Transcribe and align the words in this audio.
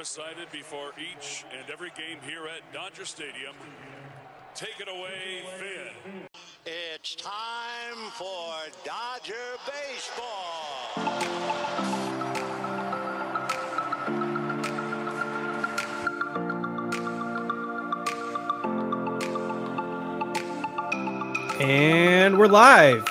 recited 0.00 0.50
before 0.50 0.92
each 0.98 1.44
and 1.52 1.70
every 1.70 1.90
game 1.90 2.16
here 2.26 2.46
at 2.46 2.62
Dodger 2.72 3.04
Stadium. 3.04 3.54
Take 4.54 4.80
it 4.80 4.88
away, 4.88 5.42
Finn. 5.58 6.22
It's 6.64 7.16
time 7.16 8.10
for 8.14 8.54
Dodger 8.82 9.34
Baseball. 9.66 10.96
And 21.60 22.38
we're 22.38 22.46
live. 22.46 23.06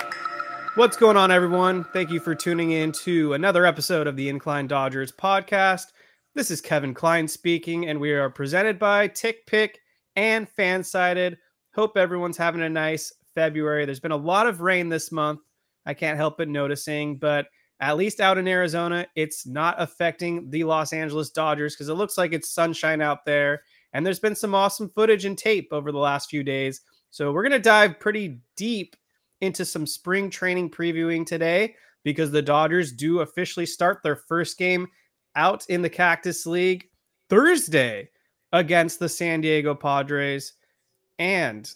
What's 0.74 0.96
going 0.96 1.16
on, 1.16 1.30
everyone? 1.30 1.84
Thank 1.84 2.10
you 2.10 2.18
for 2.18 2.34
tuning 2.34 2.72
in 2.72 2.90
to 3.04 3.34
another 3.34 3.64
episode 3.64 4.08
of 4.08 4.16
the 4.16 4.28
Incline 4.28 4.66
Dodgers 4.66 5.12
podcast. 5.12 5.92
This 6.32 6.52
is 6.52 6.60
Kevin 6.60 6.94
Klein 6.94 7.26
speaking, 7.26 7.88
and 7.88 7.98
we 7.98 8.12
are 8.12 8.30
presented 8.30 8.78
by 8.78 9.08
Tick 9.08 9.44
Pick 9.46 9.80
and 10.14 10.46
Fansided. 10.56 11.36
Hope 11.74 11.96
everyone's 11.96 12.36
having 12.36 12.62
a 12.62 12.68
nice 12.68 13.12
February. 13.34 13.84
There's 13.84 13.98
been 13.98 14.12
a 14.12 14.16
lot 14.16 14.46
of 14.46 14.60
rain 14.60 14.88
this 14.88 15.10
month. 15.10 15.40
I 15.86 15.92
can't 15.92 16.16
help 16.16 16.38
but 16.38 16.48
noticing, 16.48 17.16
but 17.18 17.48
at 17.80 17.96
least 17.96 18.20
out 18.20 18.38
in 18.38 18.46
Arizona, 18.46 19.08
it's 19.16 19.44
not 19.44 19.74
affecting 19.78 20.48
the 20.50 20.62
Los 20.62 20.92
Angeles 20.92 21.30
Dodgers 21.30 21.74
because 21.74 21.88
it 21.88 21.94
looks 21.94 22.16
like 22.16 22.32
it's 22.32 22.54
sunshine 22.54 23.02
out 23.02 23.24
there. 23.24 23.62
And 23.92 24.06
there's 24.06 24.20
been 24.20 24.36
some 24.36 24.54
awesome 24.54 24.88
footage 24.94 25.24
and 25.24 25.36
tape 25.36 25.70
over 25.72 25.90
the 25.90 25.98
last 25.98 26.30
few 26.30 26.44
days. 26.44 26.82
So 27.10 27.32
we're 27.32 27.42
going 27.42 27.52
to 27.52 27.58
dive 27.58 27.98
pretty 27.98 28.38
deep 28.56 28.94
into 29.40 29.64
some 29.64 29.84
spring 29.84 30.30
training 30.30 30.70
previewing 30.70 31.26
today 31.26 31.74
because 32.04 32.30
the 32.30 32.40
Dodgers 32.40 32.92
do 32.92 33.18
officially 33.18 33.66
start 33.66 34.04
their 34.04 34.14
first 34.14 34.58
game 34.58 34.86
out 35.36 35.66
in 35.68 35.82
the 35.82 35.90
Cactus 35.90 36.46
League 36.46 36.88
Thursday 37.28 38.08
against 38.52 38.98
the 38.98 39.08
San 39.08 39.40
Diego 39.40 39.74
Padres. 39.74 40.54
And 41.18 41.70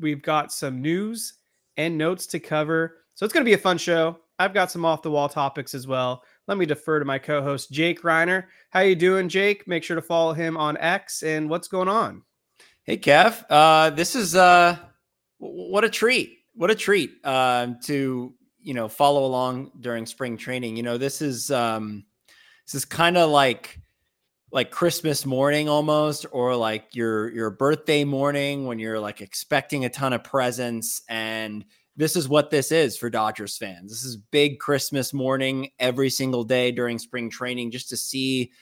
we've 0.00 0.22
got 0.22 0.52
some 0.52 0.80
news 0.80 1.34
and 1.76 1.98
notes 1.98 2.26
to 2.28 2.40
cover. 2.40 2.98
So 3.14 3.24
it's 3.24 3.32
going 3.32 3.44
to 3.44 3.48
be 3.48 3.54
a 3.54 3.58
fun 3.58 3.78
show. 3.78 4.18
I've 4.38 4.54
got 4.54 4.70
some 4.70 4.84
off 4.84 5.02
the 5.02 5.10
wall 5.10 5.28
topics 5.28 5.74
as 5.74 5.86
well. 5.86 6.22
Let 6.46 6.58
me 6.58 6.66
defer 6.66 6.98
to 6.98 7.04
my 7.04 7.18
co-host 7.18 7.72
Jake 7.72 8.02
Reiner. 8.02 8.44
How 8.70 8.80
you 8.80 8.94
doing, 8.94 9.28
Jake? 9.28 9.66
Make 9.66 9.82
sure 9.82 9.96
to 9.96 10.02
follow 10.02 10.32
him 10.32 10.56
on 10.56 10.76
X 10.76 11.22
and 11.22 11.48
what's 11.48 11.68
going 11.68 11.88
on? 11.88 12.22
Hey, 12.84 12.98
Kev. 12.98 13.44
Uh, 13.48 13.90
this 13.90 14.14
is 14.14 14.36
uh, 14.36 14.76
what 15.38 15.84
a 15.84 15.90
treat! 15.90 16.38
What 16.54 16.70
a 16.70 16.74
treat 16.74 17.12
uh, 17.24 17.68
to 17.84 18.32
you 18.60 18.74
know 18.74 18.88
follow 18.88 19.24
along 19.24 19.72
during 19.80 20.06
spring 20.06 20.36
training. 20.36 20.76
You 20.76 20.82
know, 20.82 20.98
this 20.98 21.20
is 21.20 21.50
um, 21.50 22.04
this 22.66 22.74
is 22.74 22.84
kind 22.84 23.16
of 23.16 23.30
like 23.30 23.80
like 24.52 24.70
Christmas 24.70 25.26
morning 25.26 25.68
almost, 25.68 26.26
or 26.30 26.54
like 26.54 26.94
your 26.94 27.32
your 27.32 27.50
birthday 27.50 28.04
morning 28.04 28.66
when 28.66 28.78
you're 28.78 29.00
like 29.00 29.20
expecting 29.20 29.84
a 29.84 29.88
ton 29.88 30.12
of 30.12 30.24
presents. 30.24 31.02
And 31.08 31.64
this 31.96 32.16
is 32.16 32.28
what 32.28 32.50
this 32.50 32.70
is 32.72 32.96
for 32.96 33.08
Dodgers 33.10 33.56
fans. 33.56 33.90
This 33.90 34.04
is 34.04 34.16
big 34.16 34.58
Christmas 34.58 35.12
morning 35.12 35.70
every 35.78 36.10
single 36.10 36.44
day 36.44 36.70
during 36.72 36.98
spring 36.98 37.30
training, 37.30 37.70
just 37.70 37.88
to 37.88 37.96
see 37.96 38.52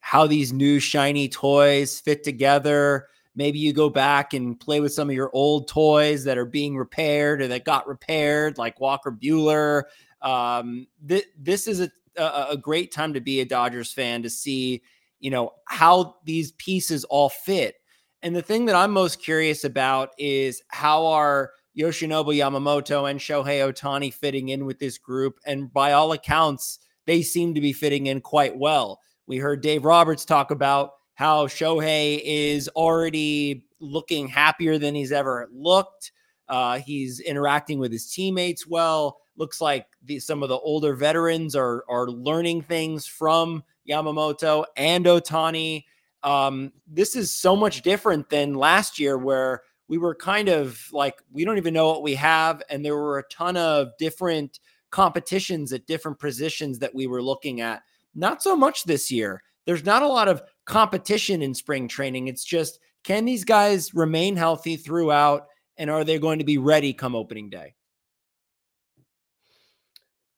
how 0.00 0.26
these 0.26 0.52
new 0.52 0.78
shiny 0.78 1.28
toys 1.28 2.00
fit 2.00 2.22
together 2.22 3.08
Maybe 3.36 3.58
you 3.58 3.72
go 3.72 3.90
back 3.90 4.32
and 4.32 4.58
play 4.58 4.80
with 4.80 4.92
some 4.92 5.08
of 5.10 5.16
your 5.16 5.30
old 5.32 5.66
toys 5.66 6.24
that 6.24 6.38
are 6.38 6.46
being 6.46 6.76
repaired 6.76 7.42
or 7.42 7.48
that 7.48 7.64
got 7.64 7.88
repaired, 7.88 8.58
like 8.58 8.80
Walker 8.80 9.10
Buehler. 9.10 9.84
Um, 10.22 10.86
th- 11.06 11.26
this 11.36 11.66
is 11.66 11.80
a, 11.80 11.90
a, 12.16 12.46
a 12.50 12.56
great 12.56 12.92
time 12.92 13.14
to 13.14 13.20
be 13.20 13.40
a 13.40 13.44
Dodgers 13.44 13.92
fan 13.92 14.22
to 14.22 14.30
see, 14.30 14.82
you 15.20 15.30
know, 15.30 15.52
how 15.66 16.16
these 16.24 16.52
pieces 16.52 17.04
all 17.04 17.28
fit. 17.28 17.76
And 18.22 18.34
the 18.34 18.42
thing 18.42 18.64
that 18.66 18.76
I'm 18.76 18.90
most 18.90 19.22
curious 19.22 19.64
about 19.64 20.10
is 20.18 20.62
how 20.68 21.06
are 21.06 21.52
Yoshinobu 21.76 22.34
Yamamoto 22.36 23.10
and 23.10 23.20
Shohei 23.20 23.70
Ohtani 23.70 24.12
fitting 24.12 24.48
in 24.48 24.64
with 24.64 24.78
this 24.78 24.96
group? 24.96 25.38
And 25.44 25.72
by 25.72 25.92
all 25.92 26.12
accounts, 26.12 26.78
they 27.06 27.22
seem 27.22 27.54
to 27.54 27.60
be 27.60 27.72
fitting 27.72 28.06
in 28.06 28.20
quite 28.20 28.56
well. 28.56 29.00
We 29.26 29.36
heard 29.36 29.60
Dave 29.60 29.84
Roberts 29.84 30.24
talk 30.24 30.50
about 30.50 30.92
how 31.14 31.46
Shohei 31.46 32.20
is 32.24 32.68
already 32.68 33.66
looking 33.80 34.26
happier 34.26 34.78
than 34.78 34.94
he's 34.94 35.12
ever 35.12 35.48
looked. 35.52 36.12
Uh, 36.48 36.78
he's 36.78 37.20
interacting 37.20 37.78
with 37.78 37.92
his 37.92 38.10
teammates 38.10 38.66
well. 38.66 39.18
Looks 39.36 39.60
like 39.60 39.86
the, 40.04 40.20
some 40.20 40.42
of 40.42 40.48
the 40.48 40.58
older 40.58 40.94
veterans 40.94 41.56
are 41.56 41.84
are 41.88 42.08
learning 42.08 42.62
things 42.62 43.06
from 43.06 43.64
Yamamoto 43.88 44.64
and 44.76 45.04
Ohtani. 45.04 45.84
Um, 46.22 46.72
this 46.86 47.16
is 47.16 47.30
so 47.30 47.54
much 47.54 47.82
different 47.82 48.30
than 48.30 48.54
last 48.54 48.98
year, 48.98 49.18
where 49.18 49.62
we 49.88 49.98
were 49.98 50.14
kind 50.14 50.48
of 50.48 50.80
like 50.92 51.20
we 51.32 51.44
don't 51.44 51.58
even 51.58 51.74
know 51.74 51.88
what 51.88 52.02
we 52.02 52.14
have, 52.14 52.62
and 52.70 52.84
there 52.84 52.96
were 52.96 53.18
a 53.18 53.28
ton 53.28 53.56
of 53.56 53.88
different 53.98 54.60
competitions 54.90 55.72
at 55.72 55.86
different 55.86 56.18
positions 56.18 56.78
that 56.78 56.94
we 56.94 57.06
were 57.06 57.22
looking 57.22 57.60
at. 57.60 57.82
Not 58.14 58.42
so 58.42 58.54
much 58.54 58.84
this 58.84 59.10
year. 59.10 59.42
There's 59.66 59.84
not 59.84 60.02
a 60.02 60.08
lot 60.08 60.28
of 60.28 60.42
competition 60.66 61.42
in 61.42 61.54
spring 61.54 61.88
training. 61.88 62.28
It's 62.28 62.44
just 62.44 62.78
can 63.02 63.24
these 63.24 63.44
guys 63.44 63.94
remain 63.94 64.36
healthy 64.36 64.76
throughout 64.76 65.48
and 65.76 65.90
are 65.90 66.04
they 66.04 66.18
going 66.18 66.38
to 66.38 66.44
be 66.44 66.58
ready 66.58 66.92
come 66.92 67.14
opening 67.14 67.50
day? 67.50 67.74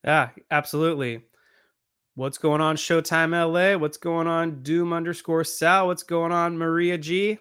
Yeah, 0.06 0.30
absolutely. 0.52 1.22
What's 2.14 2.38
going 2.38 2.60
on, 2.60 2.76
Showtime 2.76 3.32
LA? 3.32 3.76
What's 3.76 3.98
going 3.98 4.28
on, 4.28 4.62
Doom 4.62 4.92
underscore 4.92 5.42
Sal? 5.42 5.88
What's 5.88 6.04
going 6.04 6.32
on, 6.32 6.56
Maria 6.56 6.96
G? 6.96 7.38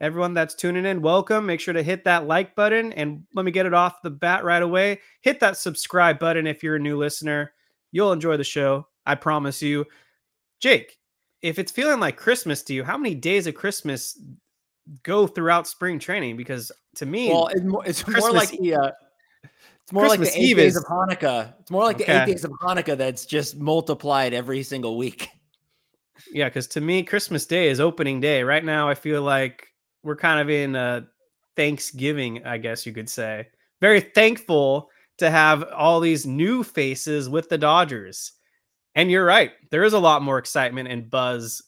Everyone 0.00 0.34
that's 0.34 0.54
tuning 0.54 0.86
in, 0.86 1.02
welcome. 1.02 1.46
Make 1.46 1.60
sure 1.60 1.74
to 1.74 1.82
hit 1.82 2.04
that 2.04 2.26
like 2.26 2.56
button 2.56 2.92
and 2.94 3.22
let 3.34 3.44
me 3.44 3.52
get 3.52 3.66
it 3.66 3.74
off 3.74 4.02
the 4.02 4.10
bat 4.10 4.44
right 4.44 4.62
away. 4.62 5.00
Hit 5.20 5.40
that 5.40 5.56
subscribe 5.56 6.18
button 6.18 6.46
if 6.46 6.62
you're 6.62 6.76
a 6.76 6.80
new 6.80 6.98
listener. 6.98 7.52
You'll 7.92 8.12
enjoy 8.12 8.36
the 8.36 8.44
show. 8.44 8.88
I 9.06 9.14
promise 9.14 9.62
you. 9.62 9.86
Jake, 10.58 10.98
if 11.42 11.58
it's 11.58 11.70
feeling 11.70 12.00
like 12.00 12.16
Christmas 12.16 12.62
to 12.64 12.74
you, 12.74 12.82
how 12.82 12.98
many 12.98 13.14
days 13.14 13.46
of 13.46 13.54
Christmas 13.54 14.18
go 15.02 15.26
throughout 15.26 15.68
spring 15.68 15.98
training? 15.98 16.36
Because 16.36 16.72
to 16.96 17.06
me, 17.06 17.28
well, 17.28 17.48
it's 17.48 17.62
more, 17.62 17.86
it's 17.86 18.08
more 18.08 18.32
like 18.32 18.50
the 18.50 18.74
uh, 18.74 18.90
it's 19.90 19.94
more 19.94 20.06
Christmas 20.06 20.28
like 20.28 20.34
the 20.34 20.40
eight 20.40 20.50
Eve 20.50 20.56
days 20.56 20.76
is- 20.76 20.82
of 20.82 20.88
Hanukkah. 20.88 21.52
It's 21.58 21.70
more 21.72 21.82
like 21.82 21.98
the 21.98 22.04
Okay. 22.04 22.22
eight 22.22 22.26
days 22.26 22.44
of 22.44 22.52
Hanukkah 22.52 22.96
that's 22.96 23.26
just 23.26 23.56
multiplied 23.58 24.32
every 24.32 24.62
single 24.62 24.96
week. 24.96 25.28
Yeah, 26.32 26.48
because 26.48 26.68
to 26.68 26.80
me, 26.80 27.02
Christmas 27.02 27.44
Day 27.44 27.68
is 27.70 27.80
opening 27.80 28.20
day. 28.20 28.44
Right 28.44 28.64
now, 28.64 28.88
I 28.88 28.94
feel 28.94 29.22
like 29.22 29.66
we're 30.04 30.14
kind 30.16 30.38
of 30.40 30.48
in 30.48 30.76
uh, 30.76 31.00
Thanksgiving, 31.56 32.46
I 32.46 32.58
guess 32.58 32.86
you 32.86 32.92
could 32.92 33.08
say. 33.08 33.48
Very 33.80 34.00
thankful 34.00 34.90
to 35.18 35.28
have 35.30 35.64
all 35.74 35.98
these 35.98 36.26
new 36.26 36.62
faces 36.62 37.28
with 37.28 37.48
the 37.48 37.58
Dodgers. 37.58 38.32
And 38.94 39.10
you're 39.10 39.24
right, 39.24 39.52
there 39.70 39.82
is 39.82 39.92
a 39.92 39.98
lot 39.98 40.22
more 40.22 40.38
excitement 40.38 40.88
and 40.88 41.10
buzz 41.10 41.62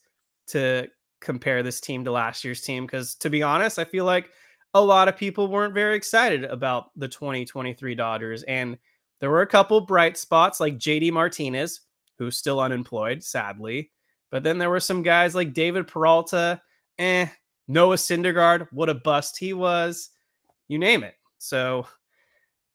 to 0.49 0.87
compare 1.21 1.63
this 1.63 1.81
team 1.81 2.05
to 2.05 2.13
last 2.13 2.45
year's 2.45 2.61
team. 2.61 2.85
Because 2.87 3.15
to 3.17 3.31
be 3.31 3.43
honest, 3.43 3.79
I 3.79 3.85
feel 3.85 4.05
like 4.05 4.31
a 4.75 4.81
lot 4.81 5.09
of 5.09 5.17
people 5.17 5.49
weren't 5.49 5.75
very 5.75 5.97
excited 5.97 6.45
about 6.45 6.91
the 6.97 7.09
2023 7.09 7.95
Dodgers. 7.95 8.43
And 8.45 8.79
there 9.21 9.31
were 9.31 9.43
a 9.43 9.47
couple 9.47 9.81
bright 9.81 10.17
spots 10.17 10.61
like 10.61 10.79
JD 10.79 11.13
Martinez, 11.13 11.81
who's 12.19 12.37
still 12.37 12.61
unemployed, 12.61 13.23
sadly. 13.23 13.91
But 14.31 14.43
then 14.43 14.59
there 14.59 14.71
were 14.71 14.81
some 14.81 15.03
guys 15.03 15.35
like 15.35 15.53
David 15.53 15.87
Peralta, 15.87 16.61
eh, 16.99 17.27
Noah 17.69 17.97
Syndergaard, 17.97 18.69
what 18.73 18.89
a 18.89 18.95
bust 18.95 19.39
he 19.39 19.53
was. 19.53 20.11
You 20.69 20.79
name 20.79 21.05
it. 21.05 21.15
So 21.39 21.87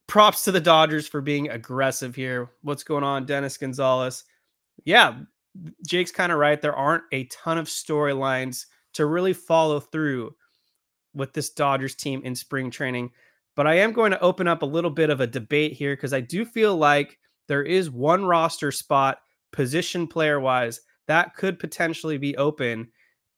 props 0.08 0.44
to 0.44 0.52
the 0.52 0.62
Dodgers 0.62 1.08
for 1.08 1.22
being 1.22 1.50
aggressive 1.50 2.16
here. 2.16 2.52
What's 2.62 2.84
going 2.84 3.04
on, 3.04 3.26
Dennis 3.26 3.58
Gonzalez? 3.58 4.24
Yeah, 4.86 5.20
Jake's 5.86 6.12
kind 6.12 6.32
of 6.32 6.38
right. 6.38 6.62
There 6.62 6.76
aren't 6.76 7.04
a 7.12 7.26
ton 7.26 7.58
of 7.58 7.68
storylines 7.68 8.66
to 8.94 9.06
really 9.06 9.34
follow 9.34 9.80
through 9.80 10.36
with 11.18 11.34
this 11.34 11.50
Dodgers 11.50 11.96
team 11.96 12.22
in 12.24 12.36
spring 12.36 12.72
training. 12.72 13.12
But 13.56 13.68
I 13.68 13.76
am 13.76 13.92
going 13.92 14.12
to 14.12 14.22
open 14.22 14.48
up 14.48 14.62
a 14.62 14.68
little 14.68 14.92
bit 14.92 15.10
of 15.10 15.20
a 15.20 15.28
debate 15.28 15.74
here 15.74 15.96
because 15.96 16.14
I 16.14 16.22
do 16.22 16.46
feel 16.46 16.78
like 16.78 17.18
there 17.48 17.64
is 17.64 17.90
one 17.90 18.24
roster 18.24 18.72
spot, 18.72 19.20
position 19.52 20.08
player 20.08 20.40
wise, 20.40 20.82
that 21.08 21.36
could 21.36 21.58
potentially 21.58 22.18
be 22.18 22.38
open. 22.38 22.88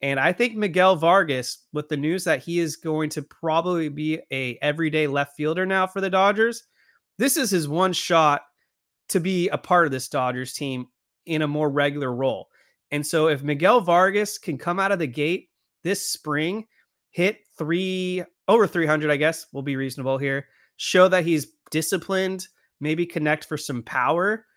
And 0.02 0.20
I 0.20 0.34
think 0.34 0.56
Miguel 0.56 0.96
Vargas, 0.96 1.66
with 1.74 1.90
the 1.90 1.98
news 1.98 2.24
that 2.24 2.44
he 2.44 2.60
is 2.60 2.76
going 2.76 3.10
to 3.12 3.22
probably 3.22 3.90
be 3.90 4.20
a 4.31 4.58
everyday 4.62 5.08
left 5.08 5.36
fielder 5.36 5.66
now 5.66 5.88
for 5.88 6.02
the 6.02 6.10
Dodgers, 6.10 6.64
this 7.18 7.38
is 7.38 7.52
his 7.52 7.68
one 7.68 7.94
shot 7.94 8.44
to 9.10 9.20
be 9.20 9.50
a 9.50 9.58
part 9.58 9.86
of 9.86 9.92
this 9.92 10.08
Dodgers 10.08 10.54
team 10.54 10.88
in 11.26 11.42
a 11.42 11.48
more 11.48 11.70
regular 11.70 12.14
role. 12.14 12.48
And 12.92 13.06
so 13.06 13.28
if 13.28 13.44
Miguel 13.44 13.81
Vargas 13.81 14.38
can 14.38 14.58
come 14.58 14.80
out 14.80 14.92
of 14.92 15.00
the 15.00 15.08
gate 15.08 15.50
this 15.84 16.10
spring, 16.10 16.66
hit 17.12 17.40
three 17.59 18.23
over 18.47 18.65
300, 18.65 19.11
I 19.11 19.17
guess 19.17 19.45
will 19.53 19.61
be 19.61 19.75
reasonable 19.75 20.17
here, 20.17 20.47
show 20.77 21.07
that 21.07 21.23
he's 21.23 21.53
disciplined, 21.69 22.47
maybe 22.79 23.06
connect 23.06 23.45
for 23.45 23.57
some 23.57 23.83
power. 23.83 24.47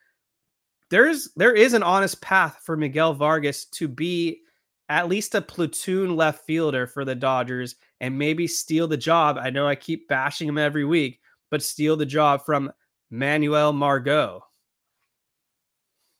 There's 0.88 1.30
there 1.36 1.54
is 1.54 1.74
an 1.74 1.82
honest 1.82 2.22
path 2.22 2.62
for 2.64 2.76
Miguel 2.76 3.12
Vargas 3.12 3.66
to 3.66 3.88
be 3.88 4.40
at 4.88 5.08
least 5.08 5.34
a 5.34 5.42
platoon 5.42 6.16
left 6.16 6.44
fielder 6.46 6.86
for 6.86 7.04
the 7.04 7.14
Dodgers 7.14 7.76
and 8.00 8.18
maybe 8.18 8.46
steal 8.46 8.88
the 8.88 8.96
job. 8.96 9.38
I 9.38 9.50
know 9.50 9.66
I 9.66 9.74
keep 9.74 10.08
bashing 10.08 10.48
him 10.48 10.58
every 10.58 10.84
week, 10.84 11.20
but 11.50 11.62
steal 11.62 11.96
the 11.96 12.06
job 12.06 12.44
from 12.44 12.72
Manuel 13.10 13.72
Margot. 13.72 14.44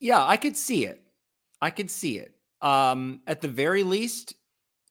Yeah, 0.01 0.25
I 0.25 0.37
could 0.37 0.57
see 0.57 0.85
it. 0.85 1.03
I 1.61 1.71
could 1.71 1.91
see 1.91 2.19
it. 2.19 2.35
Um, 2.61 3.21
at 3.27 3.41
the 3.41 3.49
very 3.49 3.83
least, 3.83 4.35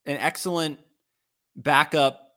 an 0.05 0.17
excellent 0.17 0.79
backup 1.56 2.31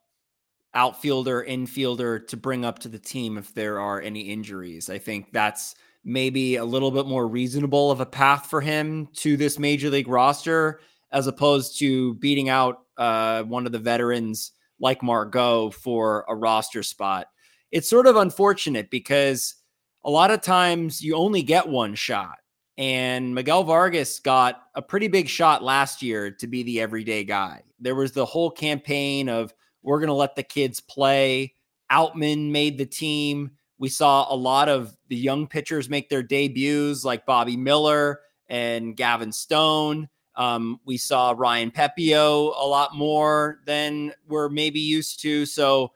outfielder, 0.73 1.45
infielder 1.47 2.27
to 2.27 2.37
bring 2.37 2.65
up 2.65 2.79
to 2.79 2.89
the 2.89 2.99
team 2.99 3.37
if 3.37 3.53
there 3.53 3.79
are 3.79 4.01
any 4.01 4.21
injuries. 4.21 4.89
I 4.89 4.97
think 4.97 5.31
that's 5.31 5.75
maybe 6.03 6.57
a 6.57 6.65
little 6.65 6.91
bit 6.91 7.07
more 7.07 7.27
reasonable 7.27 7.91
of 7.91 7.99
a 7.99 8.05
path 8.05 8.47
for 8.47 8.61
him 8.61 9.07
to 9.15 9.37
this 9.37 9.57
major 9.57 9.89
league 9.89 10.07
roster 10.07 10.81
as 11.11 11.27
opposed 11.27 11.79
to 11.79 12.13
beating 12.15 12.49
out 12.49 12.81
uh, 12.97 13.43
one 13.43 13.65
of 13.65 13.71
the 13.71 13.79
veterans 13.79 14.51
like 14.79 15.01
Margot 15.01 15.71
for 15.71 16.25
a 16.27 16.35
roster 16.35 16.83
spot. 16.83 17.27
It's 17.71 17.89
sort 17.89 18.07
of 18.07 18.17
unfortunate 18.17 18.89
because 18.89 19.55
a 20.03 20.09
lot 20.09 20.29
of 20.29 20.41
times 20.41 21.01
you 21.01 21.15
only 21.15 21.41
get 21.41 21.67
one 21.67 21.95
shot. 21.95 22.37
And 22.77 23.33
Miguel 23.33 23.63
Vargas 23.63 24.19
got 24.19 24.63
a 24.75 24.81
pretty 24.81 25.07
big 25.07 25.29
shot 25.29 25.63
last 25.63 26.01
year 26.01 26.31
to 26.31 26.47
be 26.47 26.63
the 26.63 26.81
everyday 26.81 27.23
guy. 27.23 27.63
There 27.79 27.95
was 27.95 28.11
the 28.11 28.25
whole 28.25 28.51
campaign 28.51 29.29
of 29.29 29.53
we're 29.81 29.99
going 29.99 30.07
to 30.07 30.13
let 30.13 30.35
the 30.35 30.43
kids 30.43 30.79
play. 30.79 31.53
Outman 31.91 32.51
made 32.51 32.77
the 32.77 32.85
team. 32.85 33.51
We 33.77 33.89
saw 33.89 34.33
a 34.33 34.35
lot 34.35 34.67
of 34.67 34.95
the 35.07 35.15
young 35.15 35.47
pitchers 35.47 35.89
make 35.89 36.09
their 36.09 36.23
debuts, 36.23 37.05
like 37.05 37.25
Bobby 37.25 37.55
Miller 37.55 38.21
and 38.47 38.95
Gavin 38.95 39.31
Stone. 39.31 40.09
Um, 40.35 40.79
we 40.85 40.97
saw 40.97 41.33
Ryan 41.37 41.71
Pepiot 41.71 42.53
a 42.57 42.67
lot 42.67 42.95
more 42.95 43.59
than 43.65 44.11
we're 44.27 44.49
maybe 44.49 44.79
used 44.79 45.21
to. 45.21 45.45
So 45.45 45.91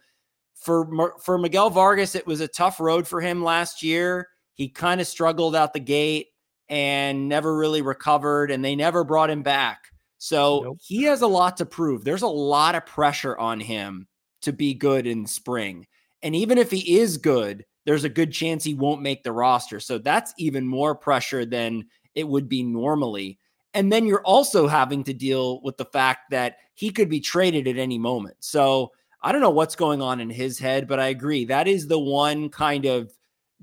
for 0.56 1.18
for 1.20 1.38
Miguel 1.38 1.70
Vargas, 1.70 2.16
it 2.16 2.26
was 2.26 2.40
a 2.40 2.48
tough 2.48 2.80
road 2.80 3.08
for 3.08 3.20
him 3.20 3.44
last 3.44 3.84
year. 3.84 4.30
He 4.54 4.70
kind 4.70 5.02
of 5.02 5.08
struggled 5.08 5.56
out 5.56 5.74
the 5.74 5.80
gate 5.80 6.28
and 6.70 7.28
never 7.28 7.56
really 7.56 7.82
recovered, 7.82 8.52
and 8.52 8.64
they 8.64 8.76
never 8.76 9.04
brought 9.04 9.30
him 9.30 9.44
back. 9.44 9.86
So 10.20 10.62
Nope. 10.64 10.78
he 10.82 11.04
has 11.04 11.22
a 11.22 11.28
lot 11.28 11.58
to 11.58 11.66
prove. 11.66 12.04
There's 12.04 12.22
a 12.22 12.28
lot 12.28 12.76
of 12.76 12.86
pressure 12.86 13.38
on 13.38 13.60
him 13.60 14.08
to 14.42 14.54
be 14.54 14.74
good 14.74 15.08
in 15.08 15.26
spring. 15.26 15.88
And 16.22 16.36
even 16.36 16.58
if 16.58 16.70
he 16.70 17.00
is 17.00 17.18
good, 17.18 17.66
there's 17.86 18.04
a 18.04 18.10
good 18.10 18.32
chance 18.32 18.64
he 18.64 18.74
won't 18.74 19.02
make 19.02 19.24
the 19.24 19.32
roster. 19.32 19.80
So 19.80 19.98
that's 19.98 20.34
even 20.38 20.68
more 20.68 20.94
pressure 20.94 21.46
than 21.46 21.86
it 22.16 22.28
would 22.28 22.50
be 22.50 22.62
normally. 22.64 23.40
And 23.74 23.92
then 23.92 24.06
you're 24.06 24.26
also 24.26 24.68
having 24.68 25.04
to 25.06 25.14
deal 25.14 25.62
with 25.62 25.78
the 25.78 25.86
fact 25.86 26.32
that 26.32 26.58
he 26.74 26.90
could 26.90 27.10
be 27.10 27.20
traded 27.20 27.68
at 27.68 27.78
any 27.78 27.98
moment. 27.98 28.38
So 28.40 28.92
I 29.22 29.32
don't 29.32 29.42
know 29.42 29.50
what's 29.50 29.76
going 29.76 30.02
on 30.02 30.20
in 30.20 30.30
his 30.30 30.60
head, 30.60 30.88
but 30.88 31.00
I 31.00 31.08
agree. 31.08 31.46
That 31.46 31.68
is 31.68 31.88
the 31.88 32.00
one 32.00 32.50
kind 32.50 32.86
of 32.86 33.12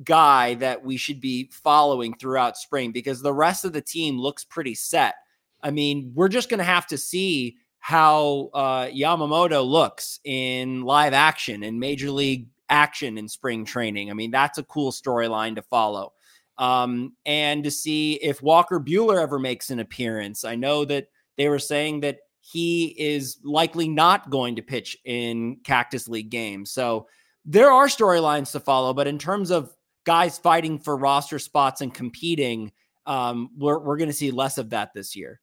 guy 0.04 0.54
that 0.54 0.84
we 0.84 0.96
should 0.96 1.20
be 1.20 1.48
following 1.52 2.14
throughout 2.14 2.56
spring 2.56 2.92
because 2.92 3.22
the 3.22 3.32
rest 3.32 3.64
of 3.64 3.72
the 3.72 3.80
team 3.80 4.18
looks 4.18 4.44
pretty 4.44 4.74
set. 4.74 5.14
I 5.62 5.70
mean, 5.70 6.12
we're 6.14 6.28
just 6.28 6.48
going 6.48 6.58
to 6.58 6.64
have 6.64 6.86
to 6.88 6.98
see 6.98 7.56
how 7.78 8.50
uh, 8.52 8.86
Yamamoto 8.86 9.66
looks 9.66 10.20
in 10.24 10.82
live 10.82 11.12
action 11.12 11.62
and 11.62 11.78
major 11.78 12.10
league 12.10 12.48
action 12.68 13.16
in 13.16 13.28
spring 13.28 13.64
training. 13.64 14.10
I 14.10 14.14
mean, 14.14 14.30
that's 14.30 14.58
a 14.58 14.64
cool 14.64 14.90
storyline 14.92 15.54
to 15.54 15.62
follow. 15.62 16.12
Um, 16.58 17.14
and 17.24 17.62
to 17.64 17.70
see 17.70 18.14
if 18.14 18.42
Walker 18.42 18.80
Buehler 18.80 19.22
ever 19.22 19.38
makes 19.38 19.70
an 19.70 19.78
appearance. 19.78 20.44
I 20.44 20.56
know 20.56 20.84
that 20.86 21.08
they 21.36 21.48
were 21.48 21.58
saying 21.58 22.00
that 22.00 22.18
he 22.40 22.94
is 22.98 23.38
likely 23.42 23.88
not 23.88 24.30
going 24.30 24.56
to 24.56 24.62
pitch 24.62 24.96
in 25.04 25.56
Cactus 25.64 26.08
League 26.08 26.30
games. 26.30 26.70
So 26.70 27.08
there 27.44 27.70
are 27.70 27.86
storylines 27.86 28.52
to 28.52 28.60
follow, 28.60 28.94
but 28.94 29.06
in 29.06 29.18
terms 29.18 29.50
of 29.50 29.74
guys 30.06 30.38
fighting 30.38 30.78
for 30.78 30.96
roster 30.96 31.38
spots 31.38 31.82
and 31.82 31.92
competing, 31.92 32.72
um, 33.04 33.50
we're, 33.58 33.78
we're 33.78 33.98
going 33.98 34.08
to 34.08 34.14
see 34.14 34.30
less 34.30 34.56
of 34.56 34.70
that 34.70 34.94
this 34.94 35.14
year. 35.14 35.40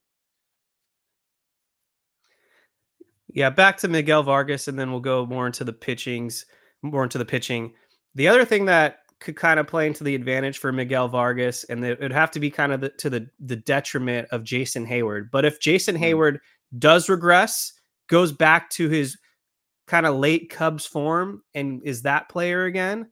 Yeah, 3.34 3.50
back 3.50 3.78
to 3.78 3.88
Miguel 3.88 4.24
Vargas, 4.24 4.68
and 4.68 4.78
then 4.80 4.92
we'll 4.92 5.00
go 5.00 5.26
more 5.26 5.46
into 5.46 5.64
the 5.64 5.74
pitchings, 5.74 6.46
more 6.82 7.04
into 7.04 7.18
the 7.18 7.26
pitching. 7.26 7.74
The 8.16 8.28
other 8.28 8.46
thing 8.46 8.66
that 8.66 9.00
could 9.20 9.36
kind 9.36 9.60
of 9.60 9.68
play 9.68 9.88
into 9.88 10.04
the 10.04 10.14
advantage 10.16 10.60
for 10.60 10.72
Miguel 10.72 11.08
Vargas, 11.08 11.64
and 11.66 11.84
it 11.84 12.00
would 12.00 12.14
have 12.14 12.30
to 12.32 12.40
be 12.40 12.52
kind 12.52 12.72
of 12.72 12.82
the, 12.82 12.90
to 12.90 13.10
the 13.10 13.28
the 13.40 13.56
detriment 13.56 14.28
of 14.32 14.44
Jason 14.44 14.86
Heyward. 14.86 15.32
But 15.32 15.46
if 15.46 15.60
Jason 15.60 15.96
Heyward 15.98 16.40
does 16.78 17.10
regress, 17.10 17.74
goes 18.08 18.32
back 18.32 18.70
to 18.72 18.90
his 18.90 19.18
kind 19.88 20.06
of 20.06 20.16
late 20.16 20.52
Cubs 20.52 20.86
form, 20.86 21.42
and 21.56 21.82
is 21.84 22.04
that 22.04 22.30
player 22.30 22.66
again, 22.66 23.08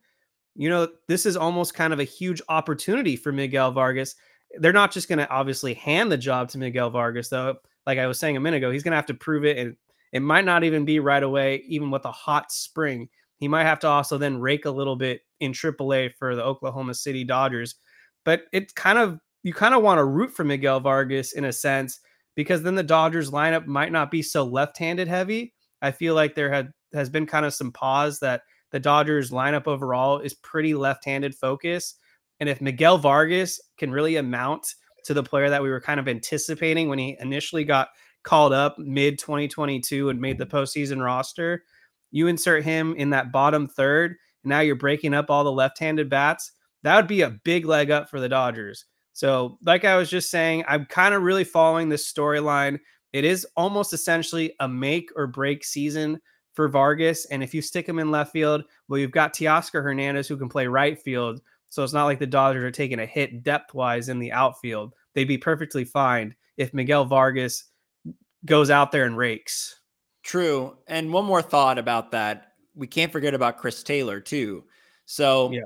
you 0.55 0.69
know, 0.69 0.87
this 1.07 1.25
is 1.25 1.37
almost 1.37 1.73
kind 1.73 1.93
of 1.93 1.99
a 1.99 2.05
huge 2.05 2.41
opportunity 2.49 3.15
for 3.15 3.31
Miguel 3.31 3.71
Vargas. 3.71 4.15
They're 4.59 4.73
not 4.73 4.91
just 4.91 5.07
going 5.07 5.19
to 5.19 5.29
obviously 5.29 5.73
hand 5.73 6.11
the 6.11 6.17
job 6.17 6.49
to 6.49 6.57
Miguel 6.57 6.89
Vargas, 6.89 7.29
though. 7.29 7.55
Like 7.85 7.97
I 7.97 8.07
was 8.07 8.19
saying 8.19 8.37
a 8.37 8.39
minute 8.39 8.57
ago, 8.57 8.71
he's 8.71 8.83
going 8.83 8.91
to 8.91 8.97
have 8.97 9.05
to 9.07 9.13
prove 9.13 9.45
it, 9.45 9.57
and 9.57 9.75
it 10.11 10.21
might 10.21 10.45
not 10.45 10.63
even 10.63 10.85
be 10.85 10.99
right 10.99 11.23
away, 11.23 11.63
even 11.67 11.89
with 11.89 12.05
a 12.05 12.11
hot 12.11 12.51
spring. 12.51 13.09
He 13.37 13.47
might 13.47 13.63
have 13.63 13.79
to 13.79 13.87
also 13.87 14.17
then 14.17 14.39
rake 14.39 14.65
a 14.65 14.71
little 14.71 14.95
bit 14.95 15.21
in 15.39 15.51
AAA 15.51 16.13
for 16.15 16.35
the 16.35 16.43
Oklahoma 16.43 16.93
City 16.93 17.23
Dodgers. 17.23 17.75
But 18.23 18.43
it 18.51 18.75
kind 18.75 18.99
of 18.99 19.19
you 19.43 19.53
kind 19.53 19.73
of 19.73 19.81
want 19.81 19.97
to 19.97 20.05
root 20.05 20.31
for 20.31 20.43
Miguel 20.43 20.79
Vargas 20.79 21.33
in 21.33 21.45
a 21.45 21.53
sense 21.53 21.99
because 22.35 22.61
then 22.61 22.75
the 22.75 22.83
Dodgers 22.83 23.31
lineup 23.31 23.65
might 23.65 23.91
not 23.91 24.11
be 24.11 24.21
so 24.21 24.43
left-handed 24.43 25.07
heavy. 25.07 25.53
I 25.81 25.91
feel 25.91 26.13
like 26.13 26.35
there 26.35 26.51
had 26.51 26.71
has 26.93 27.09
been 27.09 27.25
kind 27.25 27.45
of 27.45 27.53
some 27.53 27.71
pause 27.71 28.19
that 28.19 28.41
the 28.71 28.79
Dodgers 28.79 29.31
lineup 29.31 29.67
overall 29.67 30.19
is 30.19 30.33
pretty 30.33 30.73
left-handed 30.73 31.35
focus. 31.35 31.95
And 32.39 32.49
if 32.49 32.61
Miguel 32.61 32.97
Vargas 32.97 33.61
can 33.77 33.91
really 33.91 34.15
amount 34.15 34.75
to 35.05 35.13
the 35.13 35.23
player 35.23 35.49
that 35.49 35.61
we 35.61 35.69
were 35.69 35.81
kind 35.81 35.99
of 35.99 36.07
anticipating 36.07 36.89
when 36.89 36.99
he 36.99 37.17
initially 37.19 37.63
got 37.63 37.89
called 38.23 38.53
up 38.53 38.77
mid 38.77 39.19
2022 39.19 40.09
and 40.09 40.19
made 40.19 40.37
the 40.37 40.45
postseason 40.45 41.03
roster, 41.03 41.63
you 42.11 42.27
insert 42.27 42.63
him 42.63 42.95
in 42.95 43.09
that 43.11 43.31
bottom 43.31 43.67
third. 43.67 44.15
And 44.43 44.49
now 44.49 44.59
you're 44.61 44.75
breaking 44.75 45.13
up 45.13 45.29
all 45.29 45.43
the 45.43 45.51
left-handed 45.51 46.09
bats. 46.09 46.51
That 46.83 46.95
would 46.95 47.07
be 47.07 47.21
a 47.21 47.39
big 47.43 47.65
leg 47.65 47.91
up 47.91 48.09
for 48.09 48.19
the 48.19 48.29
Dodgers. 48.29 48.85
So, 49.13 49.57
like 49.65 49.85
I 49.85 49.97
was 49.97 50.09
just 50.09 50.31
saying, 50.31 50.63
I'm 50.67 50.85
kind 50.85 51.13
of 51.13 51.21
really 51.21 51.43
following 51.43 51.89
this 51.89 52.11
storyline. 52.11 52.79
It 53.13 53.25
is 53.25 53.45
almost 53.57 53.93
essentially 53.93 54.53
a 54.59 54.67
make 54.67 55.09
or 55.15 55.27
break 55.27 55.65
season 55.65 56.21
for 56.53 56.67
Vargas. 56.67 57.25
And 57.25 57.43
if 57.43 57.53
you 57.53 57.61
stick 57.61 57.87
him 57.87 57.99
in 57.99 58.11
left 58.11 58.31
field, 58.31 58.63
well, 58.87 58.99
you've 58.99 59.11
got 59.11 59.33
Teoscar 59.33 59.83
Hernandez 59.83 60.27
who 60.27 60.37
can 60.37 60.49
play 60.49 60.67
right 60.67 60.99
field. 60.99 61.41
So 61.69 61.83
it's 61.83 61.93
not 61.93 62.05
like 62.05 62.19
the 62.19 62.27
Dodgers 62.27 62.63
are 62.63 62.71
taking 62.71 62.99
a 62.99 63.05
hit 63.05 63.43
depth 63.43 63.73
wise 63.73 64.09
in 64.09 64.19
the 64.19 64.31
outfield. 64.31 64.93
They'd 65.13 65.25
be 65.25 65.37
perfectly 65.37 65.85
fine 65.85 66.35
if 66.57 66.73
Miguel 66.73 67.05
Vargas 67.05 67.65
goes 68.45 68.69
out 68.69 68.91
there 68.91 69.05
and 69.05 69.17
rakes. 69.17 69.79
True. 70.23 70.77
And 70.87 71.13
one 71.13 71.25
more 71.25 71.41
thought 71.41 71.77
about 71.77 72.11
that. 72.11 72.53
We 72.75 72.87
can't 72.87 73.11
forget 73.11 73.33
about 73.33 73.57
Chris 73.57 73.83
Taylor, 73.83 74.19
too. 74.19 74.65
So 75.05 75.51
yeah. 75.51 75.61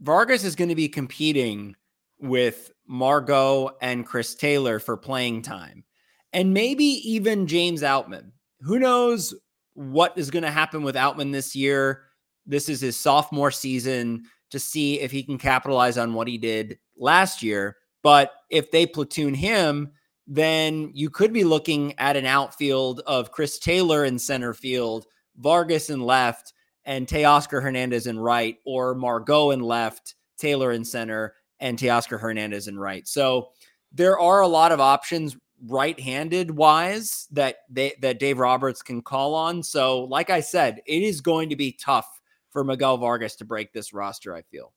Vargas 0.00 0.44
is 0.44 0.54
going 0.54 0.68
to 0.68 0.74
be 0.74 0.88
competing 0.88 1.76
with 2.18 2.70
Margot 2.86 3.70
and 3.80 4.06
Chris 4.06 4.34
Taylor 4.34 4.78
for 4.78 4.96
playing 4.96 5.42
time, 5.42 5.84
and 6.32 6.52
maybe 6.52 6.84
even 6.84 7.46
James 7.46 7.82
Outman. 7.82 8.32
Who 8.60 8.78
knows 8.78 9.34
what 9.80 10.12
is 10.18 10.30
going 10.30 10.42
to 10.42 10.50
happen 10.50 10.82
with 10.82 10.94
Outman 10.94 11.32
this 11.32 11.56
year? 11.56 12.02
This 12.44 12.68
is 12.68 12.82
his 12.82 12.98
sophomore 12.98 13.50
season 13.50 14.24
to 14.50 14.58
see 14.58 15.00
if 15.00 15.10
he 15.10 15.22
can 15.22 15.38
capitalize 15.38 15.96
on 15.96 16.12
what 16.12 16.28
he 16.28 16.36
did 16.36 16.78
last 16.98 17.42
year. 17.42 17.78
But 18.02 18.30
if 18.50 18.70
they 18.70 18.84
platoon 18.84 19.32
him, 19.32 19.92
then 20.26 20.90
you 20.92 21.08
could 21.08 21.32
be 21.32 21.44
looking 21.44 21.98
at 21.98 22.16
an 22.16 22.26
outfield 22.26 23.00
of 23.06 23.32
Chris 23.32 23.58
Taylor 23.58 24.04
in 24.04 24.18
center 24.18 24.52
field, 24.52 25.06
Vargas 25.38 25.88
in 25.88 26.02
left, 26.02 26.52
and 26.84 27.06
Teoscar 27.06 27.62
Hernandez 27.62 28.06
in 28.06 28.18
right, 28.18 28.58
or 28.66 28.94
Margot 28.94 29.50
in 29.50 29.60
left, 29.60 30.14
Taylor 30.36 30.72
in 30.72 30.84
center, 30.84 31.34
and 31.58 31.78
Teoscar 31.78 32.20
Hernandez 32.20 32.68
in 32.68 32.78
right. 32.78 33.08
So 33.08 33.48
there 33.92 34.18
are 34.18 34.42
a 34.42 34.48
lot 34.48 34.72
of 34.72 34.80
options 34.80 35.38
right-handed 35.66 36.50
wise 36.50 37.28
that 37.32 37.58
they 37.68 37.94
that 38.00 38.18
Dave 38.18 38.38
Roberts 38.38 38.82
can 38.82 39.02
call 39.02 39.34
on. 39.34 39.62
So 39.62 40.04
like 40.04 40.30
I 40.30 40.40
said, 40.40 40.80
it 40.86 41.02
is 41.02 41.20
going 41.20 41.50
to 41.50 41.56
be 41.56 41.72
tough 41.72 42.20
for 42.50 42.64
Miguel 42.64 42.96
Vargas 42.98 43.36
to 43.36 43.44
break 43.44 43.72
this 43.72 43.92
roster, 43.92 44.34
I 44.34 44.42
feel. 44.42 44.72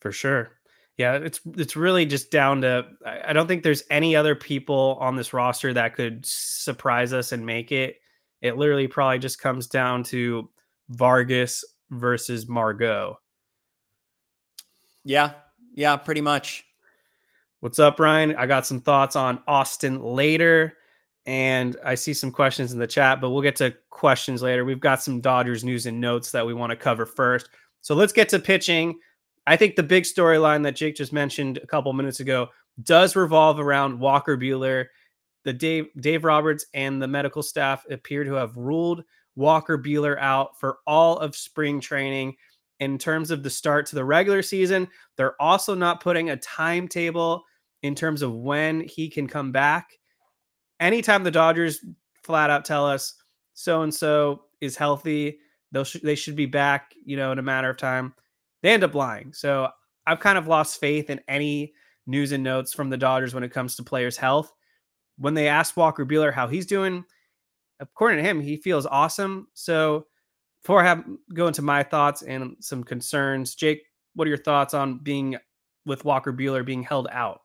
For 0.00 0.12
sure. 0.12 0.52
Yeah, 0.96 1.14
it's 1.14 1.40
it's 1.56 1.76
really 1.76 2.04
just 2.04 2.30
down 2.30 2.60
to 2.62 2.86
I 3.06 3.32
don't 3.32 3.46
think 3.46 3.62
there's 3.62 3.84
any 3.90 4.14
other 4.14 4.34
people 4.34 4.98
on 5.00 5.16
this 5.16 5.32
roster 5.32 5.72
that 5.72 5.94
could 5.94 6.26
surprise 6.26 7.12
us 7.12 7.32
and 7.32 7.46
make 7.46 7.72
it. 7.72 7.96
It 8.42 8.56
literally 8.56 8.86
probably 8.86 9.18
just 9.18 9.40
comes 9.40 9.66
down 9.66 10.02
to 10.04 10.50
Vargas 10.90 11.64
versus 11.90 12.48
Margot. 12.48 13.18
Yeah, 15.04 15.32
yeah, 15.74 15.96
pretty 15.96 16.20
much. 16.20 16.64
What's 17.60 17.78
up, 17.78 18.00
Ryan? 18.00 18.34
I 18.36 18.46
got 18.46 18.64
some 18.64 18.80
thoughts 18.80 19.16
on 19.16 19.42
Austin 19.46 20.02
later, 20.02 20.78
and 21.26 21.76
I 21.84 21.94
see 21.94 22.14
some 22.14 22.32
questions 22.32 22.72
in 22.72 22.78
the 22.78 22.86
chat, 22.86 23.20
but 23.20 23.28
we'll 23.28 23.42
get 23.42 23.56
to 23.56 23.74
questions 23.90 24.40
later. 24.40 24.64
We've 24.64 24.80
got 24.80 25.02
some 25.02 25.20
Dodgers 25.20 25.62
news 25.62 25.84
and 25.84 26.00
notes 26.00 26.30
that 26.30 26.46
we 26.46 26.54
want 26.54 26.70
to 26.70 26.76
cover 26.76 27.04
first. 27.04 27.50
So 27.82 27.94
let's 27.94 28.14
get 28.14 28.30
to 28.30 28.38
pitching. 28.38 28.98
I 29.46 29.56
think 29.56 29.76
the 29.76 29.82
big 29.82 30.04
storyline 30.04 30.62
that 30.62 30.74
Jake 30.74 30.96
just 30.96 31.12
mentioned 31.12 31.58
a 31.58 31.66
couple 31.66 31.92
minutes 31.92 32.20
ago 32.20 32.48
does 32.82 33.14
revolve 33.14 33.60
around 33.60 34.00
Walker 34.00 34.38
Buehler. 34.38 34.86
The 35.44 35.52
Dave 35.52 35.88
Dave 36.00 36.24
Roberts 36.24 36.64
and 36.72 37.02
the 37.02 37.08
medical 37.08 37.42
staff 37.42 37.84
appear 37.90 38.24
to 38.24 38.32
have 38.32 38.56
ruled 38.56 39.04
Walker 39.36 39.76
Buehler 39.76 40.18
out 40.18 40.58
for 40.58 40.78
all 40.86 41.18
of 41.18 41.36
spring 41.36 41.78
training 41.78 42.36
in 42.78 42.96
terms 42.96 43.30
of 43.30 43.42
the 43.42 43.50
start 43.50 43.84
to 43.84 43.96
the 43.96 44.04
regular 44.04 44.40
season. 44.40 44.88
They're 45.18 45.40
also 45.42 45.74
not 45.74 46.00
putting 46.00 46.30
a 46.30 46.38
timetable 46.38 47.44
in 47.82 47.94
terms 47.94 48.22
of 48.22 48.34
when 48.34 48.80
he 48.80 49.08
can 49.08 49.26
come 49.26 49.52
back. 49.52 49.90
Anytime 50.78 51.24
the 51.24 51.30
Dodgers 51.30 51.84
flat 52.22 52.50
out 52.50 52.64
tell 52.64 52.86
us 52.86 53.14
so 53.54 53.82
and 53.82 53.94
so 53.94 54.44
is 54.60 54.76
healthy, 54.76 55.38
they'll 55.72 55.84
sh- 55.84 55.98
they 56.02 56.14
should 56.14 56.36
be 56.36 56.46
back, 56.46 56.94
you 57.04 57.16
know, 57.16 57.32
in 57.32 57.38
a 57.38 57.42
matter 57.42 57.70
of 57.70 57.76
time. 57.76 58.14
They 58.62 58.70
end 58.70 58.84
up 58.84 58.94
lying. 58.94 59.32
So 59.32 59.68
I've 60.06 60.20
kind 60.20 60.38
of 60.38 60.48
lost 60.48 60.80
faith 60.80 61.10
in 61.10 61.20
any 61.28 61.72
news 62.06 62.32
and 62.32 62.42
notes 62.42 62.72
from 62.72 62.90
the 62.90 62.96
Dodgers 62.96 63.34
when 63.34 63.44
it 63.44 63.52
comes 63.52 63.76
to 63.76 63.82
players' 63.82 64.16
health. 64.16 64.52
When 65.18 65.34
they 65.34 65.48
asked 65.48 65.76
Walker 65.76 66.06
Buehler 66.06 66.32
how 66.32 66.48
he's 66.48 66.66
doing, 66.66 67.04
according 67.78 68.22
to 68.22 68.28
him, 68.28 68.40
he 68.40 68.56
feels 68.56 68.86
awesome. 68.86 69.48
So 69.54 70.06
before 70.62 70.82
I 70.82 70.86
have 70.86 71.04
go 71.34 71.46
into 71.46 71.62
my 71.62 71.82
thoughts 71.82 72.22
and 72.22 72.56
some 72.60 72.84
concerns, 72.84 73.54
Jake, 73.54 73.82
what 74.14 74.26
are 74.26 74.30
your 74.30 74.38
thoughts 74.38 74.74
on 74.74 74.98
being 74.98 75.36
with 75.86 76.04
Walker 76.04 76.32
Buehler 76.32 76.64
being 76.64 76.82
held 76.82 77.08
out? 77.10 77.40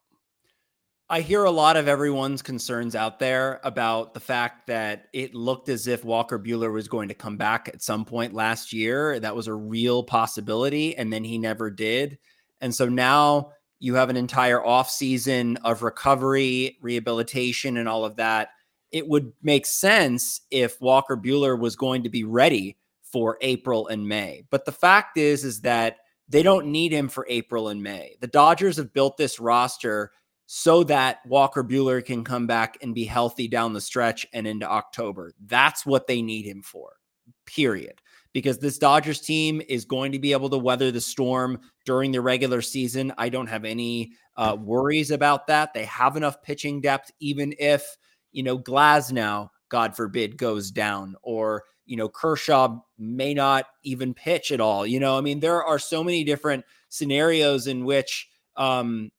I 1.07 1.21
hear 1.21 1.43
a 1.43 1.51
lot 1.51 1.77
of 1.77 1.87
everyone's 1.87 2.41
concerns 2.41 2.95
out 2.95 3.19
there 3.19 3.59
about 3.63 4.15
the 4.15 4.19
fact 4.19 4.65
that 4.67 5.05
it 5.13 5.35
looked 5.35 5.69
as 5.69 5.85
if 5.85 6.03
Walker 6.03 6.39
Buehler 6.39 6.73
was 6.73 6.87
going 6.87 7.09
to 7.09 7.13
come 7.13 7.37
back 7.37 7.69
at 7.71 7.83
some 7.83 8.05
point 8.05 8.33
last 8.33 8.73
year. 8.73 9.19
That 9.19 9.35
was 9.35 9.45
a 9.45 9.53
real 9.53 10.01
possibility, 10.01 10.97
and 10.97 11.13
then 11.13 11.23
he 11.23 11.37
never 11.37 11.69
did. 11.69 12.17
And 12.59 12.73
so 12.73 12.89
now 12.89 13.51
you 13.79 13.93
have 13.93 14.09
an 14.09 14.17
entire 14.17 14.59
offseason 14.59 15.57
of 15.63 15.83
recovery, 15.83 16.79
rehabilitation, 16.81 17.77
and 17.77 17.87
all 17.87 18.03
of 18.03 18.15
that. 18.15 18.49
It 18.91 19.07
would 19.07 19.31
make 19.43 19.67
sense 19.67 20.41
if 20.49 20.81
Walker 20.81 21.17
Buehler 21.17 21.59
was 21.59 21.75
going 21.75 22.01
to 22.01 22.09
be 22.09 22.23
ready 22.23 22.77
for 23.03 23.37
April 23.41 23.87
and 23.87 24.07
May. 24.07 24.45
But 24.49 24.65
the 24.65 24.71
fact 24.71 25.19
is, 25.19 25.43
is 25.43 25.61
that 25.61 25.97
they 26.27 26.41
don't 26.41 26.65
need 26.65 26.91
him 26.91 27.09
for 27.09 27.27
April 27.29 27.67
and 27.67 27.83
May. 27.83 28.15
The 28.21 28.27
Dodgers 28.27 28.77
have 28.77 28.91
built 28.91 29.17
this 29.17 29.39
roster 29.39 30.11
so 30.47 30.83
that 30.83 31.19
Walker 31.25 31.63
Buehler 31.63 32.03
can 32.05 32.23
come 32.23 32.47
back 32.47 32.77
and 32.81 32.93
be 32.93 33.05
healthy 33.05 33.47
down 33.47 33.73
the 33.73 33.81
stretch 33.81 34.25
and 34.33 34.45
into 34.45 34.69
October. 34.69 35.33
That's 35.45 35.85
what 35.85 36.07
they 36.07 36.21
need 36.21 36.45
him 36.45 36.61
for, 36.61 36.97
period. 37.45 38.01
Because 38.33 38.59
this 38.59 38.77
Dodgers 38.77 39.21
team 39.21 39.61
is 39.69 39.85
going 39.85 40.11
to 40.11 40.19
be 40.19 40.33
able 40.33 40.49
to 40.49 40.57
weather 40.57 40.91
the 40.91 40.99
storm 40.99 41.59
during 41.85 42.11
the 42.11 42.21
regular 42.21 42.61
season. 42.61 43.13
I 43.17 43.29
don't 43.29 43.47
have 43.47 43.63
any 43.63 44.11
uh, 44.35 44.57
worries 44.59 45.11
about 45.11 45.47
that. 45.47 45.73
They 45.73 45.85
have 45.85 46.17
enough 46.17 46.41
pitching 46.43 46.81
depth, 46.81 47.11
even 47.21 47.53
if, 47.57 47.95
you 48.33 48.43
know, 48.43 48.59
Glasnow, 48.59 49.49
God 49.69 49.95
forbid, 49.95 50.37
goes 50.37 50.69
down 50.69 51.15
or 51.23 51.63
you 51.85 51.97
know, 51.97 52.09
Kershaw 52.09 52.79
may 52.97 53.33
not 53.33 53.67
even 53.83 54.13
pitch 54.13 54.51
at 54.51 54.59
all. 54.59 54.85
You 54.85 54.99
know, 54.99 55.17
I 55.17 55.21
mean, 55.21 55.39
there 55.39 55.63
are 55.63 55.79
so 55.79 56.03
many 56.03 56.23
different 56.23 56.65
scenarios 56.89 57.67
in 57.67 57.85
which 57.85 58.27
um, 58.57 59.11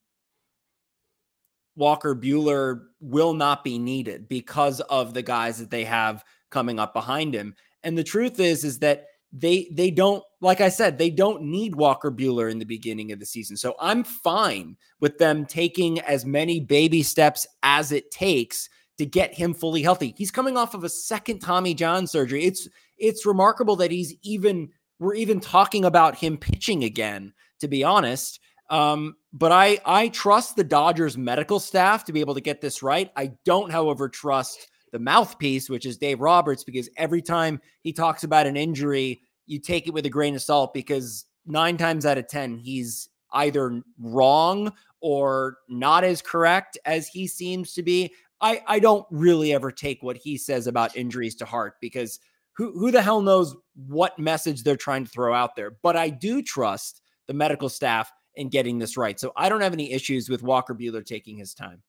Walker 1.76 2.14
Buehler 2.14 2.80
will 3.00 3.34
not 3.34 3.62
be 3.62 3.78
needed 3.78 4.28
because 4.28 4.80
of 4.80 5.14
the 5.14 5.22
guys 5.22 5.58
that 5.58 5.70
they 5.70 5.84
have 5.84 6.24
coming 6.50 6.78
up 6.78 6.92
behind 6.92 7.34
him. 7.34 7.54
And 7.82 7.96
the 7.96 8.04
truth 8.04 8.40
is, 8.40 8.64
is 8.64 8.78
that 8.80 9.06
they 9.32 9.68
they 9.72 9.90
don't 9.90 10.22
like 10.40 10.60
I 10.60 10.68
said 10.68 10.96
they 10.96 11.10
don't 11.10 11.42
need 11.42 11.74
Walker 11.74 12.10
Buehler 12.10 12.50
in 12.50 12.58
the 12.58 12.64
beginning 12.64 13.12
of 13.12 13.18
the 13.18 13.26
season. 13.26 13.56
So 13.56 13.74
I'm 13.80 14.04
fine 14.04 14.76
with 15.00 15.18
them 15.18 15.44
taking 15.44 16.00
as 16.00 16.24
many 16.24 16.60
baby 16.60 17.02
steps 17.02 17.46
as 17.62 17.92
it 17.92 18.10
takes 18.10 18.68
to 18.98 19.04
get 19.04 19.34
him 19.34 19.52
fully 19.52 19.82
healthy. 19.82 20.14
He's 20.16 20.30
coming 20.30 20.56
off 20.56 20.74
of 20.74 20.84
a 20.84 20.88
second 20.88 21.40
Tommy 21.40 21.74
John 21.74 22.06
surgery. 22.06 22.44
It's 22.44 22.68
it's 22.96 23.26
remarkable 23.26 23.76
that 23.76 23.90
he's 23.90 24.14
even 24.22 24.70
we're 24.98 25.14
even 25.14 25.40
talking 25.40 25.84
about 25.84 26.16
him 26.16 26.38
pitching 26.38 26.84
again, 26.84 27.34
to 27.60 27.68
be 27.68 27.84
honest. 27.84 28.40
Um, 28.68 29.16
but 29.32 29.52
I 29.52 29.78
I 29.84 30.08
trust 30.08 30.56
the 30.56 30.64
Dodgers 30.64 31.16
medical 31.16 31.60
staff 31.60 32.04
to 32.04 32.12
be 32.12 32.20
able 32.20 32.34
to 32.34 32.40
get 32.40 32.60
this 32.60 32.82
right. 32.82 33.10
I 33.16 33.32
don't, 33.44 33.70
however, 33.70 34.08
trust 34.08 34.68
the 34.92 34.98
mouthpiece, 34.98 35.68
which 35.68 35.86
is 35.86 35.98
Dave 35.98 36.20
Roberts, 36.20 36.64
because 36.64 36.88
every 36.96 37.22
time 37.22 37.60
he 37.82 37.92
talks 37.92 38.24
about 38.24 38.46
an 38.46 38.56
injury, 38.56 39.20
you 39.46 39.60
take 39.60 39.86
it 39.86 39.94
with 39.94 40.06
a 40.06 40.10
grain 40.10 40.34
of 40.34 40.42
salt 40.42 40.74
because 40.74 41.26
nine 41.46 41.76
times 41.76 42.06
out 42.06 42.18
of 42.18 42.28
ten, 42.28 42.58
he's 42.58 43.08
either 43.32 43.82
wrong 44.00 44.72
or 45.00 45.58
not 45.68 46.04
as 46.04 46.22
correct 46.22 46.78
as 46.84 47.06
he 47.06 47.26
seems 47.26 47.74
to 47.74 47.82
be. 47.82 48.12
I, 48.40 48.62
I 48.66 48.78
don't 48.80 49.06
really 49.10 49.54
ever 49.54 49.70
take 49.70 50.02
what 50.02 50.16
he 50.16 50.36
says 50.36 50.66
about 50.66 50.96
injuries 50.96 51.34
to 51.36 51.44
heart 51.44 51.74
because 51.80 52.18
who, 52.56 52.72
who 52.78 52.90
the 52.90 53.02
hell 53.02 53.20
knows 53.20 53.54
what 53.74 54.18
message 54.18 54.62
they're 54.62 54.76
trying 54.76 55.04
to 55.04 55.10
throw 55.10 55.34
out 55.34 55.56
there. 55.56 55.72
But 55.82 55.96
I 55.96 56.10
do 56.10 56.42
trust 56.42 57.02
the 57.28 57.34
medical 57.34 57.68
staff 57.68 58.10
in 58.36 58.48
getting 58.48 58.78
this 58.78 58.96
right. 58.96 59.18
So 59.18 59.32
I 59.36 59.48
don't 59.48 59.60
have 59.60 59.72
any 59.72 59.92
issues 59.92 60.28
with 60.28 60.42
Walker 60.42 60.74
Buehler 60.74 61.04
taking 61.04 61.36
his 61.36 61.54
time. 61.54 61.82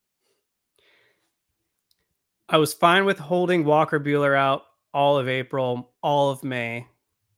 I 2.50 2.58
was 2.58 2.74
fine 2.74 3.06
with 3.06 3.20
holding 3.20 3.66
Walker 3.66 4.00
Buehler 4.00 4.36
out 4.38 4.64
all 4.94 5.18
of 5.18 5.28
April, 5.28 5.92
all 6.02 6.32
of 6.32 6.44
May. 6.44 6.88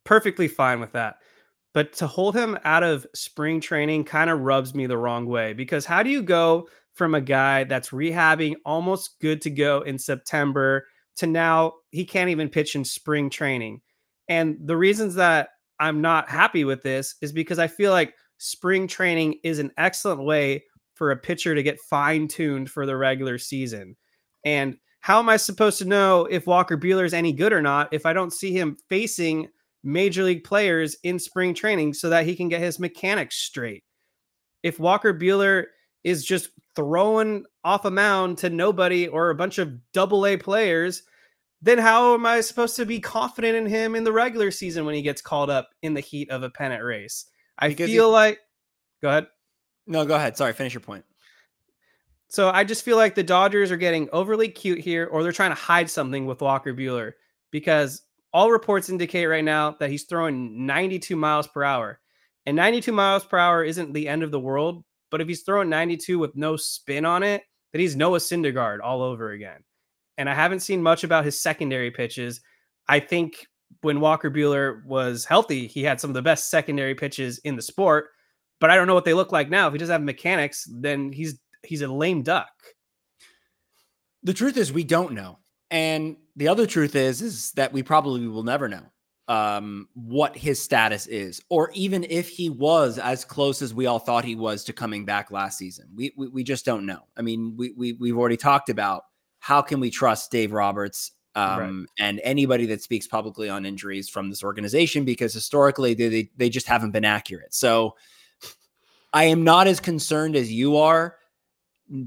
Perfectly 0.04 0.48
fine 0.48 0.80
with 0.80 0.92
that. 0.92 1.16
But 1.72 1.92
to 1.94 2.06
hold 2.06 2.34
him 2.34 2.58
out 2.64 2.82
of 2.82 3.06
spring 3.14 3.60
training 3.60 4.04
kind 4.04 4.30
of 4.30 4.40
rubs 4.40 4.74
me 4.74 4.86
the 4.86 4.98
wrong 4.98 5.26
way 5.26 5.52
because 5.52 5.84
how 5.84 6.02
do 6.02 6.10
you 6.10 6.22
go 6.22 6.68
from 6.94 7.14
a 7.14 7.20
guy 7.20 7.64
that's 7.64 7.90
rehabbing 7.90 8.54
almost 8.64 9.20
good 9.20 9.40
to 9.42 9.50
go 9.50 9.82
in 9.82 9.98
September 9.98 10.86
to 11.16 11.26
now 11.26 11.74
he 11.90 12.04
can't 12.04 12.30
even 12.30 12.48
pitch 12.48 12.74
in 12.74 12.84
spring 12.84 13.30
training? 13.30 13.80
And 14.28 14.56
the 14.64 14.76
reasons 14.76 15.14
that 15.16 15.50
I'm 15.78 16.00
not 16.00 16.28
happy 16.28 16.64
with 16.64 16.82
this 16.82 17.16
is 17.20 17.32
because 17.32 17.58
I 17.58 17.66
feel 17.66 17.90
like 17.90 18.14
spring 18.40 18.86
training 18.86 19.38
is 19.44 19.58
an 19.58 19.70
excellent 19.76 20.24
way 20.24 20.64
for 20.94 21.10
a 21.10 21.16
pitcher 21.16 21.54
to 21.54 21.62
get 21.62 21.78
fine 21.78 22.26
tuned 22.26 22.70
for 22.70 22.86
the 22.86 22.96
regular 22.96 23.38
season. 23.38 23.96
And 24.44 24.76
how 25.00 25.18
am 25.18 25.28
I 25.28 25.36
supposed 25.36 25.78
to 25.78 25.84
know 25.84 26.24
if 26.24 26.46
Walker 26.46 26.76
Buehler 26.76 27.04
is 27.04 27.14
any 27.14 27.32
good 27.32 27.52
or 27.52 27.62
not 27.62 27.92
if 27.92 28.06
I 28.06 28.12
don't 28.14 28.32
see 28.32 28.52
him 28.52 28.76
facing 28.88 29.48
major 29.84 30.24
league 30.24 30.44
players 30.44 30.96
in 31.04 31.18
spring 31.18 31.54
training 31.54 31.94
so 31.94 32.08
that 32.08 32.26
he 32.26 32.34
can 32.34 32.48
get 32.48 32.62
his 32.62 32.78
mechanics 32.78 33.36
straight? 33.36 33.84
If 34.62 34.80
Walker 34.80 35.12
Buehler 35.12 35.66
is 36.02 36.24
just 36.24 36.48
throwing 36.74 37.44
off 37.62 37.84
a 37.84 37.90
mound 37.90 38.38
to 38.38 38.48
nobody 38.48 39.06
or 39.06 39.28
a 39.28 39.34
bunch 39.34 39.58
of 39.58 39.72
double 39.92 40.26
A 40.26 40.38
players, 40.38 41.02
then 41.60 41.76
how 41.76 42.14
am 42.14 42.24
I 42.24 42.40
supposed 42.40 42.76
to 42.76 42.86
be 42.86 43.00
confident 43.00 43.54
in 43.54 43.66
him 43.66 43.94
in 43.94 44.04
the 44.04 44.12
regular 44.12 44.50
season 44.50 44.86
when 44.86 44.94
he 44.94 45.02
gets 45.02 45.20
called 45.20 45.50
up 45.50 45.68
in 45.82 45.92
the 45.92 46.00
heat 46.00 46.30
of 46.30 46.42
a 46.42 46.50
pennant 46.50 46.82
race? 46.82 47.26
I 47.60 47.68
because 47.68 47.88
feel 47.88 48.10
like 48.10 48.38
go 49.02 49.08
ahead. 49.08 49.26
No, 49.86 50.04
go 50.04 50.14
ahead. 50.14 50.36
Sorry, 50.36 50.52
finish 50.52 50.74
your 50.74 50.80
point. 50.80 51.04
So 52.28 52.48
I 52.48 52.62
just 52.62 52.84
feel 52.84 52.96
like 52.96 53.16
the 53.16 53.24
Dodgers 53.24 53.72
are 53.72 53.76
getting 53.76 54.08
overly 54.12 54.48
cute 54.48 54.78
here, 54.78 55.06
or 55.06 55.22
they're 55.22 55.32
trying 55.32 55.50
to 55.50 55.56
hide 55.56 55.90
something 55.90 56.26
with 56.26 56.40
Walker 56.40 56.72
Buehler 56.72 57.12
because 57.50 58.02
all 58.32 58.52
reports 58.52 58.88
indicate 58.88 59.26
right 59.26 59.44
now 59.44 59.72
that 59.80 59.90
he's 59.90 60.04
throwing 60.04 60.64
92 60.64 61.16
miles 61.16 61.48
per 61.48 61.64
hour. 61.64 62.00
And 62.46 62.56
92 62.56 62.92
miles 62.92 63.24
per 63.24 63.36
hour 63.36 63.64
isn't 63.64 63.92
the 63.92 64.08
end 64.08 64.22
of 64.22 64.30
the 64.30 64.40
world, 64.40 64.84
but 65.10 65.20
if 65.20 65.28
he's 65.28 65.42
throwing 65.42 65.68
92 65.68 66.18
with 66.18 66.36
no 66.36 66.56
spin 66.56 67.04
on 67.04 67.22
it, 67.22 67.42
then 67.72 67.80
he's 67.80 67.96
Noah 67.96 68.18
Syndergaard 68.18 68.78
all 68.82 69.02
over 69.02 69.32
again. 69.32 69.64
And 70.16 70.28
I 70.28 70.34
haven't 70.34 70.60
seen 70.60 70.82
much 70.82 71.04
about 71.04 71.24
his 71.24 71.40
secondary 71.40 71.90
pitches. 71.90 72.40
I 72.88 73.00
think 73.00 73.46
when 73.82 74.00
Walker 74.00 74.30
Buehler 74.30 74.84
was 74.84 75.24
healthy, 75.24 75.66
he 75.66 75.82
had 75.82 76.00
some 76.00 76.10
of 76.10 76.14
the 76.14 76.22
best 76.22 76.50
secondary 76.50 76.94
pitches 76.94 77.38
in 77.38 77.56
the 77.56 77.62
sport. 77.62 78.08
But 78.60 78.70
I 78.70 78.76
don't 78.76 78.86
know 78.86 78.94
what 78.94 79.04
they 79.04 79.14
look 79.14 79.32
like 79.32 79.48
now. 79.48 79.66
If 79.66 79.72
he 79.72 79.78
doesn't 79.78 79.92
have 79.92 80.02
mechanics, 80.02 80.68
then 80.70 81.12
he's 81.12 81.38
he's 81.62 81.82
a 81.82 81.88
lame 81.88 82.22
duck. 82.22 82.50
The 84.22 84.34
truth 84.34 84.56
is 84.56 84.72
we 84.72 84.84
don't 84.84 85.12
know. 85.12 85.38
And 85.70 86.16
the 86.36 86.48
other 86.48 86.66
truth 86.66 86.94
is 86.94 87.22
is 87.22 87.52
that 87.52 87.72
we 87.72 87.82
probably 87.82 88.26
will 88.26 88.42
never 88.42 88.68
know 88.68 88.82
um, 89.28 89.88
what 89.94 90.36
his 90.36 90.60
status 90.60 91.06
is, 91.06 91.40
or 91.48 91.70
even 91.72 92.04
if 92.10 92.28
he 92.28 92.50
was 92.50 92.98
as 92.98 93.24
close 93.24 93.62
as 93.62 93.72
we 93.72 93.86
all 93.86 94.00
thought 94.00 94.24
he 94.24 94.34
was 94.34 94.64
to 94.64 94.72
coming 94.72 95.04
back 95.04 95.30
last 95.30 95.56
season. 95.56 95.88
We 95.94 96.12
we, 96.16 96.28
we 96.28 96.44
just 96.44 96.66
don't 96.66 96.84
know. 96.84 97.00
I 97.16 97.22
mean, 97.22 97.54
we, 97.56 97.72
we 97.76 97.92
we've 97.94 98.18
already 98.18 98.36
talked 98.36 98.68
about 98.68 99.04
how 99.38 99.62
can 99.62 99.80
we 99.80 99.88
trust 99.88 100.30
Dave 100.30 100.52
Roberts 100.52 101.12
um, 101.34 101.58
right. 101.58 102.06
and 102.06 102.20
anybody 102.24 102.66
that 102.66 102.82
speaks 102.82 103.06
publicly 103.06 103.48
on 103.48 103.64
injuries 103.64 104.08
from 104.08 104.30
this 104.30 104.42
organization 104.42 105.04
because 105.04 105.32
historically 105.32 105.94
they, 105.94 106.08
they 106.08 106.30
they 106.36 106.48
just 106.48 106.66
haven't 106.66 106.90
been 106.90 107.04
accurate. 107.04 107.54
So 107.54 107.96
I 109.12 109.24
am 109.24 109.44
not 109.44 109.66
as 109.66 109.80
concerned 109.80 110.36
as 110.36 110.52
you 110.52 110.76
are 110.76 111.16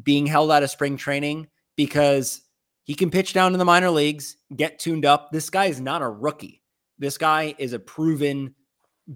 being 0.03 0.25
held 0.25 0.51
out 0.51 0.63
of 0.63 0.69
spring 0.69 0.97
training 0.97 1.47
because 1.75 2.41
he 2.83 2.95
can 2.95 3.09
pitch 3.09 3.33
down 3.33 3.53
in 3.53 3.59
the 3.59 3.65
minor 3.65 3.89
leagues, 3.89 4.37
get 4.55 4.79
tuned 4.79 5.05
up. 5.05 5.31
This 5.31 5.49
guy 5.49 5.65
is 5.65 5.79
not 5.79 6.01
a 6.01 6.09
rookie. 6.09 6.61
This 6.97 7.17
guy 7.17 7.55
is 7.57 7.73
a 7.73 7.79
proven 7.79 8.55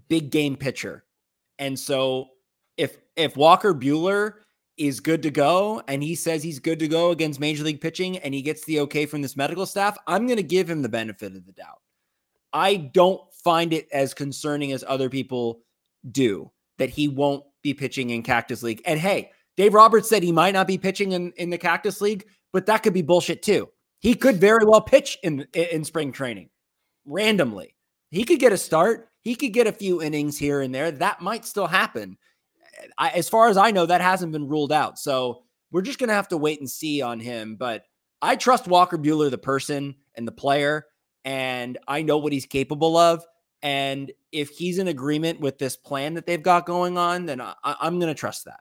big 0.07 0.31
game 0.31 0.55
pitcher. 0.55 1.03
And 1.59 1.77
so 1.77 2.27
if 2.77 2.97
if 3.15 3.35
Walker 3.35 3.73
Buehler 3.73 4.33
is 4.77 4.99
good 4.99 5.23
to 5.23 5.31
go 5.31 5.81
and 5.87 6.03
he 6.03 6.15
says 6.15 6.43
he's 6.43 6.59
good 6.59 6.79
to 6.79 6.87
go 6.87 7.11
against 7.11 7.39
major 7.39 7.63
league 7.63 7.81
pitching 7.81 8.17
and 8.19 8.33
he 8.33 8.41
gets 8.41 8.63
the 8.65 8.79
okay 8.81 9.05
from 9.05 9.21
this 9.21 9.35
medical 9.35 9.65
staff, 9.65 9.97
I'm 10.07 10.27
going 10.27 10.37
to 10.37 10.43
give 10.43 10.69
him 10.69 10.81
the 10.81 10.89
benefit 10.89 11.35
of 11.35 11.45
the 11.45 11.51
doubt. 11.51 11.81
I 12.53 12.75
don't 12.75 13.21
find 13.43 13.73
it 13.73 13.87
as 13.91 14.13
concerning 14.13 14.71
as 14.71 14.83
other 14.87 15.09
people 15.09 15.61
do 16.11 16.51
that 16.77 16.89
he 16.89 17.07
won't 17.07 17.43
be 17.63 17.73
pitching 17.73 18.11
in 18.11 18.23
Cactus 18.23 18.63
League. 18.63 18.81
And 18.85 18.99
hey, 18.99 19.31
Dave 19.57 19.73
Roberts 19.73 20.07
said 20.07 20.23
he 20.23 20.31
might 20.31 20.53
not 20.53 20.67
be 20.67 20.77
pitching 20.77 21.13
in, 21.13 21.31
in 21.37 21.49
the 21.49 21.57
Cactus 21.57 21.99
League, 22.01 22.25
but 22.53 22.65
that 22.67 22.83
could 22.83 22.93
be 22.93 23.01
bullshit 23.01 23.41
too. 23.41 23.67
He 23.99 24.13
could 24.13 24.37
very 24.37 24.63
well 24.63 24.81
pitch 24.81 25.17
in 25.23 25.47
in 25.53 25.83
spring 25.83 26.11
training 26.11 26.49
randomly. 27.05 27.75
He 28.11 28.23
could 28.23 28.39
get 28.39 28.53
a 28.53 28.57
start. 28.57 29.09
He 29.21 29.35
could 29.35 29.53
get 29.53 29.67
a 29.67 29.71
few 29.71 30.01
innings 30.01 30.37
here 30.37 30.61
and 30.61 30.73
there. 30.73 30.91
That 30.91 31.21
might 31.21 31.45
still 31.45 31.67
happen. 31.67 32.17
I, 32.97 33.09
as 33.09 33.29
far 33.29 33.49
as 33.49 33.57
I 33.57 33.71
know, 33.71 33.85
that 33.85 34.01
hasn't 34.01 34.31
been 34.31 34.47
ruled 34.47 34.71
out. 34.71 34.99
So 34.99 35.43
we're 35.71 35.81
just 35.81 35.99
going 35.99 36.09
to 36.09 36.15
have 36.15 36.29
to 36.29 36.37
wait 36.37 36.59
and 36.59 36.69
see 36.69 37.01
on 37.01 37.19
him. 37.19 37.55
But 37.55 37.83
I 38.21 38.35
trust 38.35 38.67
Walker 38.67 38.97
Buehler, 38.97 39.29
the 39.29 39.37
person 39.37 39.95
and 40.15 40.27
the 40.27 40.31
player, 40.31 40.85
and 41.25 41.77
I 41.87 42.01
know 42.01 42.17
what 42.17 42.33
he's 42.33 42.45
capable 42.45 42.97
of. 42.97 43.23
And 43.61 44.11
if 44.31 44.49
he's 44.49 44.77
in 44.77 44.87
agreement 44.87 45.39
with 45.39 45.57
this 45.57 45.75
plan 45.75 46.13
that 46.13 46.25
they've 46.25 46.41
got 46.41 46.65
going 46.65 46.97
on, 46.97 47.25
then 47.25 47.41
I, 47.41 47.53
I'm 47.63 47.99
going 47.99 48.13
to 48.13 48.19
trust 48.19 48.45
that 48.45 48.59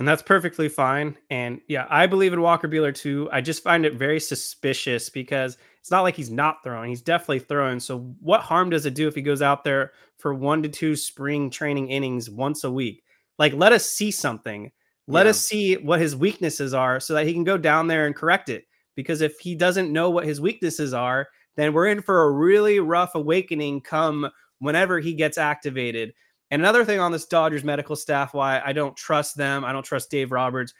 and 0.00 0.08
that's 0.08 0.22
perfectly 0.22 0.70
fine. 0.70 1.14
And 1.28 1.60
yeah, 1.68 1.86
I 1.90 2.06
believe 2.06 2.32
in 2.32 2.40
Walker 2.40 2.66
Buehler 2.66 2.94
too. 2.94 3.28
I 3.30 3.42
just 3.42 3.62
find 3.62 3.84
it 3.84 3.94
very 3.94 4.18
suspicious 4.18 5.10
because 5.10 5.58
it's 5.78 5.90
not 5.90 6.00
like 6.00 6.16
he's 6.16 6.30
not 6.30 6.64
throwing; 6.64 6.88
he's 6.88 7.02
definitely 7.02 7.40
throwing. 7.40 7.78
So, 7.80 7.98
what 8.18 8.40
harm 8.40 8.70
does 8.70 8.86
it 8.86 8.94
do 8.94 9.06
if 9.06 9.14
he 9.14 9.20
goes 9.20 9.42
out 9.42 9.62
there 9.62 9.92
for 10.16 10.32
one 10.32 10.62
to 10.62 10.70
two 10.70 10.96
spring 10.96 11.50
training 11.50 11.90
innings 11.90 12.30
once 12.30 12.64
a 12.64 12.70
week? 12.70 13.04
Like, 13.38 13.52
let 13.52 13.72
us 13.72 13.84
see 13.84 14.10
something. 14.10 14.72
Let 15.06 15.26
yeah. 15.26 15.30
us 15.30 15.40
see 15.46 15.74
what 15.76 16.00
his 16.00 16.16
weaknesses 16.16 16.72
are, 16.72 16.98
so 16.98 17.12
that 17.12 17.26
he 17.26 17.34
can 17.34 17.44
go 17.44 17.58
down 17.58 17.86
there 17.86 18.06
and 18.06 18.16
correct 18.16 18.48
it. 18.48 18.64
Because 18.96 19.20
if 19.20 19.38
he 19.38 19.54
doesn't 19.54 19.92
know 19.92 20.08
what 20.08 20.24
his 20.24 20.40
weaknesses 20.40 20.94
are, 20.94 21.28
then 21.56 21.74
we're 21.74 21.88
in 21.88 22.00
for 22.00 22.22
a 22.22 22.32
really 22.32 22.80
rough 22.80 23.14
awakening 23.14 23.82
come 23.82 24.30
whenever 24.60 24.98
he 24.98 25.12
gets 25.12 25.36
activated. 25.36 26.14
And 26.50 26.62
another 26.62 26.84
thing 26.84 27.00
on 27.00 27.12
this 27.12 27.26
Dodgers 27.26 27.64
medical 27.64 27.96
staff, 27.96 28.34
why 28.34 28.60
I 28.64 28.72
don't 28.72 28.96
trust 28.96 29.36
them, 29.36 29.64
I 29.64 29.72
don't 29.72 29.84
trust 29.84 30.10
Dave 30.10 30.32
Roberts. 30.32 30.74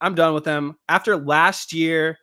I'm 0.00 0.14
done 0.14 0.32
with 0.32 0.44
them. 0.44 0.76
After 0.88 1.16
last 1.16 1.72
year, 1.72 2.18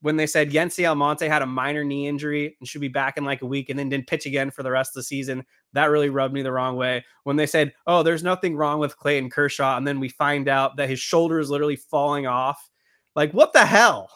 when 0.00 0.16
they 0.16 0.26
said 0.26 0.50
Yency 0.50 0.84
Almonte 0.88 1.28
had 1.28 1.42
a 1.42 1.46
minor 1.46 1.84
knee 1.84 2.08
injury 2.08 2.56
and 2.58 2.68
should 2.68 2.80
be 2.80 2.88
back 2.88 3.16
in 3.16 3.24
like 3.24 3.42
a 3.42 3.46
week 3.46 3.70
and 3.70 3.78
then 3.78 3.88
didn't 3.88 4.08
pitch 4.08 4.26
again 4.26 4.50
for 4.50 4.64
the 4.64 4.70
rest 4.72 4.90
of 4.90 4.94
the 4.94 5.04
season, 5.04 5.44
that 5.74 5.84
really 5.84 6.08
rubbed 6.08 6.34
me 6.34 6.42
the 6.42 6.50
wrong 6.50 6.74
way. 6.74 7.04
When 7.22 7.36
they 7.36 7.46
said, 7.46 7.72
oh, 7.86 8.02
there's 8.02 8.24
nothing 8.24 8.56
wrong 8.56 8.80
with 8.80 8.96
Clayton 8.96 9.30
Kershaw, 9.30 9.76
and 9.76 9.86
then 9.86 10.00
we 10.00 10.08
find 10.08 10.48
out 10.48 10.76
that 10.76 10.88
his 10.88 10.98
shoulder 10.98 11.38
is 11.38 11.50
literally 11.50 11.76
falling 11.76 12.26
off. 12.26 12.68
Like, 13.14 13.32
what 13.32 13.52
the 13.52 13.64
hell? 13.64 14.10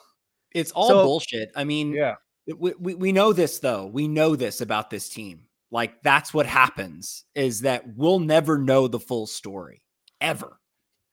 It's 0.53 0.73
all 0.73 0.89
so, 0.89 1.05
bullshit. 1.05 1.53
I 1.55 1.63
mean, 1.63 1.93
yeah. 1.93 2.17
We, 2.59 2.75
we, 2.79 2.95
we 2.95 3.13
know 3.13 3.33
this, 3.33 3.61
though. 3.61 3.87
We 3.87 4.09
know 4.09 4.35
this 4.35 4.61
about 4.61 4.91
this 4.91 5.09
team. 5.09 5.43
Like 5.71 6.03
that's 6.03 6.33
what 6.33 6.47
happens 6.47 7.25
is 7.35 7.63
that 7.63 7.85
we'll 7.97 8.21
never 8.21 8.59
know 8.59 8.89
the 8.89 9.01
full 9.01 9.27
story 9.27 9.83
ever. 10.21 10.59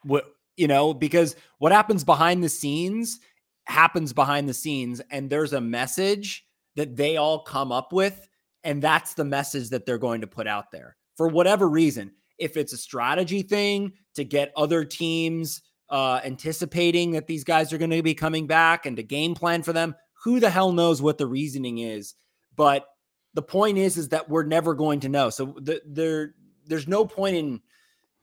What 0.03 0.25
you 0.55 0.67
know, 0.67 0.93
because 0.93 1.35
what 1.57 1.71
happens 1.71 2.03
behind 2.03 2.43
the 2.43 2.49
scenes 2.49 3.19
happens 3.65 4.13
behind 4.13 4.47
the 4.47 4.53
scenes 4.53 5.01
and 5.09 5.29
there's 5.29 5.53
a 5.53 5.61
message 5.61 6.45
that 6.75 6.95
they 6.95 7.17
all 7.17 7.39
come 7.39 7.71
up 7.71 7.91
with 7.91 8.27
and 8.63 8.81
that's 8.81 9.13
the 9.13 9.25
message 9.25 9.69
that 9.69 9.85
they're 9.85 9.97
going 9.97 10.21
to 10.21 10.27
put 10.27 10.47
out 10.47 10.71
there. 10.71 10.95
For 11.17 11.27
whatever 11.27 11.67
reason, 11.67 12.11
if 12.37 12.57
it's 12.57 12.73
a 12.73 12.77
strategy 12.77 13.41
thing 13.41 13.93
to 14.15 14.23
get 14.23 14.53
other 14.55 14.83
teams 14.85 15.61
uh, 15.89 16.21
anticipating 16.23 17.11
that 17.11 17.27
these 17.27 17.43
guys 17.43 17.71
are 17.71 17.77
going 17.77 17.91
to 17.91 18.01
be 18.01 18.13
coming 18.15 18.47
back 18.47 18.85
and 18.85 18.97
to 18.97 19.03
game 19.03 19.35
plan 19.35 19.63
for 19.63 19.73
them, 19.73 19.95
who 20.23 20.39
the 20.39 20.49
hell 20.49 20.71
knows 20.71 21.01
what 21.01 21.17
the 21.17 21.27
reasoning 21.27 21.79
is? 21.79 22.15
But 22.55 22.85
the 23.33 23.41
point 23.41 23.77
is 23.77 23.97
is 23.97 24.09
that 24.09 24.29
we're 24.29 24.43
never 24.43 24.73
going 24.73 24.99
to 25.01 25.09
know. 25.09 25.29
So 25.29 25.55
the, 25.59 25.81
there 25.85 26.35
there's 26.65 26.87
no 26.87 27.05
point 27.05 27.35
in 27.35 27.61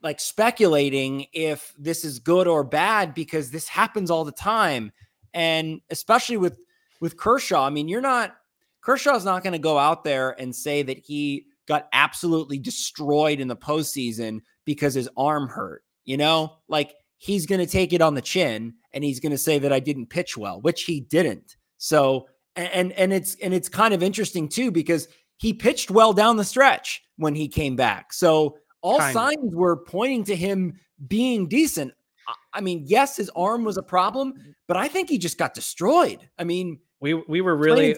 like 0.03 0.21
speculating 0.21 1.27
if 1.33 1.75
this 1.79 2.05
is 2.05 2.19
good 2.19 2.47
or 2.47 2.65
bad 2.65 3.15
because 3.15 3.51
this 3.51 3.69
happens 3.69 4.11
all 4.11 4.25
the 4.25 4.33
time 4.33 4.93
and 5.35 5.81
especially 5.91 6.37
with 6.37 6.59
with 7.01 7.17
Kershaw. 7.17 7.67
I 7.67 7.71
mean, 7.71 7.89
you're 7.89 8.01
not 8.01 8.37
Kershaw's 8.81 9.25
not 9.25 9.43
going 9.43 9.53
to 9.53 9.59
go 9.59 9.79
out 9.79 10.05
there 10.05 10.31
and 10.41 10.55
say 10.55 10.83
that 10.83 10.99
he 10.99 11.47
got 11.67 11.89
absolutely 11.93 12.59
destroyed 12.59 13.41
in 13.41 13.49
the 13.49 13.57
postseason 13.57 14.41
because 14.65 14.95
his 14.95 15.09
arm 15.17 15.49
hurt. 15.49 15.83
You 16.05 16.17
know, 16.17 16.57
like 16.69 16.95
he's 17.19 17.47
going 17.47 17.61
to 17.61 17.67
take 17.67 17.93
it 17.93 18.01
on 18.01 18.15
the 18.15 18.23
chin 18.23 18.75
and 18.93 19.05
he's 19.05 19.21
going 19.21 19.33
to 19.33 19.39
say 19.39 19.59
that 19.59 19.73
I 19.73 19.81
didn't 19.81 20.07
pitch 20.07 20.37
well, 20.37 20.61
which 20.61 20.85
he 20.85 21.01
didn't. 21.01 21.57
So 21.77 22.27
and 22.57 22.93
and 22.93 23.13
it's 23.13 23.37
and 23.43 23.55
it's 23.55 23.69
kind 23.69 23.95
of 23.95 24.03
interesting 24.03 24.49
too 24.49 24.71
because 24.71 25.09
he 25.37 25.53
pitched 25.53 25.91
well 25.91 26.13
down 26.13 26.37
the 26.37 26.45
stretch 26.45 27.03
when 27.17 27.35
he 27.35 27.49
came 27.49 27.77
back. 27.77 28.13
So 28.13 28.57
all 28.83 28.99
Kind 28.99 29.11
of. 29.17 29.23
signs 29.23 29.55
were 29.55 29.77
pointing 29.85 30.25
to 30.25 30.37
him 30.37 30.79
being 31.09 31.49
decent. 31.49 31.93
I- 32.29 32.35
I 32.55 32.61
mean, 32.61 32.85
yes, 32.87 33.17
his 33.17 33.31
arm 33.37 33.65
was 33.65 33.77
a 33.77 33.83
problem, 33.83 34.35
but 34.67 34.77
I 34.77 34.89
think 34.89 35.09
he 35.09 35.19
just 35.19 35.39
got 35.39 35.55
destroyed. 35.55 36.29
I 36.39 36.45
mean, 36.45 36.81
We 37.01 37.15
we 37.15 37.41
were 37.41 37.57
really 37.57 37.97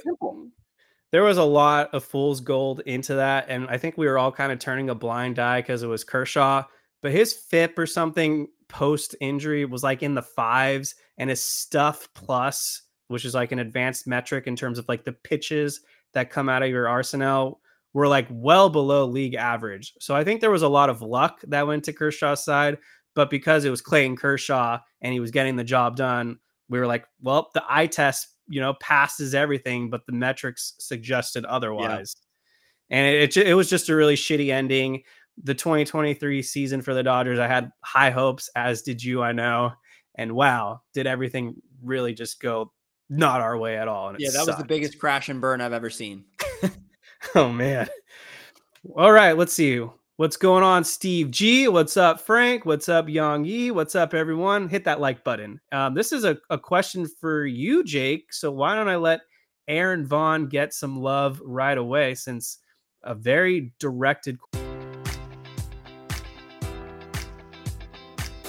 there 1.11 1.23
was 1.23 1.37
a 1.39 1.45
lot 1.45 1.93
of 1.93 2.05
fool's 2.05 2.41
gold 2.41 2.81
into 2.87 3.15
that, 3.17 3.47
and 3.49 3.67
I 3.69 3.77
think 3.79 3.99
we 3.99 4.07
were 4.07 4.19
all 4.19 4.33
kind 4.33 4.51
of 4.53 4.59
turning 4.59 4.89
a 4.91 4.95
blind 4.95 5.39
eye 5.39 5.61
because 5.61 5.83
it 5.83 5.89
was 5.89 6.05
Kershaw. 6.05 6.65
But 7.03 7.13
his 7.13 7.33
FIP 7.35 7.79
or 7.79 7.87
something 7.87 8.47
post 8.69 9.15
injury 9.21 9.65
was 9.65 9.83
like 9.83 10.03
in 10.03 10.15
the 10.15 10.23
fives, 10.23 10.95
and 11.19 11.29
his 11.29 11.43
stuff 11.43 12.09
plus, 12.15 12.83
which 13.13 13.25
is 13.25 13.35
like 13.35 13.53
an 13.53 13.59
advanced 13.59 14.07
metric 14.07 14.47
in 14.47 14.57
terms 14.57 14.79
of 14.79 14.89
like 14.89 15.05
the 15.05 15.13
pitches 15.13 15.81
that 16.15 16.31
come 16.31 16.49
out 16.49 16.63
of 16.63 16.71
your 16.71 16.89
arsenal, 16.89 17.61
were 17.93 18.09
like 18.09 18.27
well 18.31 18.69
below 18.69 19.05
league 19.05 19.35
average. 19.35 19.95
So 20.01 20.15
I 20.15 20.25
think 20.25 20.41
there 20.41 20.51
was 20.51 20.63
a 20.63 20.69
lot 20.69 20.91
of 20.91 21.03
luck 21.03 21.41
that 21.49 21.67
went 21.67 21.85
to 21.85 21.93
Kershaw's 21.93 22.45
side, 22.45 22.79
but 23.15 23.31
because 23.31 23.65
it 23.65 23.71
was 23.71 23.83
Clayton 23.83 24.17
Kershaw 24.17 24.79
and 25.01 25.13
he 25.13 25.21
was 25.21 25.31
getting 25.31 25.57
the 25.57 25.65
job 25.65 25.97
done, 25.97 26.39
we 26.69 26.79
were 26.79 26.87
like, 26.87 27.05
well, 27.21 27.51
the 27.53 27.63
eye 27.69 27.87
test, 27.87 28.29
you 28.49 28.61
know, 28.61 28.75
passes 28.75 29.35
everything, 29.35 29.91
but 29.91 30.07
the 30.07 30.13
metrics 30.13 30.75
suggested 30.79 31.45
otherwise. 31.45 32.17
And 32.91 33.07
it, 33.07 33.37
it, 33.37 33.49
it 33.49 33.55
was 33.55 33.69
just 33.69 33.89
a 33.89 33.97
really 33.97 34.17
shitty 34.17 34.51
ending. 34.51 35.03
The 35.43 35.55
2023 35.55 36.43
season 36.43 36.83
for 36.83 36.95
the 36.95 37.03
Dodgers, 37.03 37.39
I 37.39 37.47
had 37.47 37.71
high 37.81 38.11
hopes, 38.11 38.51
as 38.57 38.83
did 38.83 39.03
you, 39.03 39.23
I 39.23 39.33
know. 39.33 39.73
And 40.15 40.33
wow, 40.33 40.83
did 40.93 41.07
everything 41.07 41.57
really 41.83 42.15
just 42.15 42.41
go 42.41 42.73
not 43.13 43.41
our 43.41 43.57
way 43.57 43.77
at 43.77 43.89
all? 43.89 44.09
And 44.09 44.19
Yeah, 44.19 44.31
that 44.31 44.47
was 44.47 44.57
the 44.57 44.65
biggest 44.65 44.99
crash 44.99 45.29
and 45.29 45.41
burn 45.41 45.61
I've 45.61 45.73
ever 45.73 45.91
seen. 45.91 46.25
Oh 47.35 47.51
man. 47.51 47.89
All 48.97 49.13
right, 49.13 49.37
let's 49.37 49.53
see. 49.53 49.81
What's 50.17 50.37
going 50.37 50.63
on, 50.63 50.85
Steve 50.85 51.31
G? 51.31 51.69
What's 51.69 51.97
up, 51.97 52.21
Frank? 52.21 52.67
What's 52.67 52.89
up, 52.89 53.09
Yang 53.09 53.45
Yi? 53.45 53.71
What's 53.71 53.95
up, 53.95 54.13
everyone? 54.13 54.69
Hit 54.69 54.85
that 54.85 55.01
like 55.01 55.25
button. 55.25 55.61
Um, 55.71 55.95
this 55.95 56.13
is 56.13 56.25
a, 56.25 56.37
a 56.51 56.59
question 56.59 57.07
for 57.07 57.47
you, 57.47 57.85
Jake. 57.85 58.33
So 58.33 58.51
why 58.51 58.75
don't 58.75 58.89
I 58.89 58.97
let 58.97 59.21
Aaron 59.69 60.05
Vaughn 60.07 60.49
get 60.49 60.75
some 60.75 61.01
love 61.01 61.41
right 61.45 61.79
away 61.79 62.15
since 62.15 62.59
a 63.05 63.15
very 63.15 63.73
directed 63.79 64.39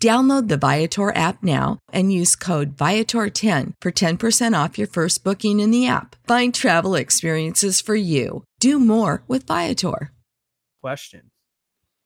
Download 0.00 0.48
the 0.48 0.56
Viator 0.56 1.14
app 1.14 1.42
now 1.42 1.78
and 1.92 2.10
use 2.10 2.34
code 2.34 2.74
Viator10 2.74 3.74
for 3.82 3.92
10% 3.92 4.64
off 4.64 4.78
your 4.78 4.86
first 4.86 5.22
booking 5.22 5.60
in 5.60 5.70
the 5.70 5.86
app. 5.86 6.16
Find 6.26 6.54
travel 6.54 6.94
experiences 6.94 7.82
for 7.82 7.94
you. 7.94 8.44
Do 8.60 8.78
more 8.78 9.22
with 9.28 9.46
Viator. 9.46 10.12
question. 10.80 11.30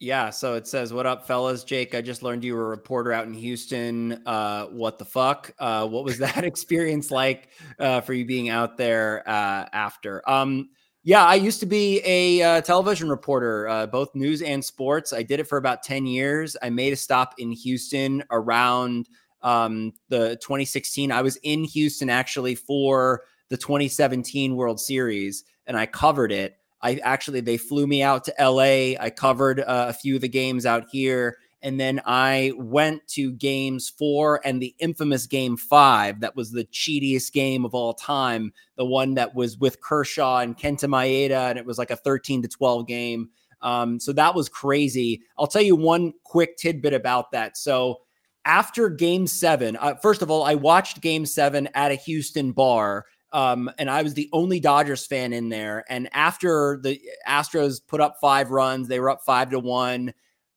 Yeah, 0.01 0.31
so 0.31 0.55
it 0.55 0.67
says, 0.67 0.93
"What 0.93 1.07
up, 1.07 1.29
fellas? 1.29 1.63
Jake, 1.63 1.95
I 1.95 2.03
just 2.03 2.25
learned 2.25 2.43
you 2.43 2.57
were 2.57 2.67
a 2.67 2.69
reporter 2.69 3.13
out 3.13 3.27
in 3.27 3.33
Houston. 3.33 4.21
Uh, 4.27 4.67
what 4.67 4.99
the 4.99 5.05
fuck? 5.05 5.53
Uh, 5.57 5.87
what 5.87 6.05
was 6.05 6.19
that 6.19 6.45
experience 6.53 7.13
like 7.13 7.49
uh, 7.79 8.01
for 8.01 8.13
you 8.13 8.27
being 8.27 8.49
out 8.49 8.77
there 8.77 9.23
uh, 9.25 9.67
after?" 9.73 10.29
Um, 10.29 10.71
yeah, 11.05 11.25
I 11.25 11.35
used 11.35 11.61
to 11.61 11.67
be 11.67 12.01
a 12.03 12.43
uh, 12.43 12.61
television 12.63 13.11
reporter, 13.11 13.69
uh, 13.69 13.87
both 13.87 14.15
news 14.15 14.41
and 14.41 14.65
sports. 14.65 15.13
I 15.13 15.23
did 15.23 15.39
it 15.39 15.45
for 15.45 15.59
about 15.59 15.83
ten 15.83 16.07
years. 16.07 16.57
I 16.63 16.71
made 16.71 16.95
a 16.95 16.97
stop 16.97 17.35
in 17.37 17.53
Houston 17.53 18.25
around 18.31 19.11
um, 19.43 19.93
the 20.09 20.37
2016. 20.37 21.13
I 21.13 21.21
was 21.21 21.37
in 21.43 21.65
Houston 21.65 22.09
actually 22.09 22.55
for 22.55 23.23
the 23.51 23.59
2017 23.59 24.57
World 24.57 24.81
Series, 24.81 25.45
and 25.67 25.77
I 25.77 25.85
covered 25.85 26.33
it. 26.33 26.57
I 26.81 26.95
actually 27.03 27.41
they 27.41 27.59
flew 27.59 27.87
me 27.87 28.03
out 28.03 28.25
to 28.25 28.35
LA. 28.41 28.99
I 28.99 29.13
covered 29.15 29.61
uh, 29.61 29.87
a 29.89 29.93
few 29.93 30.15
of 30.17 30.23
the 30.23 30.29
games 30.29 30.65
out 30.65 30.87
here, 30.91 31.37
and 31.65 31.81
then 31.81 32.03
I 32.05 32.53
went 32.59 33.07
to 33.09 33.33
games 33.33 33.89
four 33.89 34.41
and 34.45 34.61
the 34.61 34.75
infamous 34.79 35.27
game 35.27 35.57
five. 35.57 36.21
That 36.21 36.37
was 36.37 36.53
the 36.53 36.65
cheatiest 36.65 37.33
game 37.33 37.65
of 37.65 37.75
all 37.75 37.95
time. 37.95 38.53
The 38.77 38.85
one 38.85 39.15
that 39.15 39.35
was 39.35 39.57
with 39.57 39.81
Kershaw 39.81 40.41
and 40.41 40.59
Kenta 40.59 40.87
Maeda, 40.87 41.49
and 41.49 41.59
it 41.59 41.65
was 41.65 41.79
like 41.79 41.91
a 41.91 41.97
13 41.97 42.43
to 42.43 42.49
12 42.49 42.87
game. 42.87 43.31
Um, 43.63 43.99
so 43.99 44.13
that 44.13 44.35
was 44.35 44.51
crazy. 44.51 45.23
I'll 45.39 45.47
tell 45.47 45.63
you 45.63 45.75
one 45.75 46.13
quick 46.23 46.59
tidbit 46.59 46.93
about 46.93 47.33
that. 47.33 47.57
So 47.57 48.03
after 48.45 48.91
game 48.91 49.27
seven, 49.27 49.77
uh, 49.77 49.95
first 49.95 50.21
of 50.21 50.31
all, 50.31 50.45
I 50.45 50.57
watched 50.57 51.01
game 51.01 51.25
seven 51.25 51.71
at 51.75 51.91
a 51.91 51.95
Houston 51.95 52.53
bar. 52.53 53.07
Um, 53.33 53.71
and 53.79 53.91
I 53.91 54.03
was 54.03 54.13
the 54.13 54.29
only 54.35 54.61
Dodgers 54.61 55.07
fan 55.07 55.33
in 55.33 55.49
there. 55.49 55.83
And 55.89 56.11
after 56.13 56.79
the 56.83 57.01
Astros 57.27 57.81
put 57.85 58.03
up 58.03 58.19
five 58.21 58.51
runs, 58.51 58.87
they 58.87 59.01
were 59.01 59.11
up 59.11 59.23
five 59.25 59.51
to 59.51 59.59
one. 59.59 60.13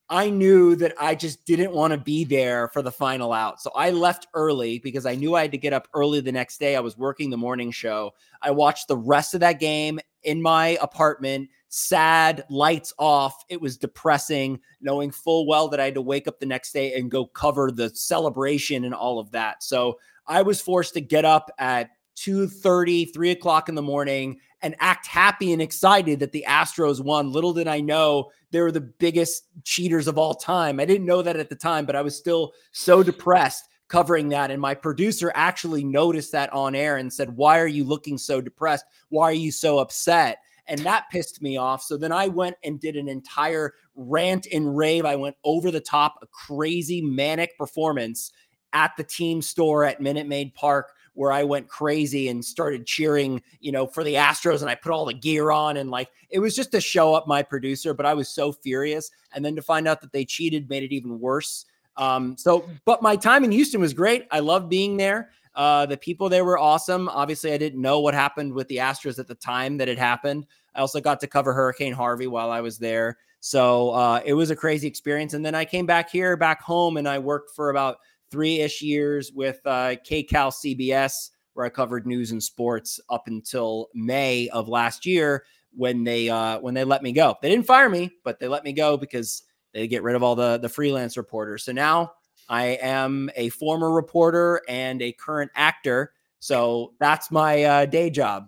I 0.10 0.30
knew 0.30 0.76
that 0.78 0.94
I 0.98 1.16
just 1.16 1.46
didn't 1.46 1.74
want 1.74 1.92
to 1.92 1.98
be 1.98 2.24
there 2.24 2.70
for 2.70 2.82
the 2.82 2.92
final 2.92 3.34
out. 3.34 3.62
So 3.62 3.72
I 3.76 3.90
left 3.90 4.28
early 4.34 4.80
because 4.80 5.06
I 5.06 5.16
knew 5.16 5.36
I 5.36 5.42
had 5.42 5.52
to 5.52 5.58
get 5.58 5.74
up 5.74 5.90
early 5.94 6.22
the 6.22 6.32
next 6.32 6.60
day. 6.60 6.78
I 6.78 6.80
was 6.80 6.98
working 6.98 7.30
the 7.30 7.38
morning 7.38 7.72
show. 7.72 8.14
I 8.42 8.52
watched 8.52 8.88
the 8.88 8.96
rest 8.96 9.34
of 9.34 9.42
that 9.42 9.60
game 9.60 10.00
in 10.24 10.42
my 10.42 10.78
apartment, 10.82 11.50
sad, 11.68 12.46
lights 12.50 12.94
off. 12.98 13.44
It 13.50 13.60
was 13.60 13.78
depressing, 13.78 14.62
knowing 14.80 15.12
full 15.12 15.46
well 15.46 15.68
that 15.70 15.80
I 15.82 15.86
had 15.86 15.96
to 15.96 16.02
wake 16.02 16.28
up 16.28 16.40
the 16.40 16.46
next 16.46 16.72
day 16.72 16.94
and 16.94 17.12
go 17.12 17.26
cover 17.26 17.70
the 17.70 17.90
celebration 17.90 18.86
and 18.86 18.94
all 18.94 19.20
of 19.20 19.32
that. 19.32 19.62
So 19.62 20.00
I 20.26 20.42
was 20.42 20.62
forced 20.62 20.94
to 20.94 21.02
get 21.02 21.26
up 21.26 21.52
at 21.60 21.90
2 22.16 22.48
30, 22.48 23.06
3 23.06 23.32
o'clock 23.32 23.68
in 23.70 23.76
the 23.76 23.82
morning 23.82 24.40
and 24.62 24.76
act 24.80 25.08
happy 25.08 25.54
and 25.54 25.62
excited 25.62 26.20
that 26.20 26.32
the 26.32 26.46
Astros 26.48 27.04
won. 27.04 27.32
Little 27.32 27.54
did 27.54 27.68
I 27.68 27.80
know 27.80 28.32
they 28.52 28.62
were 28.62 28.72
the 28.72 28.82
biggest 28.82 29.44
cheaters 29.64 30.08
of 30.08 30.18
all 30.18 30.34
time. 30.34 30.80
I 30.80 30.86
didn't 30.86 31.06
know 31.06 31.22
that 31.22 31.36
at 31.36 31.50
the 31.50 31.56
time, 31.56 31.86
but 31.86 31.96
I 31.96 32.02
was 32.02 32.18
still 32.18 32.54
so 32.72 33.04
depressed 33.04 33.66
covering 33.88 34.30
that. 34.30 34.52
And 34.52 34.62
my 34.62 34.74
producer 34.74 35.32
actually 35.36 35.84
noticed 35.84 36.32
that 36.32 36.52
on 36.54 36.76
air 36.76 36.98
and 36.98 37.12
said, 37.12 37.36
Why 37.36 37.60
are 37.60 37.68
you 37.68 37.84
looking 37.84 38.18
so 38.18 38.42
depressed? 38.42 38.86
Why 39.10 39.26
are 39.26 39.34
you 39.34 39.52
so 39.52 39.80
upset? 39.80 40.40
And 40.70 40.80
that 40.82 41.06
pissed 41.12 41.42
me 41.42 41.56
off. 41.56 41.82
So 41.82 41.96
then 41.96 42.12
I 42.12 42.28
went 42.28 42.58
and 42.64 42.80
did 42.80 42.98
an 42.98 43.08
entire 43.08 43.74
rant 43.96 44.48
and 44.52 44.76
rave. 44.76 45.06
I 45.06 45.16
went 45.16 45.38
over 45.46 45.72
the 45.72 45.80
top, 45.80 46.16
a 46.22 46.28
crazy 46.28 47.02
manic 47.02 47.58
performance 47.58 48.32
at 48.74 48.92
the 48.98 49.04
team 49.04 49.42
store 49.42 49.86
at 49.86 50.02
Minute 50.02 50.28
Maid 50.28 50.54
Park 50.54 50.92
where 51.18 51.32
I 51.32 51.44
went 51.44 51.68
crazy 51.68 52.30
and 52.30 52.46
started 52.46 52.86
cheering, 52.86 53.42
you 53.60 53.72
know, 53.72 53.88
for 53.88 54.04
the 54.04 54.14
Astros 54.14 54.62
and 54.62 54.70
I 54.70 54.76
put 54.76 54.92
all 54.92 55.06
the 55.06 55.16
gear 55.16 55.50
on 55.50 55.78
and 55.78 55.90
like 55.90 56.10
it 56.30 56.38
was 56.38 56.56
just 56.56 56.72
to 56.74 56.80
show 56.80 57.16
up 57.16 57.28
my 57.28 57.42
producer, 57.42 57.96
but 57.96 58.06
I 58.06 58.14
was 58.14 58.30
so 58.30 58.52
furious. 58.52 59.10
And 59.34 59.44
then 59.44 59.56
to 59.56 59.64
find 59.64 59.88
out 59.88 60.00
that 60.02 60.12
they 60.12 60.26
cheated 60.26 60.70
made 60.70 60.84
it 60.84 60.94
even 60.94 61.20
worse. 61.20 61.66
Um, 61.96 62.38
so, 62.38 62.70
but 62.86 63.02
my 63.02 63.16
time 63.16 63.44
in 63.44 63.52
Houston 63.52 63.82
was 63.82 63.96
great. 63.96 64.28
I 64.30 64.42
loved 64.42 64.70
being 64.70 64.96
there. 64.96 65.32
Uh, 65.56 65.88
the 65.88 65.98
people 65.98 66.30
there 66.30 66.46
were 66.46 66.60
awesome. 66.60 67.10
Obviously, 67.10 67.52
I 67.52 67.58
didn't 67.58 67.82
know 67.82 68.00
what 68.00 68.14
happened 68.14 68.54
with 68.54 68.68
the 68.68 68.78
Astros 68.78 69.18
at 69.18 69.28
the 69.28 69.34
time 69.34 69.78
that 69.78 69.90
it 69.90 69.98
happened. 69.98 70.46
I 70.76 70.82
also 70.82 71.02
got 71.02 71.20
to 71.22 71.28
cover 71.28 71.52
Hurricane 71.52 71.94
Harvey 71.94 72.28
while 72.28 72.52
I 72.52 72.62
was 72.62 72.78
there. 72.78 73.18
So 73.40 73.90
uh, 73.90 74.22
it 74.24 74.36
was 74.36 74.52
a 74.52 74.56
crazy 74.56 74.88
experience. 74.88 75.34
And 75.34 75.44
then 75.44 75.56
I 75.56 75.66
came 75.66 75.88
back 75.88 76.12
here, 76.12 76.38
back 76.38 76.62
home, 76.62 76.98
and 76.98 77.10
I 77.10 77.18
worked 77.18 77.56
for 77.56 77.72
about 77.72 77.98
three 78.32 78.60
ish 78.60 78.82
years 78.82 79.32
with 79.32 79.60
uh, 79.66 79.96
KCAL 80.06 80.54
CBS, 80.54 81.30
where 81.54 81.66
I 81.66 81.70
covered 81.70 82.06
news 82.06 82.32
and 82.32 82.42
sports 82.42 83.00
up 83.10 83.28
until 83.28 83.90
May 83.94 84.50
of 84.50 84.68
last 84.68 85.06
year 85.06 85.46
when 85.76 86.04
they 86.04 86.30
uh, 86.30 86.60
when 86.60 86.74
they 86.74 86.84
let 86.84 87.04
me 87.04 87.12
go. 87.12 87.36
They 87.42 87.50
didn't 87.50 87.66
fire 87.66 87.90
me, 87.90 88.12
but 88.24 88.40
they 88.40 88.48
let 88.48 88.64
me 88.64 88.74
go 88.74 88.98
because 88.98 89.44
they 89.74 89.88
get 89.88 90.04
rid 90.04 90.16
of 90.16 90.24
all 90.24 90.36
the 90.36 90.58
the 90.58 90.70
freelance 90.70 91.18
reporters. 91.18 91.64
So 91.64 91.72
now 91.72 92.14
I 92.50 92.78
am 92.82 93.30
a 93.36 93.50
former 93.50 93.92
reporter 93.92 94.62
and 94.68 95.02
a 95.02 95.12
current 95.14 95.52
actor. 95.56 96.14
So 96.40 96.94
that's 97.00 97.32
my 97.32 97.64
uh, 97.64 97.86
day 97.86 98.10
job. 98.10 98.48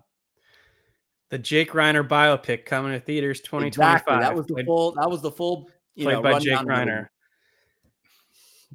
The 1.30 1.38
Jake 1.38 1.70
Reiner 1.70 2.06
biopic 2.06 2.64
coming 2.64 2.92
to 2.92 3.00
theaters 3.00 3.40
2025. 3.40 4.00
Exactly. 4.00 4.18
That 4.18 4.34
was 4.34 4.46
the 4.46 4.64
full. 4.64 4.92
That 4.92 5.08
was 5.08 5.22
the 5.22 5.30
full. 5.30 5.70
You 5.94 6.06
played 6.06 6.14
know, 6.14 6.22
by 6.22 6.38
Jake 6.38 6.58
Reiner 6.58 7.08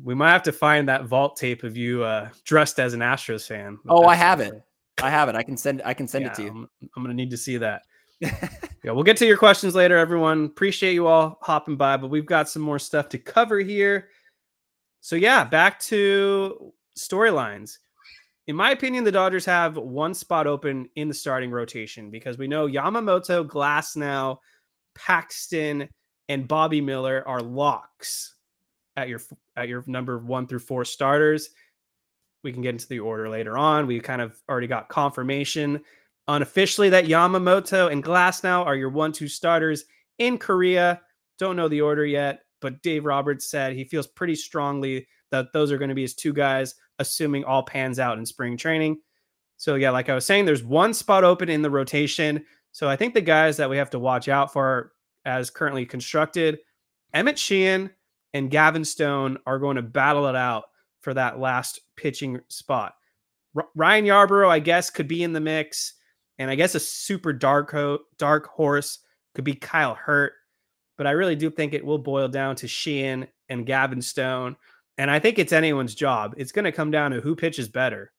we 0.03 0.13
might 0.13 0.31
have 0.31 0.43
to 0.43 0.51
find 0.51 0.89
that 0.89 1.05
vault 1.05 1.37
tape 1.37 1.63
of 1.63 1.77
you 1.77 2.03
uh, 2.03 2.29
dressed 2.43 2.79
as 2.79 2.93
an 2.93 2.99
Astros 2.99 3.47
fan. 3.47 3.79
Oh, 3.87 4.05
I 4.05 4.15
have 4.15 4.39
it. 4.41 4.61
I 5.01 5.09
have 5.09 5.29
it. 5.29 5.35
I 5.35 5.43
can 5.43 5.57
send. 5.57 5.81
I 5.85 5.93
can 5.93 6.07
send 6.07 6.25
yeah, 6.25 6.31
it 6.31 6.35
to 6.35 6.43
you. 6.43 6.49
I'm, 6.49 6.69
I'm 6.95 7.03
gonna 7.03 7.13
need 7.13 7.31
to 7.31 7.37
see 7.37 7.57
that. 7.57 7.83
yeah, 8.21 8.91
we'll 8.91 9.03
get 9.03 9.17
to 9.17 9.25
your 9.25 9.37
questions 9.37 9.75
later, 9.75 9.97
everyone. 9.97 10.45
Appreciate 10.45 10.93
you 10.93 11.07
all 11.07 11.37
hopping 11.41 11.75
by, 11.75 11.97
but 11.97 12.09
we've 12.09 12.25
got 12.25 12.49
some 12.49 12.61
more 12.61 12.79
stuff 12.79 13.09
to 13.09 13.17
cover 13.17 13.59
here. 13.59 14.09
So 15.01 15.15
yeah, 15.15 15.43
back 15.43 15.79
to 15.81 16.73
storylines. 16.97 17.77
In 18.47 18.55
my 18.55 18.71
opinion, 18.71 19.03
the 19.03 19.11
Dodgers 19.11 19.45
have 19.45 19.75
one 19.75 20.13
spot 20.13 20.47
open 20.47 20.87
in 20.95 21.07
the 21.07 21.13
starting 21.13 21.51
rotation 21.51 22.09
because 22.09 22.37
we 22.37 22.47
know 22.47 22.67
Yamamoto, 22.67 23.45
Glasnow, 23.45 24.37
Paxton, 24.93 25.89
and 26.29 26.47
Bobby 26.47 26.79
Miller 26.79 27.23
are 27.27 27.41
locks 27.41 28.35
at 28.95 29.09
your 29.09 29.19
at 29.55 29.67
your 29.67 29.83
number 29.87 30.19
one 30.19 30.47
through 30.47 30.59
four 30.59 30.85
starters. 30.85 31.49
We 32.43 32.53
can 32.53 32.61
get 32.61 32.75
into 32.75 32.87
the 32.87 32.99
order 32.99 33.29
later 33.29 33.57
on. 33.57 33.87
We 33.87 33.99
kind 33.99 34.21
of 34.21 34.37
already 34.49 34.67
got 34.67 34.89
confirmation 34.89 35.81
unofficially 36.27 36.89
that 36.89 37.05
Yamamoto 37.05 37.91
and 37.91 38.03
Glasnow 38.03 38.65
are 38.65 38.75
your 38.75 38.89
one 38.89 39.11
two 39.11 39.27
starters 39.27 39.85
in 40.17 40.37
Korea. 40.37 41.01
Don't 41.37 41.55
know 41.55 41.67
the 41.67 41.81
order 41.81 42.05
yet, 42.05 42.41
but 42.61 42.81
Dave 42.81 43.05
Roberts 43.05 43.49
said 43.49 43.73
he 43.73 43.83
feels 43.83 44.07
pretty 44.07 44.35
strongly 44.35 45.07
that 45.31 45.51
those 45.53 45.71
are 45.71 45.77
going 45.77 45.89
to 45.89 45.95
be 45.95 46.03
his 46.03 46.15
two 46.15 46.33
guys, 46.33 46.75
assuming 46.99 47.43
all 47.43 47.63
pans 47.63 47.99
out 47.99 48.17
in 48.17 48.25
spring 48.25 48.57
training. 48.57 48.99
So, 49.57 49.75
yeah, 49.75 49.89
like 49.89 50.09
I 50.09 50.15
was 50.15 50.25
saying, 50.25 50.45
there's 50.45 50.63
one 50.63 50.93
spot 50.93 51.23
open 51.23 51.49
in 51.49 51.61
the 51.61 51.69
rotation. 51.69 52.45
So, 52.71 52.89
I 52.89 52.95
think 52.95 53.13
the 53.13 53.21
guys 53.21 53.57
that 53.57 53.69
we 53.69 53.77
have 53.77 53.89
to 53.91 53.99
watch 53.99 54.27
out 54.27 54.51
for 54.51 54.93
as 55.25 55.49
currently 55.49 55.85
constructed 55.85 56.59
Emmett 57.13 57.39
Sheehan, 57.39 57.89
and 58.35 58.51
Gavin 58.51 58.83
Stone 58.83 59.37
are 59.45 59.59
going 59.59 59.77
to 59.77 59.81
battle 59.81 60.27
it 60.27 60.35
out 60.35 60.65
for 60.99 61.13
that 61.13 61.39
last 61.39 61.79
pitching 61.95 62.41
spot. 62.49 62.93
R- 63.55 63.69
Ryan 63.75 64.03
Yarbrough, 64.03 64.49
I 64.49 64.59
guess, 64.59 64.89
could 64.89 65.07
be 65.07 65.23
in 65.23 65.31
the 65.31 65.39
mix, 65.39 65.93
and 66.37 66.51
I 66.51 66.55
guess 66.55 66.75
a 66.75 66.79
super 66.81 67.31
dark 67.31 67.71
ho- 67.71 67.99
dark 68.17 68.47
horse 68.47 68.99
could 69.35 69.45
be 69.45 69.53
Kyle 69.53 69.95
Hurt, 69.95 70.33
but 70.97 71.07
I 71.07 71.11
really 71.11 71.37
do 71.37 71.49
think 71.49 71.71
it 71.73 71.85
will 71.85 71.97
boil 71.97 72.27
down 72.27 72.57
to 72.57 72.67
Sheehan 72.67 73.25
and 73.47 73.65
Gavin 73.65 74.01
Stone, 74.01 74.57
and 74.97 75.09
I 75.09 75.17
think 75.19 75.39
it's 75.39 75.53
anyone's 75.53 75.95
job. 75.95 76.33
It's 76.35 76.51
going 76.51 76.65
to 76.65 76.73
come 76.73 76.91
down 76.91 77.11
to 77.11 77.21
who 77.21 77.37
pitches 77.37 77.69
better. 77.69 78.11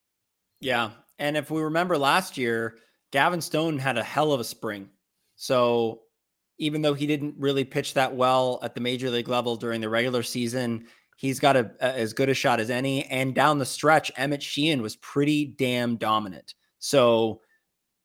Yeah, 0.62 0.92
and 1.18 1.36
if 1.36 1.50
we 1.50 1.60
remember 1.60 1.98
last 1.98 2.38
year, 2.38 2.78
Gavin 3.12 3.42
Stone 3.42 3.76
had 3.76 3.98
a 3.98 4.02
hell 4.02 4.32
of 4.32 4.40
a 4.40 4.44
spring, 4.44 4.88
so 5.34 6.00
even 6.58 6.82
though 6.82 6.94
he 6.94 7.06
didn't 7.06 7.34
really 7.38 7.64
pitch 7.64 7.94
that 7.94 8.14
well 8.14 8.58
at 8.62 8.74
the 8.74 8.80
major 8.80 9.10
league 9.10 9.28
level 9.28 9.56
during 9.56 9.80
the 9.80 9.88
regular 9.88 10.22
season, 10.22 10.86
he's 11.16 11.40
got 11.40 11.56
a, 11.56 11.70
a, 11.80 11.98
as 11.98 12.12
good 12.12 12.28
a 12.28 12.34
shot 12.34 12.60
as 12.60 12.70
any. 12.70 13.04
And 13.06 13.34
down 13.34 13.58
the 13.58 13.66
stretch, 13.66 14.10
Emmett 14.16 14.42
Sheehan 14.42 14.82
was 14.82 14.96
pretty 14.96 15.46
damn 15.46 15.96
dominant. 15.96 16.54
So 16.78 17.40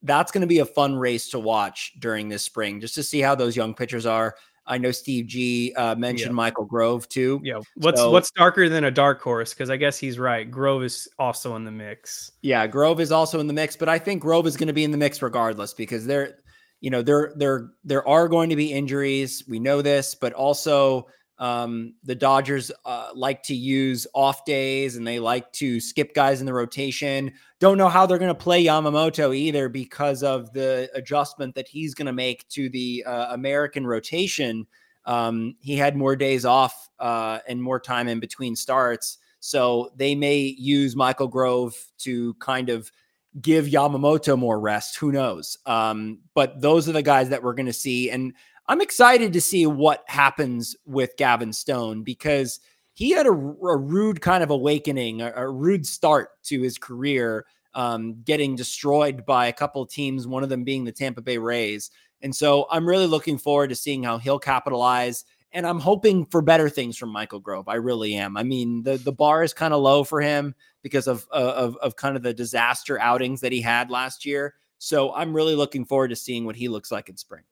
that's 0.02 0.32
going 0.32 0.42
to 0.42 0.48
be 0.48 0.60
a 0.60 0.66
fun 0.66 0.96
race 0.96 1.30
to 1.30 1.40
watch 1.40 1.94
during 2.00 2.30
this 2.30 2.44
spring, 2.44 2.82
just 2.82 2.96
to 2.96 3.04
see 3.04 3.20
how 3.20 3.36
those 3.36 3.56
young 3.56 3.74
pitchers 3.74 4.06
are. 4.06 4.36
I 4.66 4.78
know 4.78 4.92
Steve 4.92 5.26
G 5.26 5.74
uh, 5.74 5.96
mentioned 5.96 6.32
yeah. 6.32 6.36
Michael 6.36 6.66
Grove 6.66 7.10
too. 7.10 7.42
Yeah, 7.44 7.62
what's 7.76 8.00
so, 8.00 8.12
what's 8.12 8.32
darker 8.32 8.70
than 8.70 8.84
a 8.84 8.92
dark 8.92 9.22
horse? 9.22 9.54
Because 9.54 9.70
I 9.70 9.78
guess 9.78 9.98
he's 9.98 10.20
right. 10.20 10.50
Grove 10.50 10.84
is 10.84 11.10
also 11.18 11.56
in 11.56 11.66
the 11.66 11.72
mix. 11.72 12.32
Yeah, 12.42 12.68
Grove 12.68 13.00
is 13.00 13.12
also 13.12 13.40
in 13.40 13.48
the 13.48 13.54
mix, 13.54 13.76
but 13.76 13.90
I 13.90 13.98
think 13.98 14.22
Grove 14.22 14.46
is 14.46 14.56
going 14.56 14.68
to 14.68 14.74
be 14.74 14.84
in 14.84 14.92
the 14.92 14.98
mix 14.98 15.22
regardless 15.22 15.74
because 15.74 16.06
they're 16.06 16.38
you 16.82 16.90
know 16.90 17.02
there 17.02 17.34
there 17.36 17.70
there 17.84 18.08
are 18.08 18.28
going 18.28 18.50
to 18.50 18.56
be 18.56 18.74
injuries. 18.74 19.44
We 19.48 19.60
know 19.60 19.82
this, 19.82 20.14
but 20.16 20.34
also 20.34 21.08
um, 21.42 21.96
the 22.04 22.14
Dodgers 22.14 22.72
uh, 22.86 23.10
like 23.16 23.42
to 23.44 23.56
use 23.56 24.06
off 24.14 24.46
days 24.46 24.96
and 24.96 25.08
they 25.08 25.20
like 25.20 25.52
to 25.54 25.80
skip 25.80 26.14
guys 26.14 26.40
in 26.40 26.46
the 26.46 26.54
rotation. 26.54 27.34
Don't 27.60 27.80
know 27.80 27.90
how 27.90 28.06
they're 28.06 28.20
going 28.20 28.28
to 28.28 28.36
play 28.36 28.64
Yamamoto 28.64 29.36
either 29.36 29.68
because 29.68 30.22
of 30.22 30.54
the 30.54 30.88
adjustment 30.94 31.56
that 31.56 31.68
he's 31.68 31.96
going 31.96 32.06
to 32.06 32.14
make 32.14 32.48
to 32.50 32.70
the 32.70 33.04
uh, 33.08 33.34
American 33.34 33.88
rotation. 33.88 34.68
Um, 35.06 35.56
he 35.62 35.76
had 35.76 35.96
more 35.96 36.16
days 36.16 36.46
off 36.46 36.90
uh, 37.00 37.40
and 37.48 37.62
more 37.62 37.80
time 37.80 38.08
in 38.08 38.20
between 38.20 38.56
starts. 38.56 39.18
So 39.40 39.92
they 39.96 40.14
may 40.14 40.38
use 40.38 40.96
Michael 40.96 41.28
Grove 41.28 41.76
to 42.00 42.36
kind 42.36 42.70
of 42.70 42.92
give 43.40 43.66
Yamamoto 43.66 44.38
more 44.38 44.60
rest. 44.60 44.98
Who 44.98 45.12
knows? 45.12 45.58
Um, 45.66 46.20
but 46.34 46.60
those 46.60 46.90
are 46.90 46.92
the 46.92 47.02
guys 47.02 47.30
that 47.30 47.44
we're 47.44 47.54
going 47.54 47.68
to 47.68 47.74
see. 47.74 48.10
And 48.10 48.34
I'm 48.68 48.82
excited 48.82 49.34
to 49.34 49.42
see 49.42 49.66
what 49.66 50.04
happens 50.08 50.76
with 50.86 51.16
Gavin 51.18 51.54
Stone 51.54 52.04
because 52.04 52.60
he 52.94 53.12
had 53.12 53.26
a, 53.26 53.32
a 53.32 53.78
rude 53.78 54.22
kind 54.22 54.44
of 54.44 54.50
awakening, 54.50 55.22
a, 55.22 55.32
a, 55.36 55.50
rude 55.50 55.86
start 55.86 56.30
to 56.44 56.62
his 56.62 56.78
career, 56.78 57.46
um, 57.74 58.22
getting 58.24 58.56
destroyed 58.56 59.26
by 59.26 59.48
a 59.48 59.54
couple 59.54 59.82
of 59.82 59.90
teams, 59.90 60.28
one 60.28 60.44
of 60.44 60.50
them 60.50 60.64
being 60.64 60.84
the 60.84 60.92
Tampa 60.92 61.22
Bay 61.22 61.38
Rays. 61.38 61.90
And 62.22 62.36
so 62.36 62.68
I'm 62.70 62.88
really 62.88 63.08
looking 63.08 63.38
forward 63.38 63.70
to 63.70 63.76
seeing 63.76 64.04
how 64.04 64.18
he'll 64.18 64.40
capitalize 64.40 65.26
and 65.54 65.66
I'm 65.68 65.80
hoping 65.80 66.26
for 66.28 66.42
better 66.42 66.70
things 66.70 66.98
from 66.98 67.10
Michael 67.10 67.40
Grove. 67.40 67.68
I 67.68 67.76
really 67.76 68.16
am. 68.16 68.38
I 68.38 68.44
mean, 68.44 68.84
the 68.84 68.98
the 68.98 69.12
bar 69.12 69.44
is 69.44 69.54
kind 69.54 69.74
of 69.74 69.82
low 69.82 70.04
for 70.04 70.22
him 70.22 70.56
because 70.82 71.08
of, 71.08 71.28
uh, 71.32 71.54
of 71.56 71.78
of 71.78 71.96
kind 71.96 72.16
of 72.16 72.24
the 72.24 72.34
disaster 72.34 73.00
outings 73.00 73.42
that 73.42 73.52
he 73.52 73.62
had 73.62 73.90
last 73.90 74.26
year. 74.26 74.56
So 74.78 75.14
I'm 75.14 75.34
really 75.34 75.56
looking 75.56 75.86
forward 75.86 76.10
to 76.10 76.16
seeing 76.16 76.46
what 76.46 76.56
he 76.56 76.68
looks 76.68 76.92
like 76.92 77.10
in 77.10 77.18
spring. 77.18 77.44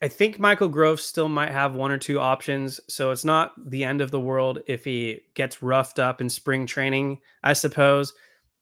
I, 0.00 0.08
think 0.08 0.38
Michael 0.38 0.68
Grove 0.68 1.00
still 1.00 1.28
might 1.28 1.50
have 1.50 1.74
one 1.74 1.90
or 1.90 1.98
two 1.98 2.20
options, 2.20 2.80
so 2.88 3.10
it's 3.10 3.24
not 3.24 3.52
the 3.70 3.84
end 3.84 4.00
of 4.00 4.10
the 4.10 4.20
world 4.20 4.60
if 4.66 4.84
he 4.84 5.20
gets 5.34 5.62
roughed 5.62 5.98
up 5.98 6.20
in 6.20 6.30
spring 6.30 6.66
training, 6.66 7.18
I 7.42 7.52
suppose. 7.52 8.14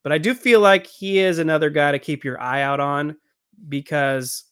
But 0.02 0.12
I 0.12 0.18
do 0.18 0.34
feel 0.34 0.60
like 0.60 0.86
he 0.86 1.18
is 1.18 1.38
another 1.38 1.70
guy 1.70 1.92
to 1.92 1.98
keep 1.98 2.24
your 2.24 2.40
eye 2.40 2.62
out 2.62 2.80
on 2.80 3.16
because 3.68 4.44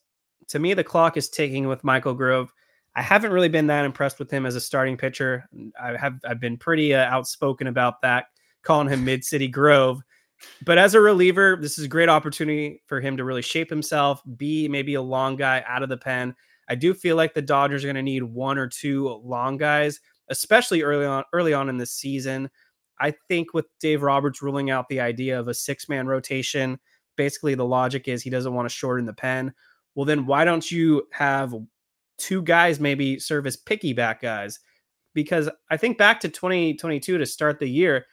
to 0.51 0.59
me, 0.59 0.75
the 0.75 0.85
clock 0.85 1.17
is 1.17 1.29
ticking 1.29 1.69
with 1.69 1.85
Michael 1.85 2.15
Grove. 2.15 2.53
I 2.97 3.03
haven't 3.03 3.33
really 3.33 3.49
been 3.49 3.69
that 3.69 3.85
impressed 3.85 4.19
with 4.19 4.31
him 4.31 4.45
as 4.45 4.57
a 4.57 4.61
starting 4.61 4.97
pitcher. 4.97 5.49
I 5.81 5.97
have 5.97 6.15
I've 6.25 6.41
been 6.41 6.57
pretty 6.57 6.93
uh, 6.93 7.05
outspoken 7.05 7.69
about 7.69 8.03
that, 8.03 8.27
calling 8.63 8.89
him 8.89 9.05
Mid 9.05 9.25
City 9.25 9.47
Grove. 9.49 10.03
but 10.65 10.79
as 10.79 10.95
a 10.95 11.01
reliever, 11.01 11.57
this 11.61 11.79
is 11.79 11.85
a 11.85 11.89
great 11.89 12.09
opportunity 12.09 12.83
for 12.87 13.01
him 13.01 13.17
to 13.17 13.25
really 13.25 13.43
shape 13.43 13.71
himself, 13.71 14.23
be 14.37 14.69
maybe 14.69 14.95
a 14.95 15.03
long 15.03 15.37
guy 15.37 15.65
out 15.69 15.83
of 15.83 15.89
the 15.89 15.97
pen. 15.97 16.35
I 16.69 16.75
do 16.75 16.95
feel 16.95 17.17
like 17.17 17.35
the 17.35 17.43
Dodgers 17.43 17.85
are 17.85 17.89
going 17.89 17.97
to 17.97 18.03
need 18.03 18.23
one 18.23 18.59
or 18.59 18.67
two 18.67 19.09
long 19.25 19.57
guys, 19.57 20.01
especially 20.29 20.83
early 20.83 21.07
on 21.07 21.25
early 21.33 21.55
on 21.55 21.69
in 21.69 21.79
the 21.79 21.87
season. 21.87 22.51
I 22.99 23.15
think 23.29 23.55
with 23.55 23.67
Dave 23.81 24.03
Roberts 24.03 24.43
ruling 24.43 24.71
out 24.71 24.89
the 24.89 25.01
idea 25.01 25.39
of 25.39 25.49
a 25.49 25.55
six-man 25.55 26.07
rotation, 26.07 26.79
basically 27.17 27.55
the 27.55 27.65
logic 27.65 28.09
is 28.09 28.23
he 28.23 28.31
doesn't 28.31 28.53
want 28.53 28.69
to 28.69 28.75
shorten 28.75 29.07
the 29.07 29.13
pen. 29.13 29.55
Well, 30.01 30.07
then 30.07 30.25
why 30.25 30.47
don't 30.47 30.71
you 30.71 31.07
have 31.11 31.55
two 32.17 32.41
guys 32.41 32.81
maybe 32.81 33.19
serve 33.19 33.47
as 33.47 33.59
piggyback 33.59 34.23
guys? 34.23 34.59
Because 35.13 35.51
I 35.71 35.77
think 35.77 35.99
back 35.99 36.21
to 36.21 36.31
2022 36.31 37.19
to 37.19 37.27
start 37.27 37.59
the 37.59 37.69
year, 37.69 38.07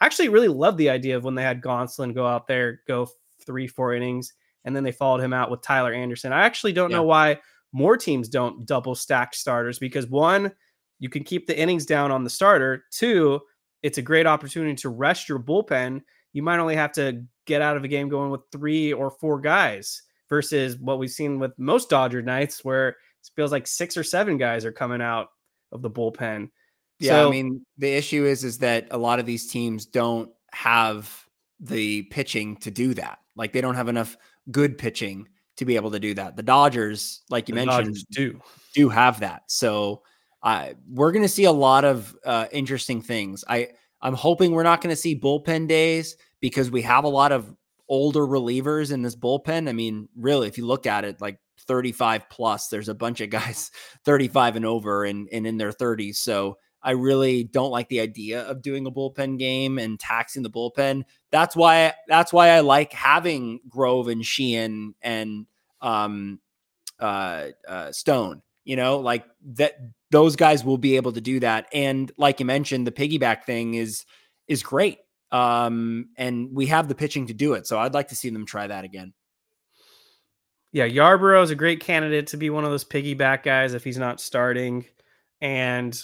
I 0.00 0.06
actually 0.06 0.30
really 0.30 0.48
loved 0.48 0.78
the 0.78 0.88
idea 0.88 1.18
of 1.18 1.24
when 1.24 1.34
they 1.34 1.42
had 1.42 1.60
Gonsolin 1.60 2.14
go 2.14 2.26
out 2.26 2.46
there, 2.46 2.80
go 2.88 3.08
three, 3.44 3.66
four 3.66 3.92
innings, 3.92 4.32
and 4.64 4.74
then 4.74 4.84
they 4.84 4.90
followed 4.90 5.20
him 5.20 5.34
out 5.34 5.50
with 5.50 5.60
Tyler 5.60 5.92
Anderson. 5.92 6.32
I 6.32 6.46
actually 6.46 6.72
don't 6.72 6.90
yeah. 6.90 6.96
know 6.96 7.02
why 7.02 7.38
more 7.72 7.98
teams 7.98 8.30
don't 8.30 8.64
double 8.64 8.94
stack 8.94 9.34
starters 9.34 9.78
because 9.78 10.06
one, 10.06 10.50
you 10.98 11.10
can 11.10 11.24
keep 11.24 11.46
the 11.46 11.58
innings 11.60 11.84
down 11.84 12.10
on 12.10 12.24
the 12.24 12.30
starter. 12.30 12.84
Two, 12.90 13.38
it's 13.82 13.98
a 13.98 14.02
great 14.02 14.26
opportunity 14.26 14.76
to 14.76 14.88
rest 14.88 15.28
your 15.28 15.40
bullpen. 15.40 16.00
You 16.32 16.42
might 16.42 16.58
only 16.58 16.76
have 16.76 16.92
to 16.92 17.22
get 17.44 17.60
out 17.60 17.76
of 17.76 17.84
a 17.84 17.88
game 17.88 18.08
going 18.08 18.30
with 18.30 18.40
three 18.50 18.94
or 18.94 19.10
four 19.10 19.42
guys 19.42 20.00
versus 20.28 20.76
what 20.78 20.98
we've 20.98 21.10
seen 21.10 21.38
with 21.38 21.52
most 21.58 21.90
Dodger 21.90 22.22
nights 22.22 22.64
where 22.64 22.88
it 22.88 22.96
feels 23.36 23.52
like 23.52 23.66
six 23.66 23.96
or 23.96 24.04
seven 24.04 24.36
guys 24.36 24.64
are 24.64 24.72
coming 24.72 25.02
out 25.02 25.28
of 25.72 25.82
the 25.82 25.90
bullpen. 25.90 26.50
Yeah, 26.98 27.12
so, 27.12 27.28
I 27.28 27.30
mean, 27.30 27.64
the 27.78 27.92
issue 27.92 28.24
is 28.24 28.44
is 28.44 28.58
that 28.58 28.88
a 28.90 28.98
lot 28.98 29.18
of 29.18 29.26
these 29.26 29.50
teams 29.50 29.86
don't 29.86 30.30
have 30.52 31.24
the 31.60 32.02
pitching 32.04 32.56
to 32.58 32.70
do 32.70 32.94
that. 32.94 33.18
Like 33.36 33.52
they 33.52 33.60
don't 33.60 33.74
have 33.74 33.88
enough 33.88 34.16
good 34.50 34.78
pitching 34.78 35.28
to 35.56 35.64
be 35.64 35.76
able 35.76 35.90
to 35.90 36.00
do 36.00 36.14
that. 36.14 36.36
The 36.36 36.42
Dodgers, 36.42 37.22
like 37.30 37.48
you 37.48 37.54
mentioned, 37.54 37.86
Dodgers 37.86 38.04
do 38.10 38.40
do 38.74 38.88
have 38.88 39.20
that. 39.20 39.42
So 39.46 40.02
uh, 40.42 40.70
we're 40.88 41.12
going 41.12 41.22
to 41.22 41.28
see 41.28 41.44
a 41.44 41.52
lot 41.52 41.84
of 41.84 42.14
uh, 42.24 42.46
interesting 42.52 43.00
things. 43.00 43.44
I 43.48 43.70
I'm 44.00 44.14
hoping 44.14 44.52
we're 44.52 44.62
not 44.62 44.80
going 44.80 44.94
to 44.94 45.00
see 45.00 45.18
bullpen 45.18 45.66
days 45.66 46.16
because 46.40 46.70
we 46.70 46.82
have 46.82 47.04
a 47.04 47.08
lot 47.08 47.32
of 47.32 47.54
older 47.88 48.26
relievers 48.26 48.92
in 48.92 49.02
this 49.02 49.16
bullpen. 49.16 49.68
I 49.68 49.72
mean, 49.72 50.08
really, 50.16 50.48
if 50.48 50.58
you 50.58 50.66
look 50.66 50.86
at 50.86 51.04
it, 51.04 51.20
like 51.20 51.38
35 51.66 52.28
plus, 52.30 52.68
there's 52.68 52.88
a 52.88 52.94
bunch 52.94 53.20
of 53.20 53.30
guys 53.30 53.70
35 54.04 54.56
and 54.56 54.66
over 54.66 55.04
and, 55.04 55.28
and 55.32 55.46
in 55.46 55.58
their 55.58 55.72
30s. 55.72 56.16
So 56.16 56.56
I 56.84 56.90
really 56.90 57.44
don't 57.44 57.70
like 57.70 57.88
the 57.88 58.00
idea 58.00 58.42
of 58.42 58.60
doing 58.60 58.86
a 58.86 58.90
bullpen 58.90 59.38
game 59.38 59.78
and 59.78 59.98
taxing 59.98 60.42
the 60.42 60.50
bullpen. 60.50 61.04
That's 61.32 61.56
why 61.56 61.94
that's 62.06 62.32
why 62.32 62.50
I 62.50 62.60
like 62.60 62.92
having 62.92 63.60
Grove 63.68 64.08
and 64.08 64.24
Sheehan 64.24 64.94
and 65.00 65.46
um, 65.80 66.40
uh, 67.00 67.48
uh, 67.66 67.90
Stone. 67.92 68.42
You 68.64 68.76
know, 68.76 68.98
like 68.98 69.24
that. 69.54 69.76
Those 70.10 70.36
guys 70.36 70.62
will 70.62 70.78
be 70.78 70.94
able 70.94 71.12
to 71.12 71.20
do 71.20 71.40
that. 71.40 71.66
And 71.72 72.12
like 72.16 72.38
you 72.38 72.46
mentioned, 72.46 72.86
the 72.86 72.92
piggyback 72.92 73.44
thing 73.44 73.74
is 73.74 74.04
is 74.46 74.62
great. 74.62 74.98
Um, 75.34 76.10
and 76.16 76.50
we 76.52 76.66
have 76.66 76.86
the 76.86 76.94
pitching 76.94 77.26
to 77.26 77.34
do 77.34 77.54
it. 77.54 77.66
So 77.66 77.76
I'd 77.76 77.92
like 77.92 78.08
to 78.08 78.14
see 78.14 78.30
them 78.30 78.46
try 78.46 78.68
that 78.68 78.84
again. 78.84 79.12
Yeah, 80.70 80.86
Yarbrough 80.86 81.42
is 81.42 81.50
a 81.50 81.56
great 81.56 81.80
candidate 81.80 82.28
to 82.28 82.36
be 82.36 82.50
one 82.50 82.64
of 82.64 82.70
those 82.70 82.84
piggyback 82.84 83.42
guys 83.42 83.74
if 83.74 83.82
he's 83.82 83.98
not 83.98 84.20
starting. 84.20 84.84
And 85.40 86.00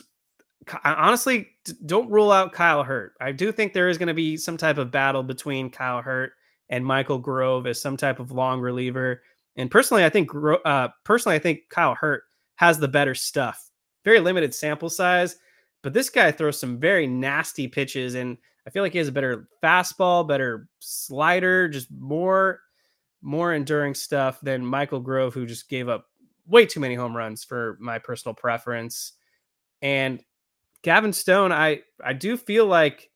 honestly 0.84 1.48
don't 1.86 2.10
rule 2.10 2.32
out 2.32 2.52
Kyle 2.52 2.82
Hurt. 2.82 3.12
I 3.20 3.30
do 3.30 3.52
think 3.52 3.72
there 3.72 3.88
is 3.88 3.98
going 3.98 4.08
to 4.08 4.14
be 4.14 4.36
some 4.36 4.56
type 4.56 4.78
of 4.78 4.90
battle 4.90 5.22
between 5.22 5.70
Kyle 5.70 6.02
Hurt 6.02 6.32
and 6.68 6.84
Michael 6.84 7.18
Grove 7.18 7.68
as 7.68 7.80
some 7.80 7.96
type 7.96 8.18
of 8.18 8.32
long 8.32 8.60
reliever. 8.60 9.22
And 9.56 9.70
personally, 9.70 10.04
I 10.04 10.08
think 10.08 10.30
uh, 10.64 10.88
personally 11.04 11.36
I 11.36 11.40
think 11.40 11.68
Kyle 11.70 11.94
Hurt 11.94 12.24
has 12.56 12.80
the 12.80 12.88
better 12.88 13.14
stuff. 13.14 13.70
Very 14.04 14.18
limited 14.18 14.54
sample 14.54 14.90
size, 14.90 15.36
but 15.84 15.92
this 15.92 16.10
guy 16.10 16.32
throws 16.32 16.58
some 16.58 16.80
very 16.80 17.06
nasty 17.06 17.68
pitches, 17.68 18.14
and 18.14 18.36
I 18.66 18.70
feel 18.70 18.82
like 18.82 18.92
he 18.92 18.98
has 18.98 19.08
a 19.08 19.12
better 19.12 19.48
fastball, 19.62 20.26
better 20.26 20.68
slider, 20.78 21.68
just 21.68 21.90
more 21.90 22.60
more 23.22 23.52
enduring 23.52 23.94
stuff 23.94 24.40
than 24.40 24.64
Michael 24.64 25.00
Grove, 25.00 25.34
who 25.34 25.44
just 25.44 25.68
gave 25.68 25.88
up 25.88 26.06
way 26.46 26.64
too 26.64 26.80
many 26.80 26.94
home 26.94 27.16
runs 27.16 27.44
for 27.44 27.76
my 27.80 27.98
personal 27.98 28.34
preference. 28.34 29.12
And 29.82 30.22
Gavin 30.82 31.12
Stone, 31.12 31.52
I 31.52 31.82
I 32.02 32.12
do 32.12 32.36
feel 32.36 32.66
like 32.66 33.10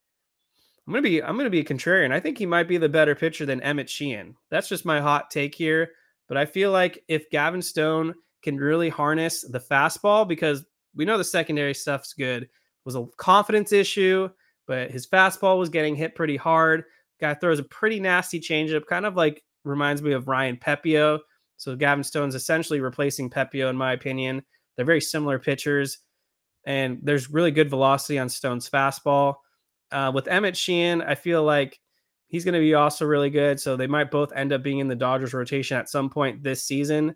I'm 0.87 0.93
gonna 0.93 1.03
be 1.03 1.23
I'm 1.23 1.37
gonna 1.37 1.51
be 1.51 1.61
a 1.61 1.65
contrarian. 1.65 2.13
I 2.13 2.21
think 2.21 2.39
he 2.39 2.47
might 2.47 2.69
be 2.69 2.77
the 2.77 2.89
better 2.89 3.15
pitcher 3.15 3.47
than 3.47 3.63
Emmett 3.63 3.89
Sheehan. 3.89 4.37
That's 4.51 4.69
just 4.69 4.85
my 4.85 5.01
hot 5.01 5.31
take 5.31 5.55
here. 5.55 5.93
But 6.29 6.37
I 6.37 6.47
feel 6.47 6.71
like 6.71 7.03
if 7.09 7.31
Gavin 7.31 7.63
Stone 7.63 8.15
can 8.43 8.57
really 8.57 8.89
harness 8.89 9.43
the 9.43 9.61
fastball, 9.61 10.27
because 10.27 10.65
we 10.95 11.05
know 11.05 11.19
the 11.19 11.25
secondary 11.25 11.75
stuff's 11.75 12.13
good, 12.13 12.49
was 12.85 12.97
a 12.97 13.07
confidence 13.17 13.73
issue, 13.73 14.29
but 14.67 14.91
his 14.91 15.07
fastball 15.07 15.59
was 15.59 15.69
getting 15.69 15.95
hit 15.95 16.15
pretty 16.15 16.37
hard. 16.37 16.85
Guy 17.21 17.35
throws 17.35 17.59
a 17.59 17.65
pretty 17.65 18.01
nasty 18.01 18.41
changeup, 18.41 18.87
kind 18.87 19.07
of 19.07 19.17
like 19.17 19.43
reminds 19.65 20.03
me 20.03 20.13
of 20.13 20.29
Ryan 20.29 20.57
Pepiot. 20.57 21.21
So 21.57 21.77
Gavin 21.77 22.05
Stone's 22.05 22.35
essentially 22.35 22.81
replacing 22.81 23.31
Pepiot, 23.31 23.71
in 23.71 23.77
my 23.77 23.93
opinion. 23.93 24.43
They're 24.77 24.85
very 24.85 25.01
similar 25.01 25.39
pitchers 25.39 25.99
and 26.67 26.99
there's 27.03 27.31
really 27.31 27.51
good 27.51 27.71
velocity 27.71 28.19
on 28.19 28.29
Stone's 28.29 28.69
fastball. 28.69 29.37
Uh, 29.93 30.11
with 30.15 30.29
Emmett 30.29 30.57
Sheehan, 30.57 31.03
I 31.03 31.15
feel 31.15 31.43
like 31.45 31.79
he's 32.27 32.45
going 32.45 32.55
to 32.55 32.61
be 32.61 32.75
also 32.75 33.05
really 33.05 33.31
good. 33.31 33.61
So 33.61 33.77
they 33.77 33.87
might 33.87 34.11
both 34.11 34.33
end 34.35 34.53
up 34.53 34.63
being 34.63 34.79
in 34.79 34.89
the 34.89 34.97
Dodgers 34.97 35.35
rotation 35.35 35.77
at 35.77 35.89
some 35.89 36.11
point 36.11 36.43
this 36.43 36.65
season. 36.65 37.15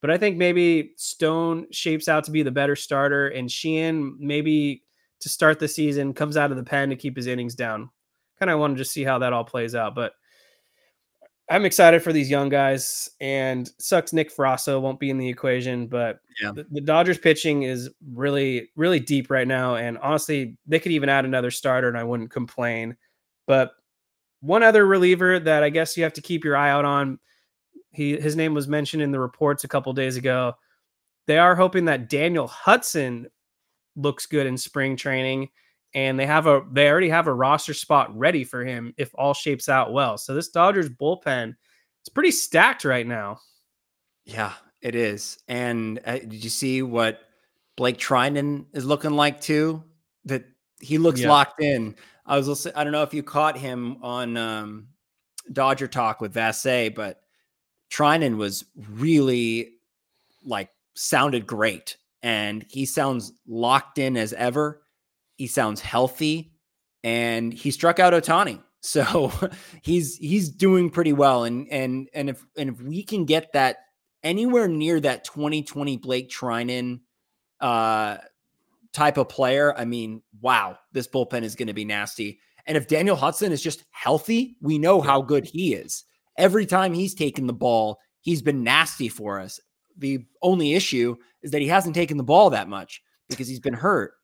But 0.00 0.10
I 0.10 0.18
think 0.18 0.36
maybe 0.36 0.92
Stone 0.96 1.66
shapes 1.72 2.08
out 2.08 2.24
to 2.24 2.30
be 2.30 2.42
the 2.42 2.50
better 2.50 2.76
starter, 2.76 3.28
and 3.28 3.50
Sheehan 3.50 4.16
maybe 4.20 4.82
to 5.20 5.28
start 5.28 5.58
the 5.58 5.68
season 5.68 6.14
comes 6.14 6.36
out 6.36 6.50
of 6.50 6.56
the 6.56 6.62
pen 6.62 6.90
to 6.90 6.96
keep 6.96 7.16
his 7.16 7.26
innings 7.26 7.54
down. 7.54 7.90
Kind 8.38 8.50
of 8.50 8.58
want 8.58 8.74
to 8.74 8.78
just 8.78 8.92
see 8.92 9.04
how 9.04 9.18
that 9.18 9.32
all 9.32 9.44
plays 9.44 9.74
out. 9.74 9.94
But 9.94 10.12
I'm 11.48 11.64
excited 11.64 12.02
for 12.02 12.12
these 12.12 12.28
young 12.28 12.48
guys, 12.48 13.08
and 13.20 13.70
sucks 13.78 14.12
Nick 14.12 14.34
Frasso 14.34 14.80
won't 14.80 14.98
be 14.98 15.10
in 15.10 15.18
the 15.18 15.28
equation, 15.28 15.86
but 15.86 16.18
yeah. 16.42 16.50
the, 16.50 16.66
the, 16.70 16.80
Dodgers 16.80 17.18
pitching 17.18 17.62
is 17.62 17.88
really, 18.12 18.70
really 18.74 18.98
deep 18.98 19.30
right 19.30 19.46
now. 19.46 19.76
And 19.76 19.96
honestly, 19.98 20.56
they 20.66 20.80
could 20.80 20.90
even 20.90 21.08
add 21.08 21.24
another 21.24 21.52
starter, 21.52 21.86
and 21.88 21.96
I 21.96 22.02
wouldn't 22.02 22.32
complain. 22.32 22.96
But 23.46 23.72
one 24.40 24.64
other 24.64 24.86
reliever 24.86 25.38
that 25.38 25.62
I 25.62 25.70
guess 25.70 25.96
you 25.96 26.02
have 26.02 26.14
to 26.14 26.20
keep 26.20 26.44
your 26.44 26.56
eye 26.56 26.70
out 26.70 26.84
on, 26.84 27.20
he 27.92 28.20
his 28.20 28.34
name 28.34 28.52
was 28.52 28.66
mentioned 28.66 29.02
in 29.02 29.12
the 29.12 29.20
reports 29.20 29.62
a 29.62 29.68
couple 29.68 29.92
days 29.92 30.16
ago. 30.16 30.54
They 31.26 31.38
are 31.38 31.54
hoping 31.54 31.84
that 31.86 32.10
Daniel 32.10 32.48
Hudson 32.48 33.28
looks 33.96 34.26
good 34.26 34.46
in 34.46 34.56
spring 34.56 34.96
training 34.96 35.48
and 35.94 36.18
they 36.18 36.26
have 36.26 36.46
a 36.46 36.62
they 36.72 36.88
already 36.88 37.08
have 37.08 37.26
a 37.26 37.34
roster 37.34 37.74
spot 37.74 38.16
ready 38.16 38.44
for 38.44 38.64
him 38.64 38.94
if 38.96 39.10
all 39.14 39.34
shapes 39.34 39.68
out 39.68 39.92
well. 39.92 40.18
So 40.18 40.34
this 40.34 40.50
Dodgers 40.50 40.88
bullpen 40.88 41.54
it's 42.02 42.12
pretty 42.12 42.30
stacked 42.30 42.84
right 42.84 43.06
now. 43.06 43.40
Yeah, 44.24 44.52
it 44.80 44.94
is. 44.94 45.38
And 45.48 45.98
uh, 46.04 46.18
did 46.18 46.44
you 46.44 46.50
see 46.50 46.82
what 46.82 47.20
Blake 47.76 47.98
Treinen 47.98 48.66
is 48.72 48.84
looking 48.84 49.12
like 49.12 49.40
too? 49.40 49.82
That 50.24 50.44
he 50.80 50.98
looks 50.98 51.20
yeah. 51.20 51.28
locked 51.28 51.60
in. 51.60 51.96
I 52.24 52.36
was 52.36 52.46
listening, 52.46 52.74
I 52.76 52.84
don't 52.84 52.92
know 52.92 53.02
if 53.02 53.14
you 53.14 53.24
caught 53.24 53.58
him 53.58 53.98
on 54.04 54.36
um, 54.36 54.88
Dodger 55.52 55.88
Talk 55.88 56.20
with 56.20 56.34
Vassegh, 56.34 56.94
but 56.94 57.22
Treinen 57.90 58.36
was 58.36 58.64
really 58.76 59.74
like 60.44 60.70
sounded 60.94 61.46
great 61.46 61.96
and 62.26 62.66
he 62.68 62.86
sounds 62.86 63.32
locked 63.46 63.98
in 63.98 64.16
as 64.16 64.32
ever 64.32 64.82
he 65.36 65.46
sounds 65.46 65.80
healthy, 65.80 66.52
and 67.04 67.52
he 67.52 67.70
struck 67.70 67.98
out 67.98 68.12
Ohtani. 68.12 68.62
So 68.82 69.32
he's 69.82 70.16
he's 70.16 70.48
doing 70.48 70.90
pretty 70.90 71.12
well. 71.12 71.42
And 71.42 71.66
and 71.72 72.08
and 72.14 72.30
if 72.30 72.46
and 72.56 72.70
if 72.70 72.80
we 72.80 73.02
can 73.02 73.24
get 73.24 73.52
that 73.54 73.78
anywhere 74.22 74.68
near 74.68 75.00
that 75.00 75.24
2020 75.24 75.96
Blake 75.96 76.30
Treinen 76.30 77.00
uh 77.60 78.18
type 78.92 79.16
of 79.16 79.28
player, 79.28 79.76
I 79.76 79.86
mean, 79.86 80.22
wow, 80.40 80.78
this 80.92 81.08
bullpen 81.08 81.42
is 81.42 81.56
going 81.56 81.66
to 81.66 81.74
be 81.74 81.84
nasty. 81.84 82.38
And 82.64 82.76
if 82.76 82.86
Daniel 82.86 83.16
Hudson 83.16 83.50
is 83.50 83.60
just 83.60 83.82
healthy, 83.90 84.56
we 84.60 84.78
know 84.78 85.00
how 85.00 85.20
good 85.20 85.46
he 85.46 85.74
is. 85.74 86.04
Every 86.38 86.66
time 86.66 86.94
he's 86.94 87.14
taken 87.14 87.48
the 87.48 87.52
ball, 87.52 87.98
he's 88.20 88.42
been 88.42 88.62
nasty 88.62 89.08
for 89.08 89.40
us. 89.40 89.58
The 89.98 90.24
only 90.42 90.74
issue 90.74 91.16
is 91.42 91.50
that 91.50 91.62
he 91.62 91.68
hasn't 91.68 91.94
taken 91.94 92.16
the 92.16 92.24
ball 92.24 92.50
that 92.50 92.68
much 92.68 93.02
because 93.28 93.48
he's 93.48 93.60
been 93.60 93.74
hurt. 93.74 94.14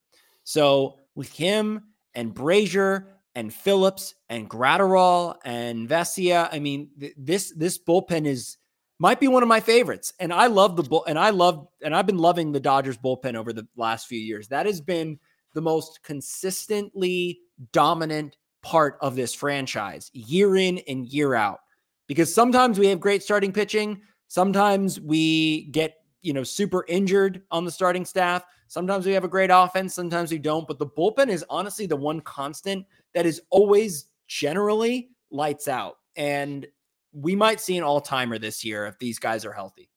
So 0.44 0.98
with 1.14 1.32
him 1.32 1.82
and 2.14 2.34
Brasier 2.34 3.06
and 3.34 3.52
Phillips 3.52 4.14
and 4.28 4.48
Graterol 4.48 5.36
and 5.44 5.88
Vesia. 5.88 6.48
I 6.52 6.58
mean, 6.58 6.90
th- 6.98 7.14
this 7.16 7.52
this 7.56 7.78
bullpen 7.78 8.26
is 8.26 8.58
might 8.98 9.20
be 9.20 9.28
one 9.28 9.42
of 9.42 9.48
my 9.48 9.60
favorites, 9.60 10.12
and 10.20 10.32
I 10.32 10.46
love 10.46 10.76
the 10.76 10.82
bull. 10.82 11.04
And 11.06 11.18
I 11.18 11.30
love 11.30 11.66
and 11.82 11.94
I've 11.94 12.06
been 12.06 12.18
loving 12.18 12.52
the 12.52 12.60
Dodgers 12.60 12.98
bullpen 12.98 13.34
over 13.34 13.52
the 13.52 13.66
last 13.76 14.06
few 14.06 14.18
years. 14.18 14.48
That 14.48 14.66
has 14.66 14.80
been 14.80 15.18
the 15.54 15.62
most 15.62 16.02
consistently 16.02 17.40
dominant 17.72 18.36
part 18.62 18.96
of 19.00 19.16
this 19.16 19.34
franchise 19.34 20.10
year 20.12 20.56
in 20.56 20.78
and 20.88 21.06
year 21.06 21.34
out. 21.34 21.60
Because 22.08 22.34
sometimes 22.34 22.78
we 22.78 22.88
have 22.88 23.00
great 23.00 23.22
starting 23.22 23.52
pitching, 23.52 24.02
sometimes 24.32 24.98
we 24.98 25.64
get, 25.72 25.96
you 26.22 26.32
know, 26.32 26.42
super 26.42 26.86
injured 26.88 27.42
on 27.50 27.66
the 27.66 27.70
starting 27.70 28.02
staff. 28.02 28.46
Sometimes 28.66 29.04
we 29.04 29.12
have 29.12 29.24
a 29.24 29.28
great 29.28 29.50
offense, 29.52 29.92
sometimes 29.92 30.32
we 30.32 30.38
don't, 30.38 30.66
but 30.66 30.78
the 30.78 30.86
bullpen 30.86 31.28
is 31.28 31.44
honestly 31.50 31.84
the 31.84 31.96
one 31.96 32.18
constant 32.22 32.86
that 33.12 33.26
is 33.26 33.42
always 33.50 34.06
generally 34.28 35.10
lights 35.30 35.68
out. 35.68 35.98
And 36.16 36.66
we 37.12 37.36
might 37.36 37.60
see 37.60 37.76
an 37.76 37.84
all-timer 37.84 38.38
this 38.38 38.64
year 38.64 38.86
if 38.86 38.98
these 38.98 39.18
guys 39.18 39.44
are 39.44 39.52
healthy. 39.52 39.90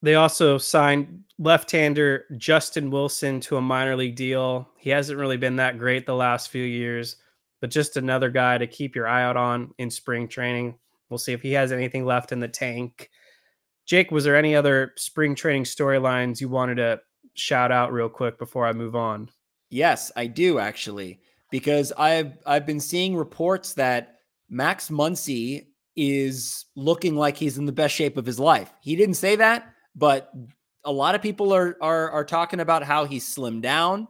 They 0.00 0.14
also 0.14 0.56
signed 0.56 1.24
left-hander 1.40 2.26
Justin 2.36 2.88
Wilson 2.88 3.40
to 3.40 3.56
a 3.56 3.60
minor 3.60 3.96
league 3.96 4.14
deal. 4.14 4.68
He 4.78 4.90
hasn't 4.90 5.18
really 5.18 5.38
been 5.38 5.56
that 5.56 5.76
great 5.76 6.06
the 6.06 6.14
last 6.14 6.50
few 6.50 6.62
years, 6.62 7.16
but 7.60 7.70
just 7.70 7.96
another 7.96 8.30
guy 8.30 8.58
to 8.58 8.68
keep 8.68 8.94
your 8.94 9.08
eye 9.08 9.24
out 9.24 9.36
on 9.36 9.74
in 9.78 9.90
spring 9.90 10.28
training. 10.28 10.76
We'll 11.10 11.18
see 11.18 11.32
if 11.32 11.42
he 11.42 11.52
has 11.52 11.72
anything 11.72 12.06
left 12.06 12.32
in 12.32 12.40
the 12.40 12.48
tank. 12.48 13.10
Jake, 13.84 14.10
was 14.10 14.24
there 14.24 14.36
any 14.36 14.54
other 14.54 14.92
spring 14.96 15.34
training 15.34 15.64
storylines 15.64 16.40
you 16.40 16.48
wanted 16.48 16.76
to 16.76 17.00
shout 17.34 17.72
out 17.72 17.92
real 17.92 18.08
quick 18.08 18.38
before 18.38 18.64
I 18.66 18.72
move 18.72 18.94
on? 18.94 19.28
Yes, 19.68 20.12
I 20.16 20.26
do 20.26 20.58
actually, 20.58 21.20
because 21.50 21.92
I've 21.92 22.38
I've 22.46 22.66
been 22.66 22.80
seeing 22.80 23.16
reports 23.16 23.74
that 23.74 24.16
Max 24.48 24.88
Muncy 24.88 25.66
is 25.96 26.66
looking 26.76 27.16
like 27.16 27.36
he's 27.36 27.58
in 27.58 27.66
the 27.66 27.72
best 27.72 27.94
shape 27.94 28.16
of 28.16 28.26
his 28.26 28.38
life. 28.38 28.72
He 28.80 28.96
didn't 28.96 29.14
say 29.14 29.36
that, 29.36 29.72
but 29.94 30.32
a 30.84 30.92
lot 30.92 31.14
of 31.14 31.22
people 31.22 31.52
are 31.52 31.76
are, 31.80 32.10
are 32.10 32.24
talking 32.24 32.60
about 32.60 32.82
how 32.82 33.04
he's 33.04 33.32
slimmed 33.32 33.62
down. 33.62 34.08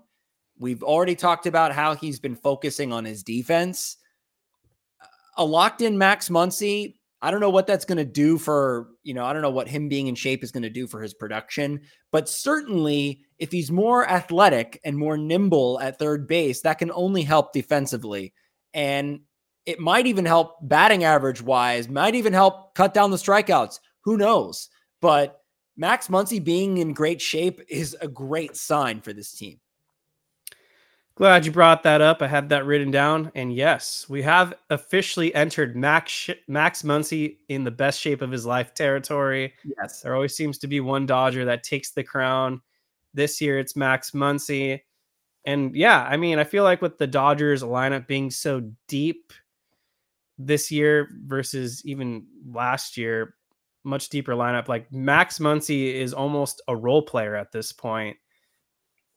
We've 0.58 0.82
already 0.82 1.14
talked 1.14 1.46
about 1.46 1.72
how 1.72 1.94
he's 1.94 2.20
been 2.20 2.36
focusing 2.36 2.92
on 2.92 3.06
his 3.06 3.22
defense. 3.22 3.96
A 5.40 5.44
locked 5.44 5.80
in 5.80 5.96
Max 5.96 6.28
Muncy, 6.28 6.96
I 7.22 7.30
don't 7.30 7.40
know 7.40 7.50
what 7.50 7.66
that's 7.66 7.86
going 7.86 7.98
to 7.98 8.04
do 8.04 8.36
for, 8.36 8.88
you 9.02 9.14
know, 9.14 9.24
I 9.24 9.32
don't 9.32 9.40
know 9.40 9.50
what 9.50 9.68
him 9.68 9.88
being 9.88 10.06
in 10.06 10.14
shape 10.14 10.44
is 10.44 10.52
going 10.52 10.64
to 10.64 10.70
do 10.70 10.86
for 10.86 11.00
his 11.00 11.14
production, 11.14 11.80
but 12.12 12.28
certainly 12.28 13.22
if 13.38 13.50
he's 13.50 13.70
more 13.70 14.06
athletic 14.06 14.78
and 14.84 14.98
more 14.98 15.16
nimble 15.16 15.80
at 15.80 15.98
third 15.98 16.28
base, 16.28 16.60
that 16.60 16.78
can 16.78 16.92
only 16.92 17.22
help 17.22 17.54
defensively. 17.54 18.34
And 18.74 19.20
it 19.64 19.80
might 19.80 20.06
even 20.06 20.26
help 20.26 20.56
batting 20.62 21.04
average 21.04 21.40
wise, 21.40 21.88
might 21.88 22.14
even 22.14 22.34
help 22.34 22.74
cut 22.74 22.92
down 22.92 23.10
the 23.10 23.16
strikeouts. 23.16 23.80
Who 24.04 24.18
knows? 24.18 24.68
But 25.00 25.40
Max 25.74 26.08
Muncy 26.08 26.42
being 26.44 26.76
in 26.76 26.92
great 26.92 27.22
shape 27.22 27.62
is 27.66 27.96
a 28.02 28.08
great 28.08 28.56
sign 28.56 29.00
for 29.00 29.14
this 29.14 29.32
team. 29.32 29.58
Glad 31.20 31.44
you 31.44 31.52
brought 31.52 31.82
that 31.82 32.00
up. 32.00 32.22
I 32.22 32.28
had 32.28 32.48
that 32.48 32.64
written 32.64 32.90
down. 32.90 33.30
And 33.34 33.52
yes, 33.52 34.06
we 34.08 34.22
have 34.22 34.54
officially 34.70 35.34
entered 35.34 35.76
Max 35.76 36.30
Max 36.48 36.80
Muncy 36.80 37.36
in 37.50 37.62
the 37.62 37.70
best 37.70 38.00
shape 38.00 38.22
of 38.22 38.30
his 38.30 38.46
life 38.46 38.72
territory. 38.72 39.52
Yes. 39.62 40.00
There 40.00 40.14
always 40.14 40.34
seems 40.34 40.56
to 40.60 40.66
be 40.66 40.80
one 40.80 41.04
Dodger 41.04 41.44
that 41.44 41.62
takes 41.62 41.90
the 41.90 42.02
crown. 42.02 42.62
This 43.12 43.38
year 43.38 43.58
it's 43.58 43.76
Max 43.76 44.12
Muncy. 44.12 44.80
And 45.44 45.76
yeah, 45.76 46.02
I 46.02 46.16
mean, 46.16 46.38
I 46.38 46.44
feel 46.44 46.64
like 46.64 46.80
with 46.80 46.96
the 46.96 47.06
Dodgers 47.06 47.62
lineup 47.62 48.06
being 48.06 48.30
so 48.30 48.70
deep 48.88 49.34
this 50.38 50.70
year 50.70 51.10
versus 51.26 51.84
even 51.84 52.28
last 52.50 52.96
year, 52.96 53.34
much 53.84 54.08
deeper 54.08 54.32
lineup. 54.32 54.68
Like 54.68 54.90
Max 54.90 55.38
Muncy 55.38 55.92
is 55.92 56.14
almost 56.14 56.62
a 56.66 56.74
role 56.74 57.02
player 57.02 57.36
at 57.36 57.52
this 57.52 57.72
point. 57.72 58.16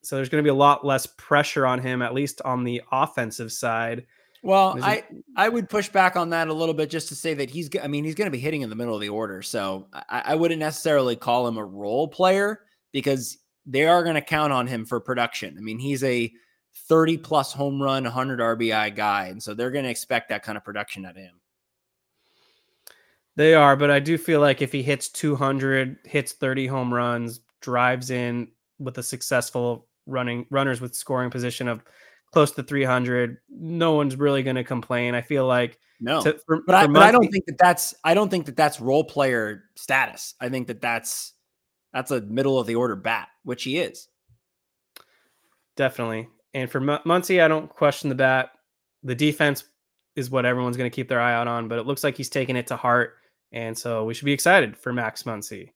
So 0.03 0.15
there's 0.15 0.29
going 0.29 0.43
to 0.43 0.45
be 0.45 0.51
a 0.51 0.55
lot 0.55 0.85
less 0.85 1.05
pressure 1.05 1.65
on 1.65 1.79
him, 1.79 2.01
at 2.01 2.13
least 2.13 2.41
on 2.43 2.63
the 2.63 2.81
offensive 2.91 3.51
side. 3.51 4.05
Well, 4.41 4.77
I 4.81 5.05
I 5.37 5.47
would 5.47 5.69
push 5.69 5.87
back 5.87 6.17
on 6.17 6.29
that 6.31 6.49
a 6.49 6.53
little 6.53 6.75
bit 6.75 6.89
just 6.89 7.07
to 7.07 7.15
say 7.15 7.33
that 7.35 7.49
he's 7.49 7.69
I 7.81 7.87
mean 7.87 8.03
he's 8.03 8.15
going 8.15 8.27
to 8.27 8.31
be 8.31 8.39
hitting 8.39 8.61
in 8.61 8.69
the 8.69 8.75
middle 8.75 8.93
of 8.93 8.99
the 8.99 9.09
order, 9.09 9.41
so 9.41 9.87
I, 9.93 10.23
I 10.25 10.35
wouldn't 10.35 10.59
necessarily 10.59 11.15
call 11.15 11.47
him 11.47 11.57
a 11.57 11.63
role 11.63 12.09
player 12.09 12.61
because 12.91 13.37
they 13.65 13.85
are 13.85 14.03
going 14.03 14.15
to 14.15 14.21
count 14.21 14.51
on 14.51 14.67
him 14.67 14.85
for 14.85 14.99
production. 14.99 15.55
I 15.57 15.61
mean 15.61 15.79
he's 15.79 16.03
a 16.03 16.33
30 16.87 17.17
plus 17.17 17.53
home 17.53 17.81
run, 17.81 18.03
100 18.03 18.39
RBI 18.39 18.95
guy. 18.95 19.27
And 19.27 19.41
so 19.41 19.53
they're 19.53 19.71
going 19.71 19.85
to 19.85 19.91
expect 19.91 20.29
that 20.29 20.43
kind 20.43 20.57
of 20.57 20.63
production 20.63 21.05
at 21.05 21.15
him. 21.15 21.35
They 23.35 23.55
are, 23.55 23.75
but 23.75 23.89
I 23.89 23.99
do 23.99 24.17
feel 24.17 24.41
like 24.41 24.61
if 24.61 24.71
he 24.71 24.83
hits 24.83 25.09
200, 25.09 25.97
hits 26.05 26.33
30 26.33 26.67
home 26.67 26.93
runs, 26.93 27.39
drives 27.61 28.11
in 28.11 28.49
with 28.77 28.97
a 28.99 29.03
successful 29.03 29.87
running 30.05 30.45
runners 30.49 30.81
with 30.81 30.95
scoring 30.95 31.29
position 31.29 31.67
of 31.67 31.83
close 32.31 32.51
to 32.51 32.63
300, 32.63 33.37
no 33.49 33.93
one's 33.93 34.15
really 34.15 34.43
going 34.43 34.55
to 34.55 34.63
complain. 34.63 35.15
I 35.15 35.21
feel 35.21 35.45
like 35.45 35.79
no, 36.01 36.21
to, 36.21 36.37
for, 36.45 36.61
but, 36.65 36.75
I, 36.75 36.87
but 36.87 37.03
I 37.03 37.11
don't 37.11 37.29
think 37.29 37.45
that 37.45 37.57
that's 37.57 37.93
I 38.03 38.13
don't 38.13 38.29
think 38.29 38.47
that 38.47 38.57
that's 38.57 38.81
role 38.81 39.03
player 39.03 39.63
status. 39.75 40.35
I 40.41 40.49
think 40.49 40.67
that 40.67 40.81
that's 40.81 41.33
that's 41.93 42.11
a 42.11 42.21
middle 42.21 42.59
of 42.59 42.67
the 42.67 42.75
order 42.75 42.95
bat, 42.95 43.29
which 43.43 43.63
he 43.63 43.77
is. 43.77 44.07
Definitely. 45.75 46.27
And 46.53 46.69
for 46.69 46.79
M- 46.79 47.01
Muncy, 47.05 47.41
I 47.41 47.47
don't 47.47 47.69
question 47.69 48.09
the 48.09 48.15
bat. 48.15 48.49
The 49.03 49.15
defense 49.15 49.63
is 50.15 50.29
what 50.29 50.45
everyone's 50.45 50.77
going 50.77 50.89
to 50.89 50.95
keep 50.95 51.07
their 51.07 51.21
eye 51.21 51.33
out 51.33 51.47
on, 51.47 51.67
but 51.67 51.79
it 51.79 51.85
looks 51.85 52.03
like 52.03 52.17
he's 52.17 52.29
taking 52.29 52.55
it 52.55 52.67
to 52.67 52.75
heart. 52.75 53.15
And 53.51 53.77
so 53.77 54.05
we 54.05 54.13
should 54.13 54.25
be 54.25 54.33
excited 54.33 54.77
for 54.77 54.93
Max 54.93 55.23
Muncy. 55.23 55.71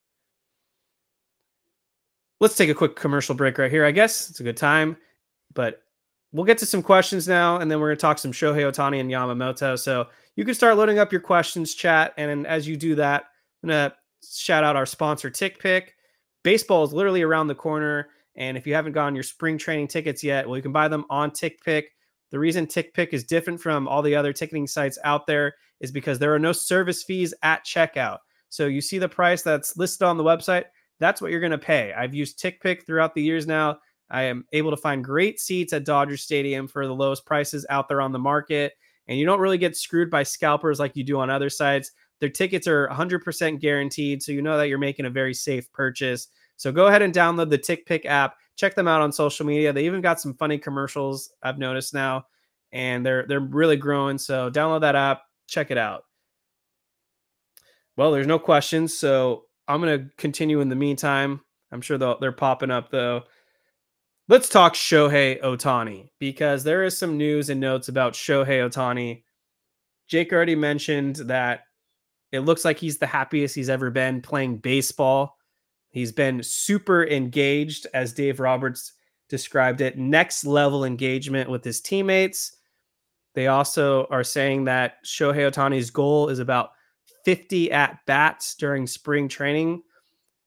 Let's 2.40 2.56
take 2.56 2.70
a 2.70 2.76
quick 2.76 2.96
commercial 2.96 3.36
break 3.36 3.58
right 3.58 3.72
here. 3.72 3.86
I 3.86 3.92
guess 3.92 4.30
it's 4.30 4.40
a 4.40 4.44
good 4.44 4.58
time, 4.58 4.98
but 5.54 5.82
we'll 6.32 6.46
get 6.46 6.60
to 6.60 6.66
some 6.66 6.84
questions 6.84 7.28
now, 7.28 7.58
and 7.58 7.72
then 7.72 7.80
we're 7.80 7.88
going 7.88 7.98
to 7.98 8.02
talk 8.02 8.20
some 8.20 8.32
Shohei 8.32 8.72
Ohtani 8.72 9.00
and 9.00 9.10
Yamamoto. 9.10 9.78
So 9.80 10.08
you 10.36 10.46
can 10.46 10.54
start 10.54 10.78
loading 10.78 11.00
up 11.00 11.12
your 11.12 11.22
questions, 11.22 11.74
chat. 11.74 12.14
And 12.18 12.46
as 12.46 12.68
you 12.68 12.78
do 12.78 12.96
that, 12.96 13.26
I'm 13.64 13.70
going 13.70 13.90
to 13.90 13.96
shout 14.24 14.64
out 14.64 14.76
our 14.76 14.86
sponsor, 14.86 15.32
TickPick. 15.32 15.90
Baseball 16.44 16.84
is 16.84 16.94
literally 16.94 17.24
around 17.24 17.48
the 17.48 17.56
corner. 17.56 18.10
And 18.36 18.56
if 18.56 18.68
you 18.68 18.76
haven't 18.76 18.92
gotten 18.92 19.16
your 19.16 19.24
spring 19.24 19.58
training 19.58 19.88
tickets 19.88 20.24
yet, 20.24 20.48
well, 20.48 20.56
you 20.56 20.62
can 20.62 20.72
buy 20.72 20.88
them 20.88 21.06
on 21.10 21.32
TickPick. 21.32 21.86
The 22.30 22.38
reason 22.38 22.68
TickPick 22.68 23.14
is 23.14 23.24
different 23.24 23.60
from 23.60 23.88
all 23.88 24.04
the 24.04 24.16
other 24.16 24.32
ticketing 24.32 24.68
sites 24.68 25.00
out 25.04 25.26
there 25.26 25.56
is 25.80 25.92
because 25.92 26.20
there 26.20 26.36
are 26.36 26.40
no 26.40 26.52
service 26.52 27.04
fees 27.04 27.34
at 27.42 27.66
checkout. 27.66 28.20
So 28.50 28.68
you 28.68 28.82
see 28.82 29.00
the 29.00 29.10
price 29.10 29.42
that's 29.42 29.76
listed 29.76 30.06
on 30.06 30.18
the 30.18 30.24
website, 30.24 30.66
that's 31.00 31.22
what 31.22 31.32
you're 31.32 31.40
going 31.40 31.52
to 31.52 31.58
pay. 31.58 31.94
I've 31.94 32.16
used 32.16 32.40
TickPick 32.40 32.86
throughout 32.86 33.14
the 33.14 33.22
years 33.22 33.48
now. 33.48 33.80
I 34.10 34.24
am 34.24 34.46
able 34.54 34.72
to 34.72 34.78
find 34.78 35.04
great 35.04 35.40
seats 35.40 35.74
at 35.74 35.86
Dodger 35.86 36.18
Stadium 36.18 36.68
for 36.68 36.88
the 36.88 36.96
lowest 36.96 37.26
prices 37.26 37.66
out 37.70 37.88
there 37.90 38.02
on 38.02 38.12
the 38.12 38.20
market. 38.20 38.74
And 39.08 39.18
you 39.18 39.26
don't 39.26 39.40
really 39.40 39.58
get 39.58 39.76
screwed 39.76 40.10
by 40.10 40.24
scalpers 40.24 40.80
like 40.80 40.96
you 40.96 41.04
do 41.04 41.20
on 41.20 41.30
other 41.30 41.50
sites. 41.50 41.92
Their 42.20 42.30
tickets 42.30 42.68
are 42.68 42.88
100% 42.90 43.60
guaranteed. 43.60 44.24
So 44.24 44.32
you 44.32 44.42
know 44.42 44.58
that 44.58 44.70
you're 44.70 44.78
making 44.78 45.06
a 45.06 45.10
very 45.10 45.34
safe 45.34 45.72
purchase. 45.72 46.28
So 46.58 46.72
go 46.72 46.88
ahead 46.88 47.02
and 47.02 47.14
download 47.14 47.50
the 47.50 47.60
TickPick 47.60 48.06
app. 48.06 48.36
Check 48.56 48.76
them 48.76 48.88
out 48.88 49.02
on 49.02 49.12
social 49.12 49.46
media. 49.46 49.72
They 49.72 49.86
even 49.86 50.02
got 50.02 50.20
some 50.20 50.34
funny 50.34 50.58
commercials 50.58 51.32
I've 51.44 51.60
noticed 51.60 51.94
now, 51.94 52.26
and 52.72 53.06
they're 53.06 53.26
they're 53.28 53.40
really 53.40 53.78
growing. 53.78 54.18
So 54.18 54.50
download 54.50 54.82
that 54.82 54.96
app, 54.96 55.22
check 55.46 55.70
it 55.70 55.78
out. 55.78 56.06
Well, 57.96 58.12
there's 58.12 58.26
no 58.26 58.40
questions, 58.40 58.98
so 58.98 59.44
I'm 59.68 59.80
gonna 59.80 60.08
continue 60.18 60.62
in 60.62 60.70
the 60.70 60.76
meantime. 60.76 61.42
I'm 61.72 61.82
sure 61.82 61.98
they're 61.98 62.32
popping 62.32 62.72
up 62.72 62.90
though. 62.90 63.24
Let's 64.30 64.50
talk 64.50 64.74
Shohei 64.74 65.42
Ohtani 65.42 66.10
because 66.20 66.64
there 66.64 66.84
is 66.84 66.98
some 66.98 67.18
news 67.18 67.50
and 67.50 67.62
notes 67.62 67.88
about 67.88 68.14
Shohei 68.14 68.68
Ohtani. 68.68 69.24
Jake 70.08 70.32
already 70.34 70.56
mentioned 70.56 71.18
that 71.18 71.62
it 72.32 72.42
looks 72.42 72.66
like 72.66 72.78
he's 72.78 72.98
the 72.98 73.06
happiest 73.06 73.56
he's 73.56 73.70
ever 73.70 73.90
been 73.90 74.22
playing 74.22 74.58
baseball 74.58 75.38
He's 75.90 76.12
been 76.12 76.44
super 76.44 77.08
engaged, 77.08 77.88
as 77.94 78.14
Dave 78.14 78.40
Roberts 78.40 78.94
described 79.30 79.82
it, 79.82 79.98
next 79.98 80.46
level 80.46 80.86
engagement 80.86 81.50
with 81.50 81.64
his 81.64 81.82
teammates. 81.82 82.56
They 83.34 83.48
also 83.48 84.06
are 84.12 84.24
saying 84.24 84.66
that 84.66 85.04
Shohei 85.06 85.52
Ohtani's 85.52 85.90
goal 85.90 86.30
is 86.30 86.38
about 86.38 86.70
50 87.28 87.74
at 87.74 88.06
bats 88.06 88.56
during 88.56 88.88
spring 88.88 89.28
training, 89.28 89.84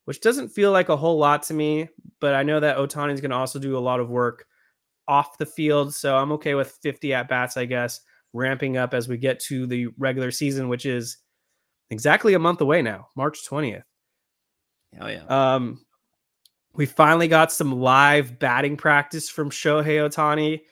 which 0.07 0.23
doesn't 0.23 0.49
feel 0.49 0.73
like 0.73 0.89
a 0.89 0.97
whole 0.97 1.19
lot 1.19 1.43
to 1.43 1.53
me, 1.53 1.91
but 2.21 2.35
I 2.35 2.43
know 2.43 2.59
that 2.59 2.79
Ohtani 2.79 3.13
is 3.13 3.21
going 3.21 3.33
to 3.33 3.37
also 3.37 3.59
do 3.59 3.77
a 3.77 3.79
lot 3.79 4.01
of 4.01 4.09
work 4.09 4.47
off 5.07 5.37
the 5.37 5.45
field. 5.45 5.95
So 5.95 6.17
I'm 6.17 6.33
okay 6.33 6.55
with 6.55 6.79
50 6.83 7.13
at 7.13 7.29
bats, 7.29 7.59
I 7.59 7.67
guess, 7.67 8.01
ramping 8.33 8.79
up 8.79 8.95
as 8.95 9.09
we 9.09 9.19
get 9.19 9.41
to 9.41 9.67
the 9.67 9.89
regular 9.99 10.31
season, 10.31 10.71
which 10.71 10.87
is 10.87 11.19
exactly 11.91 12.33
a 12.33 12.39
month 12.39 12.63
away 12.63 12.81
now, 12.81 13.09
March 13.15 13.47
20th. 13.47 13.83
Hell 14.97 15.11
yeah. 15.11 15.27
Um, 15.27 15.85
we 16.73 16.87
finally 16.87 17.29
got 17.29 17.53
some 17.53 17.79
live 17.79 18.39
batting 18.39 18.79
practice 18.79 19.29
from 19.29 19.51
Shohei 19.51 20.09
Ohtani. 20.09 20.63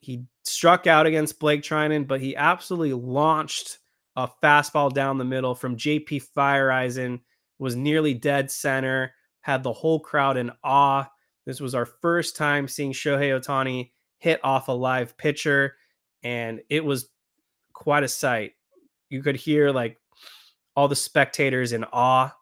He 0.00 0.26
struck 0.44 0.86
out 0.86 1.06
against 1.06 1.40
Blake 1.40 1.62
Treinen, 1.62 2.06
but 2.06 2.20
he 2.20 2.36
absolutely 2.36 2.92
launched 2.92 3.78
a 4.18 4.28
fastball 4.42 4.92
down 4.92 5.16
the 5.16 5.24
middle 5.24 5.54
from 5.54 5.76
JP 5.76 6.24
Feyereisen, 6.36 7.20
was 7.60 7.76
nearly 7.76 8.14
dead 8.14 8.50
center, 8.50 9.14
had 9.42 9.62
the 9.62 9.72
whole 9.72 10.00
crowd 10.00 10.36
in 10.36 10.50
awe. 10.64 11.08
This 11.46 11.60
was 11.60 11.72
our 11.72 11.86
first 11.86 12.36
time 12.36 12.66
seeing 12.66 12.92
Shohei 12.92 13.30
Ohtani 13.30 13.92
hit 14.18 14.40
off 14.42 14.66
a 14.66 14.72
live 14.72 15.16
pitcher. 15.16 15.76
and 16.24 16.60
it 16.68 16.84
was 16.84 17.08
quite 17.72 18.02
a 18.02 18.08
sight. 18.08 18.54
You 19.08 19.22
could 19.22 19.36
hear 19.36 19.70
like 19.70 19.98
all 20.74 20.88
the 20.88 20.96
spectators 20.96 21.72
in 21.72 21.84
awe. 21.84 22.34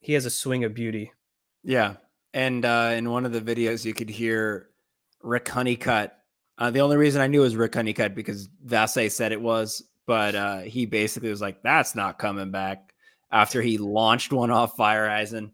He 0.00 0.14
has 0.14 0.26
a 0.26 0.30
swing 0.30 0.64
of 0.64 0.74
beauty. 0.74 1.12
Yeah. 1.62 1.94
And 2.34 2.64
uh, 2.64 2.94
in 2.96 3.10
one 3.10 3.24
of 3.24 3.32
the 3.32 3.40
videos, 3.40 3.84
you 3.84 3.94
could 3.94 4.10
hear 4.10 4.68
Rick 5.22 5.48
Honeycutt. 5.48 6.18
Uh, 6.58 6.72
the 6.72 6.80
only 6.80 6.96
reason 6.96 7.22
I 7.22 7.28
knew 7.28 7.42
was 7.42 7.54
Rick 7.54 7.76
Honeycutt 7.76 8.16
because 8.16 8.48
Vassegh 8.66 9.12
said 9.12 9.30
it 9.30 9.40
was, 9.40 9.87
but 10.08 10.34
uh, 10.34 10.58
he 10.60 10.86
basically 10.86 11.30
was 11.30 11.40
like, 11.40 11.62
"That's 11.62 11.94
not 11.94 12.18
coming 12.18 12.50
back." 12.50 12.94
After 13.30 13.62
he 13.62 13.78
launched 13.78 14.32
one 14.32 14.50
off 14.50 14.76
Feyereisen, 14.76 15.52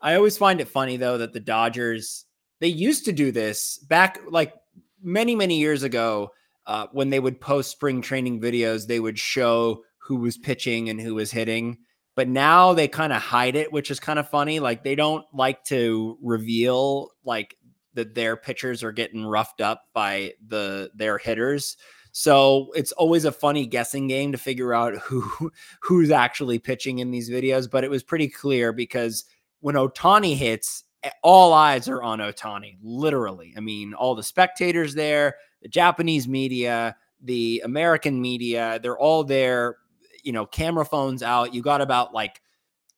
I 0.00 0.14
always 0.14 0.38
find 0.38 0.60
it 0.60 0.68
funny 0.68 0.96
though 0.98 1.18
that 1.18 1.32
the 1.32 1.40
Dodgers 1.40 2.26
they 2.60 2.68
used 2.68 3.06
to 3.06 3.12
do 3.12 3.32
this 3.32 3.78
back 3.78 4.20
like 4.28 4.54
many 5.02 5.34
many 5.34 5.58
years 5.58 5.82
ago 5.82 6.30
uh, 6.66 6.86
when 6.92 7.10
they 7.10 7.18
would 7.18 7.40
post 7.40 7.70
spring 7.70 8.02
training 8.02 8.40
videos. 8.40 8.86
They 8.86 9.00
would 9.00 9.18
show 9.18 9.82
who 9.98 10.16
was 10.16 10.38
pitching 10.38 10.90
and 10.90 11.00
who 11.00 11.14
was 11.14 11.32
hitting 11.32 11.78
but 12.14 12.28
now 12.28 12.72
they 12.72 12.88
kind 12.88 13.12
of 13.12 13.20
hide 13.20 13.56
it, 13.56 13.72
which 13.72 13.90
is 13.90 13.98
kind 13.98 14.18
of 14.18 14.28
funny. 14.28 14.60
Like 14.60 14.84
they 14.84 14.94
don't 14.94 15.24
like 15.32 15.64
to 15.64 16.16
reveal 16.22 17.10
like 17.24 17.56
that 17.94 18.14
their 18.14 18.36
pitchers 18.36 18.82
are 18.82 18.92
getting 18.92 19.24
roughed 19.24 19.60
up 19.60 19.82
by 19.92 20.34
the 20.46 20.90
their 20.94 21.18
hitters. 21.18 21.76
So 22.16 22.70
it's 22.74 22.92
always 22.92 23.24
a 23.24 23.32
funny 23.32 23.66
guessing 23.66 24.06
game 24.06 24.32
to 24.32 24.38
figure 24.38 24.72
out 24.72 24.96
who 24.98 25.50
who's 25.80 26.10
actually 26.10 26.58
pitching 26.58 27.00
in 27.00 27.10
these 27.10 27.28
videos. 27.28 27.70
But 27.70 27.84
it 27.84 27.90
was 27.90 28.02
pretty 28.02 28.28
clear 28.28 28.72
because 28.72 29.24
when 29.60 29.74
Ohtani 29.74 30.36
hits, 30.36 30.84
all 31.22 31.52
eyes 31.52 31.88
are 31.88 32.02
on 32.02 32.20
Ohtani, 32.20 32.78
literally. 32.82 33.52
I 33.56 33.60
mean, 33.60 33.94
all 33.94 34.14
the 34.14 34.22
spectators 34.22 34.94
there, 34.94 35.34
the 35.60 35.68
Japanese 35.68 36.26
media, 36.26 36.96
the 37.20 37.62
American 37.64 38.20
media, 38.20 38.78
they're 38.82 38.98
all 38.98 39.24
there 39.24 39.76
you 40.24 40.32
know, 40.32 40.46
camera 40.46 40.84
phones 40.84 41.22
out. 41.22 41.54
You 41.54 41.62
got 41.62 41.80
about 41.80 42.12
like 42.12 42.40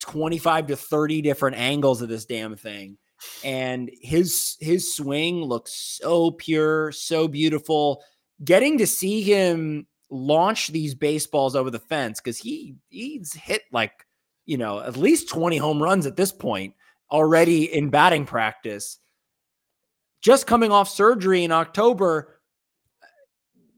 25 0.01 0.69
to 0.69 0.77
30 0.77 1.21
different 1.21 1.57
angles 1.57 2.01
of 2.01 2.09
this 2.09 2.25
damn 2.25 2.57
thing. 2.57 2.97
And 3.45 3.91
his 4.01 4.57
his 4.61 4.95
swing 4.95 5.43
looks 5.43 5.73
so 5.75 6.31
pure, 6.31 6.93
so 6.93 7.29
beautiful. 7.29 8.03
Getting 8.45 8.79
to 8.79 8.87
see 8.87 9.23
him 9.23 9.87
launch 10.11 10.69
these 10.69 10.95
baseballs 10.95 11.57
over 11.57 11.71
the 11.71 11.79
fence 11.79 12.21
because 12.21 12.39
he 12.39 12.77
he's 12.89 13.33
hit 13.33 13.63
like 13.73 14.07
you 14.45 14.57
know 14.57 14.81
at 14.81 14.97
least 14.97 15.29
20 15.29 15.57
home 15.57 15.83
runs 15.83 16.07
at 16.07 16.17
this 16.17 16.33
point 16.33 16.75
already 17.11 17.65
in 17.73 17.91
batting 17.91 18.27
practice. 18.27 18.99
Just 20.21 20.47
coming 20.47 20.73
off 20.73 20.89
surgery 20.89 21.45
in 21.45 21.53
October, 21.53 22.41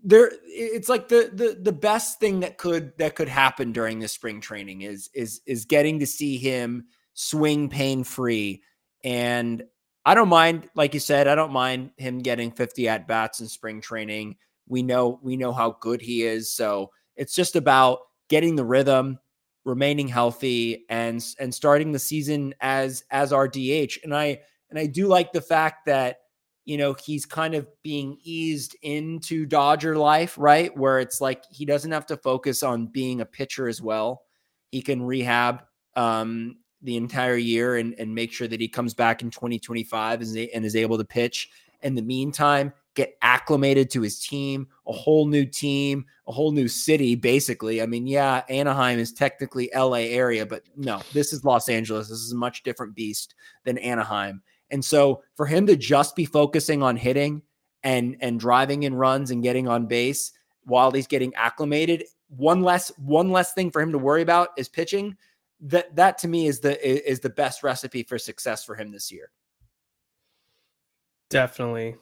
there 0.03 0.31
it's 0.45 0.89
like 0.89 1.09
the 1.09 1.31
the 1.33 1.59
the 1.61 1.73
best 1.73 2.21
thing 2.21 2.41
that 2.41 2.57
could 2.57 2.97
that 2.99 3.15
could 3.15 3.29
happen 3.29 3.73
during 3.73 3.99
this 3.99 4.13
spring 4.13 4.41
training 4.41 4.83
is 4.83 5.11
is 5.15 5.41
is 5.47 5.65
getting 5.65 5.99
to 5.99 6.07
see 6.07 6.37
him 6.37 6.87
swing 7.15 7.69
pain 7.69 8.05
free 8.05 8.63
and 9.05 9.65
I 10.05 10.15
don't 10.15 10.29
mind 10.29 10.71
like 10.75 10.95
you 10.95 11.01
said 11.01 11.27
I 11.27 11.35
don't 11.35 11.53
mind 11.53 11.91
him 11.97 12.21
getting 12.21 12.53
50 12.53 12.89
at 12.89 13.09
bats 13.09 13.41
in 13.41 13.49
spring 13.49 13.81
training 13.81 14.37
we 14.69 14.83
know 14.83 15.19
we 15.23 15.37
know 15.37 15.53
how 15.53 15.77
good 15.81 16.01
he 16.01 16.23
is 16.23 16.51
so 16.51 16.91
it's 17.17 17.35
just 17.35 17.57
about 17.57 17.99
getting 18.29 18.57
the 18.57 18.65
rhythm 18.65 19.19
remaining 19.65 20.09
healthy 20.09 20.85
and 20.89 21.25
and 21.39 21.55
starting 21.55 21.93
the 21.93 21.99
season 21.99 22.55
as 22.61 23.05
as 23.11 23.33
our 23.33 23.49
DH 23.49 23.99
and 24.05 24.15
I 24.15 24.41
and 24.71 24.79
I 24.79 24.87
do 24.87 25.07
like 25.07 25.33
the 25.33 25.41
fact 25.41 25.87
that 25.87 26.19
you 26.69 26.77
know, 26.77 26.95
he's 27.03 27.25
kind 27.25 27.55
of 27.55 27.67
being 27.83 28.19
eased 28.23 28.77
into 28.83 29.47
Dodger 29.47 29.97
life, 29.97 30.37
right? 30.37 30.77
Where 30.77 31.01
it's 31.01 31.19
like 31.19 31.43
he 31.51 31.65
doesn't 31.65 31.93
have 31.93 32.05
to 32.05 32.17
focus 32.19 32.63
on 32.63 32.89
being 32.89 33.23
a 33.23 33.25
pitcher 33.25 33.69
as 33.69 33.81
well. 33.81 34.25
He 34.71 34.83
can 34.83 35.01
rehab 35.01 35.63
um, 35.97 36.57
the 36.83 36.99
entire 36.99 37.39
year 37.39 37.77
and, 37.77 37.95
and 37.99 38.15
make 38.15 38.33
sure 38.33 38.49
that 38.49 38.61
he 38.61 38.69
comes 38.69 38.93
back 38.93 39.23
in 39.23 39.31
2025 39.31 40.21
and, 40.21 40.37
and 40.37 40.63
is 40.67 40.77
able 40.77 40.99
to 40.99 41.07
pitch. 41.07 41.49
In 41.81 41.95
the 41.95 42.03
meantime, 42.03 42.75
get 42.99 43.17
acclimated 43.23 43.89
to 43.91 44.03
his 44.03 44.19
team, 44.19 44.67
a 44.89 44.93
whole 44.93 45.25
new 45.25 45.47
team, 45.47 46.05
a 46.27 46.33
whole 46.33 46.51
new 46.51 46.67
city, 46.67 47.15
basically. 47.15 47.81
I 47.81 47.87
mean, 47.87 48.09
yeah, 48.09 48.43
Anaheim 48.49 48.99
is 48.99 49.13
technically 49.13 49.71
LA 49.73 50.09
area, 50.11 50.45
but 50.45 50.65
no, 50.77 51.01
this 51.13 51.33
is 51.33 51.45
Los 51.45 51.69
Angeles. 51.69 52.09
This 52.09 52.19
is 52.19 52.33
a 52.33 52.37
much 52.37 52.65
different 52.65 52.97
beast 52.97 53.37
than 53.63 53.79
Anaheim. 53.79 54.43
And 54.73 54.85
so 54.85 55.23
for 55.37 55.47
him 55.47 55.65
to 55.69 55.77
just 55.77 56.17
be 56.17 56.25
focusing 56.25 56.83
on 56.83 56.97
hitting 56.97 57.43
and 57.85 58.17
and 58.21 58.41
driving 58.41 58.83
in 58.83 58.97
runs 58.97 59.31
and 59.31 59.45
getting 59.45 59.69
on 59.69 59.87
base 59.87 60.33
while 60.65 60.91
he's 60.91 61.07
getting 61.07 61.33
acclimated, 61.37 62.03
one 62.37 62.63
less 62.63 62.91
one 62.99 63.31
less 63.31 63.55
thing 63.55 63.71
for 63.71 63.81
him 63.81 63.93
to 63.93 63.99
worry 63.99 64.23
about 64.23 64.49
is 64.57 64.69
pitching. 64.69 65.17
That 65.61 65.95
that 65.95 66.19
to 66.19 66.29
me 66.29 66.49
is 66.49 66.59
the 66.59 66.75
is 67.09 67.21
the 67.21 67.31
best 67.31 67.63
recipe 67.63 68.03
for 68.03 68.19
success 68.19 68.65
for 68.65 68.75
him 68.75 68.91
this 68.91 69.13
year. 69.13 69.31
Definitely. 71.31 71.95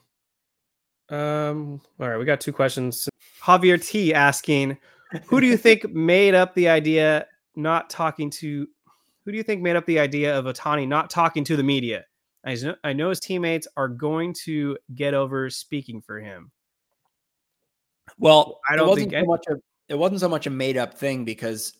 Um, 1.08 1.80
all 2.00 2.08
right, 2.08 2.18
we 2.18 2.24
got 2.24 2.40
two 2.40 2.52
questions. 2.52 3.08
Javier 3.42 3.84
T 3.84 4.12
asking, 4.12 4.76
who 5.26 5.40
do 5.40 5.46
you 5.46 5.56
think 5.56 5.90
made 5.92 6.34
up 6.34 6.54
the 6.54 6.68
idea 6.68 7.26
not 7.54 7.88
talking 7.90 8.30
to 8.30 8.66
who 9.24 9.32
do 9.32 9.38
you 9.38 9.42
think 9.42 9.60
made 9.60 9.74
up 9.74 9.86
the 9.86 9.98
idea 9.98 10.38
of 10.38 10.44
Ohtani 10.44 10.86
not 10.86 11.10
talking 11.10 11.42
to 11.44 11.56
the 11.56 11.62
media? 11.62 12.04
I 12.44 12.54
know, 12.54 12.74
I 12.84 12.92
know 12.92 13.08
his 13.08 13.18
teammates 13.18 13.66
are 13.76 13.88
going 13.88 14.34
to 14.44 14.78
get 14.94 15.14
over 15.14 15.50
speaking 15.50 16.00
for 16.00 16.20
him. 16.20 16.52
Well, 18.18 18.60
I 18.70 18.76
don't 18.76 18.94
think 18.94 19.12
so 19.12 19.24
much 19.24 19.44
a, 19.48 19.56
it 19.88 19.98
wasn't 19.98 20.20
so 20.20 20.28
much 20.28 20.46
a 20.46 20.50
made 20.50 20.76
up 20.76 20.94
thing 20.94 21.24
because 21.24 21.72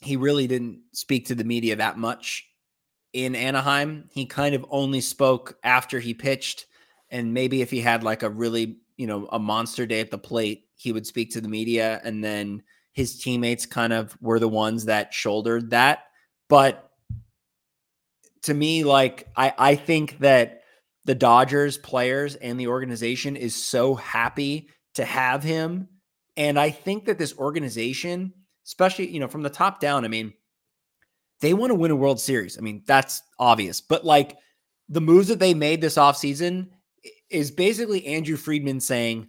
he 0.00 0.16
really 0.16 0.46
didn't 0.46 0.80
speak 0.92 1.26
to 1.26 1.34
the 1.34 1.42
media 1.42 1.74
that 1.74 1.98
much 1.98 2.48
in 3.12 3.34
Anaheim. 3.34 4.08
He 4.12 4.24
kind 4.24 4.54
of 4.54 4.64
only 4.70 5.00
spoke 5.00 5.58
after 5.64 5.98
he 5.98 6.14
pitched, 6.14 6.66
and 7.10 7.34
maybe 7.34 7.62
if 7.62 7.70
he 7.70 7.80
had 7.80 8.02
like 8.02 8.22
a 8.22 8.30
really 8.30 8.78
you 8.96 9.06
know 9.06 9.28
a 9.32 9.38
monster 9.38 9.86
day 9.86 10.00
at 10.00 10.10
the 10.10 10.18
plate, 10.18 10.64
he 10.76 10.92
would 10.92 11.06
speak 11.06 11.30
to 11.32 11.40
the 11.40 11.48
media, 11.48 12.00
and 12.04 12.22
then 12.22 12.62
his 12.92 13.18
teammates 13.18 13.66
kind 13.66 13.92
of 13.92 14.16
were 14.20 14.40
the 14.40 14.48
ones 14.48 14.86
that 14.86 15.14
shouldered 15.14 15.70
that. 15.70 16.04
But 16.48 16.90
to 18.42 18.54
me, 18.54 18.84
like 18.84 19.28
I, 19.36 19.54
I 19.56 19.74
think 19.76 20.18
that 20.18 20.62
the 21.04 21.14
Dodgers 21.14 21.78
players 21.78 22.34
and 22.34 22.58
the 22.58 22.66
organization 22.66 23.36
is 23.36 23.54
so 23.54 23.94
happy 23.94 24.68
to 24.94 25.04
have 25.04 25.42
him. 25.42 25.88
And 26.36 26.58
I 26.58 26.70
think 26.70 27.06
that 27.06 27.18
this 27.18 27.36
organization, 27.38 28.32
especially, 28.66 29.08
you 29.08 29.20
know, 29.20 29.28
from 29.28 29.42
the 29.42 29.50
top 29.50 29.80
down, 29.80 30.04
I 30.04 30.08
mean, 30.08 30.34
they 31.40 31.54
want 31.54 31.70
to 31.70 31.76
win 31.76 31.90
a 31.90 31.96
World 31.96 32.20
Series. 32.20 32.58
I 32.58 32.60
mean, 32.60 32.82
that's 32.86 33.22
obvious. 33.38 33.80
But 33.80 34.04
like 34.04 34.38
the 34.88 35.00
moves 35.00 35.28
that 35.28 35.38
they 35.38 35.54
made 35.54 35.80
this 35.80 35.96
offseason 35.96 36.68
is 37.30 37.50
basically 37.50 38.06
Andrew 38.06 38.36
Friedman 38.36 38.80
saying, 38.80 39.28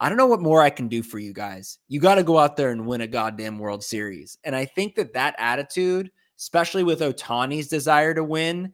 I 0.00 0.08
don't 0.08 0.18
know 0.18 0.26
what 0.26 0.40
more 0.40 0.62
I 0.62 0.70
can 0.70 0.88
do 0.88 1.02
for 1.02 1.18
you 1.18 1.32
guys. 1.32 1.78
You 1.88 2.00
got 2.00 2.16
to 2.16 2.22
go 2.22 2.38
out 2.38 2.56
there 2.56 2.70
and 2.70 2.86
win 2.86 3.00
a 3.00 3.06
goddamn 3.06 3.58
World 3.58 3.82
Series. 3.82 4.38
And 4.44 4.54
I 4.54 4.64
think 4.64 4.94
that 4.96 5.14
that 5.14 5.34
attitude– 5.38 6.10
especially 6.42 6.82
with 6.82 7.00
Ohtani's 7.00 7.68
desire 7.68 8.12
to 8.14 8.24
win. 8.24 8.72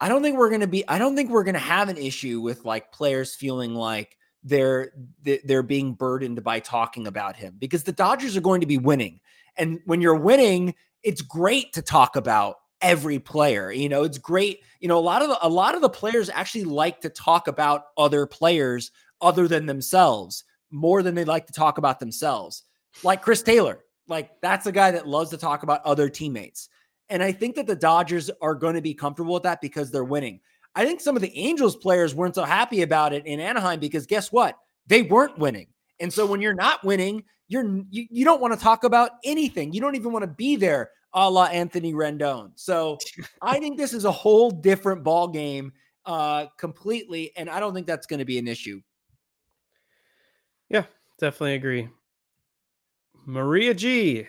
I 0.00 0.08
don't 0.08 0.22
think 0.22 0.38
we're 0.38 0.48
going 0.48 0.62
to 0.62 0.66
be 0.66 0.88
I 0.88 0.98
don't 0.98 1.14
think 1.16 1.30
we're 1.30 1.44
going 1.44 1.54
to 1.54 1.60
have 1.60 1.90
an 1.90 1.98
issue 1.98 2.40
with 2.40 2.64
like 2.64 2.92
players 2.92 3.34
feeling 3.34 3.74
like 3.74 4.16
they're 4.42 4.92
they're 5.22 5.62
being 5.62 5.92
burdened 5.92 6.42
by 6.42 6.60
talking 6.60 7.06
about 7.06 7.36
him 7.36 7.56
because 7.58 7.82
the 7.82 7.92
Dodgers 7.92 8.36
are 8.36 8.42
going 8.42 8.62
to 8.62 8.66
be 8.66 8.78
winning. 8.78 9.20
And 9.56 9.80
when 9.84 10.00
you're 10.00 10.14
winning, 10.14 10.74
it's 11.02 11.20
great 11.20 11.74
to 11.74 11.82
talk 11.82 12.16
about 12.16 12.56
every 12.80 13.18
player. 13.18 13.70
You 13.70 13.88
know, 13.88 14.04
it's 14.04 14.18
great. 14.18 14.60
You 14.80 14.88
know, 14.88 14.98
a 14.98 15.00
lot 15.00 15.22
of 15.22 15.28
the, 15.28 15.38
a 15.46 15.48
lot 15.48 15.74
of 15.74 15.80
the 15.80 15.88
players 15.88 16.30
actually 16.30 16.64
like 16.64 17.00
to 17.00 17.08
talk 17.08 17.48
about 17.48 17.84
other 17.96 18.26
players 18.26 18.90
other 19.20 19.48
than 19.48 19.66
themselves 19.66 20.44
more 20.70 21.02
than 21.02 21.14
they 21.14 21.24
like 21.24 21.46
to 21.46 21.52
talk 21.52 21.78
about 21.78 21.98
themselves. 21.98 22.64
Like 23.02 23.22
Chris 23.22 23.42
Taylor. 23.42 23.80
Like 24.06 24.40
that's 24.40 24.66
a 24.66 24.72
guy 24.72 24.90
that 24.90 25.06
loves 25.06 25.30
to 25.30 25.36
talk 25.36 25.62
about 25.62 25.84
other 25.84 26.08
teammates. 26.08 26.68
And 27.10 27.22
I 27.22 27.32
think 27.32 27.56
that 27.56 27.66
the 27.66 27.76
Dodgers 27.76 28.30
are 28.42 28.54
going 28.54 28.74
to 28.74 28.82
be 28.82 28.94
comfortable 28.94 29.34
with 29.34 29.42
that 29.44 29.60
because 29.60 29.90
they're 29.90 30.04
winning. 30.04 30.40
I 30.74 30.84
think 30.84 31.00
some 31.00 31.16
of 31.16 31.22
the 31.22 31.36
Angels 31.36 31.76
players 31.76 32.14
weren't 32.14 32.34
so 32.34 32.44
happy 32.44 32.82
about 32.82 33.12
it 33.12 33.26
in 33.26 33.40
Anaheim 33.40 33.80
because 33.80 34.06
guess 34.06 34.30
what? 34.30 34.58
They 34.86 35.02
weren't 35.02 35.38
winning. 35.38 35.68
And 36.00 36.12
so 36.12 36.26
when 36.26 36.40
you're 36.40 36.54
not 36.54 36.84
winning, 36.84 37.24
you're 37.48 37.82
you, 37.90 38.06
you 38.10 38.24
don't 38.24 38.40
want 38.40 38.54
to 38.54 38.60
talk 38.60 38.84
about 38.84 39.12
anything. 39.24 39.72
You 39.72 39.80
don't 39.80 39.96
even 39.96 40.12
want 40.12 40.22
to 40.22 40.30
be 40.30 40.56
there, 40.56 40.90
a 41.14 41.28
la 41.28 41.44
Anthony 41.44 41.94
Rendon. 41.94 42.52
So 42.54 42.98
I 43.42 43.58
think 43.58 43.76
this 43.76 43.92
is 43.92 44.04
a 44.04 44.12
whole 44.12 44.50
different 44.50 45.02
ball 45.02 45.28
game 45.28 45.72
uh 46.06 46.46
completely. 46.58 47.32
And 47.36 47.50
I 47.50 47.60
don't 47.60 47.74
think 47.74 47.86
that's 47.86 48.06
going 48.06 48.18
to 48.18 48.24
be 48.24 48.38
an 48.38 48.46
issue. 48.46 48.80
Yeah, 50.68 50.84
definitely 51.18 51.54
agree. 51.54 51.88
Maria 53.26 53.74
G, 53.74 54.26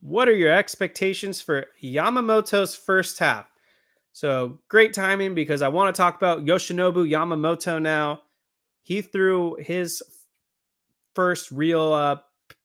what 0.00 0.28
are 0.28 0.34
your 0.34 0.52
expectations 0.52 1.40
for 1.40 1.66
Yamamoto's 1.82 2.74
first 2.74 3.18
half? 3.18 3.46
So 4.12 4.58
great 4.68 4.92
timing 4.92 5.34
because 5.34 5.62
I 5.62 5.68
want 5.68 5.94
to 5.94 5.98
talk 5.98 6.16
about 6.16 6.44
Yoshinobu 6.44 7.08
Yamamoto 7.08 7.80
now. 7.80 8.22
He 8.82 9.02
threw 9.02 9.56
his 9.56 10.02
first 11.14 11.50
real 11.50 11.92
uh, 11.92 12.16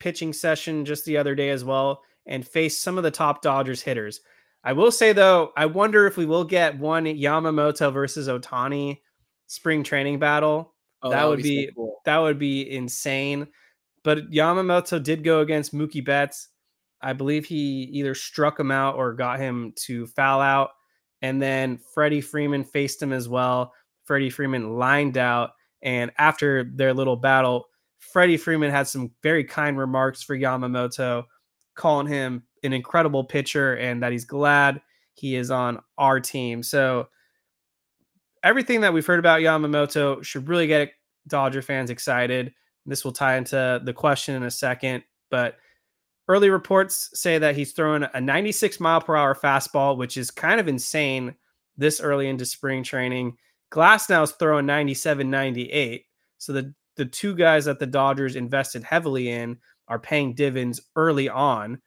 pitching 0.05 0.31
session 0.33 0.85
just 0.85 1.03
the 1.05 1.17
other 1.17 1.33
day 1.33 1.49
as 1.49 1.63
well 1.63 2.03
and 2.27 2.47
faced 2.47 2.83
some 2.83 2.95
of 2.95 3.03
the 3.03 3.09
top 3.09 3.41
Dodgers 3.41 3.81
hitters. 3.81 4.21
I 4.63 4.71
will 4.71 4.91
say 4.91 5.13
though, 5.13 5.51
I 5.57 5.65
wonder 5.65 6.05
if 6.05 6.15
we 6.15 6.27
will 6.27 6.43
get 6.43 6.77
one 6.77 7.05
Yamamoto 7.05 7.91
versus 7.91 8.27
Ohtani 8.27 8.99
spring 9.47 9.83
training 9.83 10.19
battle. 10.19 10.75
Oh, 11.01 11.09
that, 11.09 11.27
would 11.27 11.41
be, 11.41 11.65
so 11.65 11.71
cool. 11.73 12.01
that 12.05 12.19
would 12.19 12.37
be 12.37 12.69
insane. 12.69 13.47
But 14.03 14.29
Yamamoto 14.29 15.01
did 15.01 15.23
go 15.23 15.39
against 15.39 15.73
Mookie 15.73 16.05
Betts. 16.05 16.49
I 17.01 17.13
believe 17.13 17.45
he 17.45 17.89
either 17.91 18.13
struck 18.13 18.59
him 18.59 18.69
out 18.69 18.97
or 18.97 19.13
got 19.13 19.39
him 19.39 19.73
to 19.85 20.05
foul 20.05 20.39
out. 20.39 20.69
And 21.23 21.41
then 21.41 21.79
Freddie 21.95 22.21
Freeman 22.21 22.63
faced 22.63 23.01
him 23.01 23.11
as 23.11 23.27
well. 23.27 23.73
Freddie 24.03 24.29
Freeman 24.29 24.77
lined 24.77 25.17
out. 25.17 25.53
And 25.81 26.11
after 26.19 26.63
their 26.63 26.93
little 26.93 27.15
battle, 27.15 27.69
Freddie 28.11 28.37
Freeman 28.37 28.71
had 28.71 28.87
some 28.87 29.11
very 29.21 29.43
kind 29.43 29.77
remarks 29.77 30.21
for 30.21 30.37
Yamamoto, 30.37 31.25
calling 31.75 32.07
him 32.07 32.43
an 32.63 32.73
incredible 32.73 33.23
pitcher 33.23 33.75
and 33.75 34.01
that 34.01 34.11
he's 34.11 34.25
glad 34.25 34.81
he 35.13 35.35
is 35.35 35.51
on 35.51 35.79
our 35.97 36.19
team. 36.19 36.63
So 36.63 37.07
everything 38.43 38.81
that 38.81 38.93
we've 38.93 39.05
heard 39.05 39.19
about 39.19 39.41
Yamamoto 39.41 40.23
should 40.23 40.47
really 40.47 40.67
get 40.67 40.91
Dodger 41.27 41.61
fans 41.61 41.89
excited. 41.89 42.53
This 42.85 43.03
will 43.03 43.11
tie 43.11 43.37
into 43.37 43.81
the 43.83 43.93
question 43.93 44.35
in 44.35 44.43
a 44.43 44.51
second, 44.51 45.03
but 45.31 45.57
early 46.27 46.49
reports 46.49 47.09
say 47.13 47.37
that 47.39 47.55
he's 47.55 47.71
throwing 47.71 48.05
a 48.13 48.21
96 48.21 48.79
mile 48.79 49.01
per 49.01 49.15
hour 49.15 49.35
fastball, 49.35 49.97
which 49.97 50.17
is 50.17 50.31
kind 50.31 50.59
of 50.59 50.67
insane 50.67 51.35
this 51.77 51.99
early 51.99 52.27
into 52.27 52.45
spring 52.45 52.83
training. 52.83 53.37
Glasnow 53.71 54.23
is 54.23 54.31
throwing 54.31 54.65
97, 54.65 55.29
98. 55.29 56.05
So 56.37 56.53
the, 56.53 56.73
the 56.95 57.05
two 57.05 57.35
guys 57.35 57.65
that 57.65 57.79
the 57.79 57.87
Dodgers 57.87 58.35
invested 58.35 58.83
heavily 58.83 59.29
in 59.29 59.57
are 59.87 59.99
paying 59.99 60.33
dividends 60.33 60.81
early 60.95 61.29
on. 61.29 61.81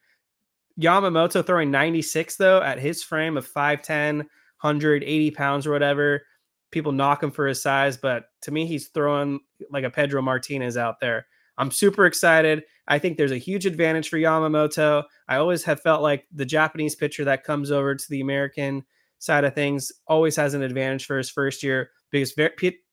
Yamamoto 0.81 1.45
throwing 1.45 1.71
96, 1.71 2.37
though, 2.37 2.63
at 2.63 2.79
his 2.79 3.03
frame 3.03 3.37
of 3.37 3.51
5'10, 3.51 4.19
180 4.19 5.31
pounds 5.33 5.67
or 5.67 5.73
whatever. 5.73 6.23
People 6.71 6.93
knock 6.93 7.23
him 7.23 7.31
for 7.31 7.47
his 7.47 7.61
size, 7.61 7.97
but 7.97 8.27
to 8.43 8.51
me, 8.53 8.67
he's 8.67 8.89
throwing 8.89 9.41
like 9.71 9.85
a 9.85 9.91
Pedro 9.91 10.23
Martinez 10.23 10.77
out 10.77 11.01
there. 11.01 11.27
I'm 11.57 11.71
super 11.73 12.07
excited. 12.07 12.63
I 12.87 12.99
think 12.99 13.17
there's 13.17 13.33
a 13.33 13.39
huge 13.39 13.67
advantage 13.67 14.09
for 14.09 14.19
Yamamoto. 14.19 15.03
I 15.29 15.37
always 15.37 15.65
have 15.65 15.81
felt 15.81 16.03
like 16.03 16.27
the 16.33 16.47
Japanese 16.47 16.95
pitcher 16.95 17.25
that 17.25 17.45
comes 17.45 17.73
over 17.73 17.95
to 17.95 18.05
the 18.09 18.21
American 18.21 18.85
side 19.19 19.45
of 19.45 19.55
things 19.55 19.91
always 20.07 20.37
has 20.37 20.55
an 20.55 20.63
advantage 20.63 21.05
for 21.05 21.19
his 21.19 21.31
first 21.31 21.63
year 21.63 21.91
because 22.11 22.33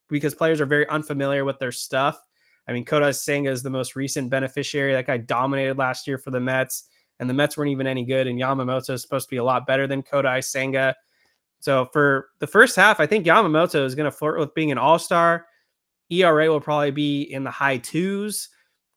because 0.09 0.35
players 0.35 0.61
are 0.61 0.65
very 0.65 0.87
unfamiliar 0.89 1.45
with 1.45 1.59
their 1.59 1.71
stuff. 1.71 2.21
I 2.67 2.73
mean, 2.73 2.85
Kodai 2.85 3.15
Senga 3.15 3.51
is 3.51 3.63
the 3.63 3.69
most 3.69 3.95
recent 3.95 4.29
beneficiary. 4.29 4.93
That 4.93 5.07
guy 5.07 5.17
dominated 5.17 5.77
last 5.77 6.07
year 6.07 6.17
for 6.17 6.31
the 6.31 6.39
Mets, 6.39 6.89
and 7.19 7.29
the 7.29 7.33
Mets 7.33 7.57
weren't 7.57 7.71
even 7.71 7.87
any 7.87 8.03
good. 8.03 8.27
And 8.27 8.39
Yamamoto 8.39 8.91
is 8.91 9.01
supposed 9.01 9.27
to 9.27 9.31
be 9.31 9.37
a 9.37 9.43
lot 9.43 9.67
better 9.67 9.87
than 9.87 10.03
Kodai 10.03 10.43
Senga. 10.43 10.95
So 11.59 11.85
for 11.93 12.29
the 12.39 12.47
first 12.47 12.75
half, 12.75 12.99
I 12.99 13.05
think 13.05 13.25
Yamamoto 13.25 13.85
is 13.85 13.95
going 13.95 14.09
to 14.09 14.15
flirt 14.15 14.39
with 14.39 14.53
being 14.53 14.71
an 14.71 14.77
all 14.77 14.99
star. 14.99 15.45
ERA 16.11 16.49
will 16.49 16.61
probably 16.61 16.91
be 16.91 17.21
in 17.23 17.43
the 17.43 17.51
high 17.51 17.77
twos. 17.77 18.49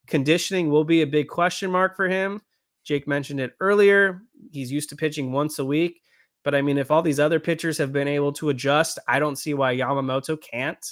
Conditioning 0.07 0.71
will 0.71 0.85
be 0.85 1.03
a 1.03 1.07
big 1.07 1.29
question 1.29 1.71
mark 1.71 1.97
for 1.97 2.09
him. 2.09 2.41
Jake 2.85 3.07
mentioned 3.07 3.41
it 3.41 3.53
earlier. 3.61 4.23
He's 4.51 4.73
used 4.73 4.89
to 4.91 4.97
pitching 4.97 5.33
once 5.33 5.59
a 5.59 5.65
week. 5.65 6.03
But 6.49 6.55
I 6.55 6.63
mean, 6.63 6.79
if 6.79 6.91
all 6.91 7.03
these 7.03 7.21
other 7.21 7.41
pitchers 7.41 7.77
have 7.77 7.93
been 7.93 8.09
able 8.09 8.33
to 8.33 8.49
adjust, 8.49 8.99
I 9.07 9.19
don't 9.19 9.37
see 9.37 9.53
why 9.53 9.77
Yamamoto 9.77 10.41
can't. 10.41 10.83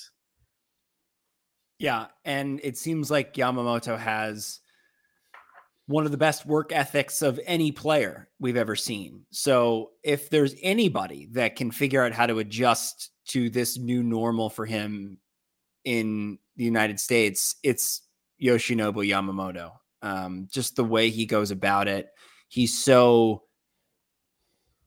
Yeah. 1.78 2.08
And 2.26 2.60
it 2.62 2.76
seems 2.76 3.10
like 3.10 3.32
Yamamoto 3.32 3.98
has 3.98 4.60
one 5.86 6.04
of 6.04 6.10
the 6.10 6.18
best 6.18 6.44
work 6.44 6.72
ethics 6.72 7.22
of 7.22 7.40
any 7.46 7.72
player 7.72 8.28
we've 8.38 8.58
ever 8.58 8.76
seen. 8.76 9.24
So 9.30 9.92
if 10.04 10.28
there's 10.28 10.54
anybody 10.62 11.26
that 11.32 11.56
can 11.56 11.70
figure 11.70 12.04
out 12.04 12.12
how 12.12 12.26
to 12.26 12.38
adjust 12.38 13.08
to 13.28 13.48
this 13.48 13.78
new 13.78 14.02
normal 14.02 14.50
for 14.50 14.66
him 14.66 15.16
in 15.86 16.38
the 16.56 16.64
United 16.64 17.00
States, 17.00 17.56
it's 17.62 18.02
Yoshinobu 18.42 19.08
Yamamoto. 19.08 19.72
Um, 20.02 20.48
just 20.52 20.76
the 20.76 20.84
way 20.84 21.08
he 21.08 21.24
goes 21.24 21.50
about 21.50 21.88
it. 21.88 22.08
He's 22.50 22.78
so 22.78 23.44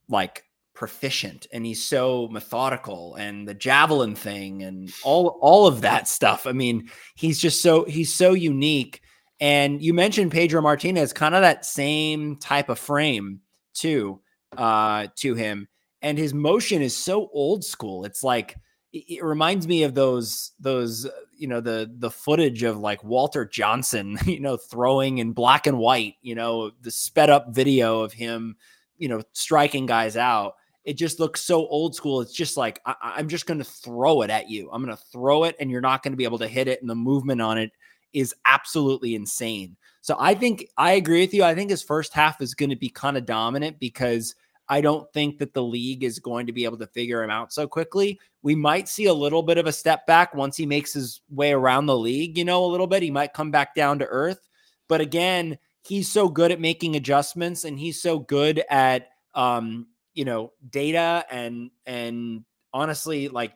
like 0.07 0.43
proficient 0.79 1.45
and 1.51 1.65
he's 1.65 1.85
so 1.85 2.29
methodical 2.31 3.13
and 3.15 3.45
the 3.45 3.53
javelin 3.53 4.15
thing 4.15 4.63
and 4.63 4.89
all 5.03 5.37
all 5.41 5.67
of 5.67 5.81
that 5.81 6.07
stuff. 6.07 6.47
I 6.47 6.53
mean, 6.53 6.89
he's 7.15 7.37
just 7.37 7.61
so 7.61 7.83
he's 7.83 8.13
so 8.13 8.33
unique. 8.33 9.01
And 9.41 9.81
you 9.81 9.93
mentioned 9.93 10.31
Pedro 10.31 10.61
Martinez, 10.61 11.11
kind 11.11 11.35
of 11.35 11.41
that 11.41 11.65
same 11.65 12.37
type 12.37 12.69
of 12.69 12.79
frame 12.79 13.41
too, 13.73 14.21
uh, 14.57 15.07
to 15.17 15.35
him. 15.35 15.67
And 16.01 16.17
his 16.17 16.33
motion 16.33 16.81
is 16.81 16.95
so 16.95 17.29
old 17.33 17.65
school. 17.65 18.05
It's 18.05 18.23
like 18.23 18.55
it 18.93 19.23
reminds 19.23 19.67
me 19.67 19.83
of 19.83 19.93
those 19.95 20.53
those 20.61 21.05
you 21.37 21.49
know 21.49 21.59
the 21.59 21.93
the 21.97 22.09
footage 22.09 22.63
of 22.63 22.79
like 22.79 23.03
Walter 23.03 23.43
Johnson, 23.43 24.17
you 24.25 24.39
know, 24.39 24.55
throwing 24.55 25.17
in 25.17 25.33
black 25.33 25.67
and 25.67 25.77
white, 25.77 26.15
you 26.21 26.35
know, 26.35 26.71
the 26.81 26.89
sped 26.89 27.29
up 27.29 27.47
video 27.49 27.99
of 27.99 28.13
him, 28.13 28.55
you 28.97 29.09
know, 29.09 29.21
striking 29.33 29.85
guys 29.85 30.15
out 30.15 30.53
it 30.89 30.97
just 30.97 31.19
looks 31.19 31.43
so 31.43 31.67
old 31.67 31.93
school. 31.93 32.19
It's 32.19 32.33
just 32.33 32.57
like 32.57 32.81
I, 32.83 33.19
am 33.19 33.29
just 33.29 33.45
going 33.45 33.59
to 33.59 33.63
throw 33.63 34.23
it 34.23 34.31
at 34.31 34.49
you. 34.49 34.71
I'm 34.73 34.83
going 34.83 34.97
to 34.97 35.03
throw 35.11 35.43
it, 35.43 35.55
and 35.59 35.69
you're 35.69 35.81
not 35.81 36.01
going 36.01 36.13
to 36.13 36.17
be 36.17 36.23
able 36.23 36.39
to 36.39 36.47
hit 36.47 36.67
it. 36.67 36.81
And 36.81 36.89
the 36.89 36.95
movement 36.95 37.41
on 37.41 37.59
it 37.59 37.71
is 38.11 38.33
absolutely 38.43 39.13
insane. 39.13 39.77
So 40.01 40.15
I 40.19 40.33
think 40.33 40.65
I 40.77 40.93
agree 40.93 41.21
with 41.21 41.31
you. 41.35 41.43
I 41.43 41.53
think 41.53 41.69
his 41.69 41.83
first 41.83 42.11
half 42.11 42.41
is 42.41 42.55
going 42.55 42.71
to 42.71 42.75
be 42.75 42.89
kind 42.89 43.17
of 43.17 43.27
dominant 43.27 43.79
because 43.79 44.33
I 44.67 44.81
don't 44.81 45.07
think 45.13 45.37
that 45.37 45.53
the 45.53 45.61
league 45.61 46.03
is 46.03 46.17
going 46.17 46.47
to 46.47 46.53
be 46.53 46.65
able 46.65 46.79
to 46.79 46.87
figure 46.87 47.21
him 47.21 47.29
out 47.29 47.53
so 47.53 47.67
quickly. 47.67 48.19
We 48.41 48.55
might 48.55 48.89
see 48.89 49.05
a 49.05 49.13
little 49.13 49.43
bit 49.43 49.59
of 49.59 49.67
a 49.67 49.71
step 49.71 50.07
back 50.07 50.33
once 50.33 50.57
he 50.57 50.65
makes 50.65 50.93
his 50.93 51.21
way 51.29 51.51
around 51.51 51.85
the 51.85 51.95
league, 51.95 52.35
you 52.35 52.45
know, 52.45 52.65
a 52.65 52.71
little 52.71 52.87
bit. 52.87 53.03
He 53.03 53.11
might 53.11 53.33
come 53.33 53.51
back 53.51 53.75
down 53.75 53.99
to 53.99 54.07
earth. 54.07 54.49
But 54.87 55.01
again, 55.01 55.59
he's 55.83 56.11
so 56.11 56.29
good 56.29 56.51
at 56.51 56.59
making 56.59 56.95
adjustments 56.95 57.63
and 57.63 57.77
he's 57.77 58.01
so 58.01 58.17
good 58.17 58.63
at 58.71 59.09
um, 59.35 59.85
you 60.13 60.25
know 60.25 60.51
data 60.69 61.25
and 61.29 61.71
and 61.85 62.43
honestly 62.73 63.27
like 63.29 63.53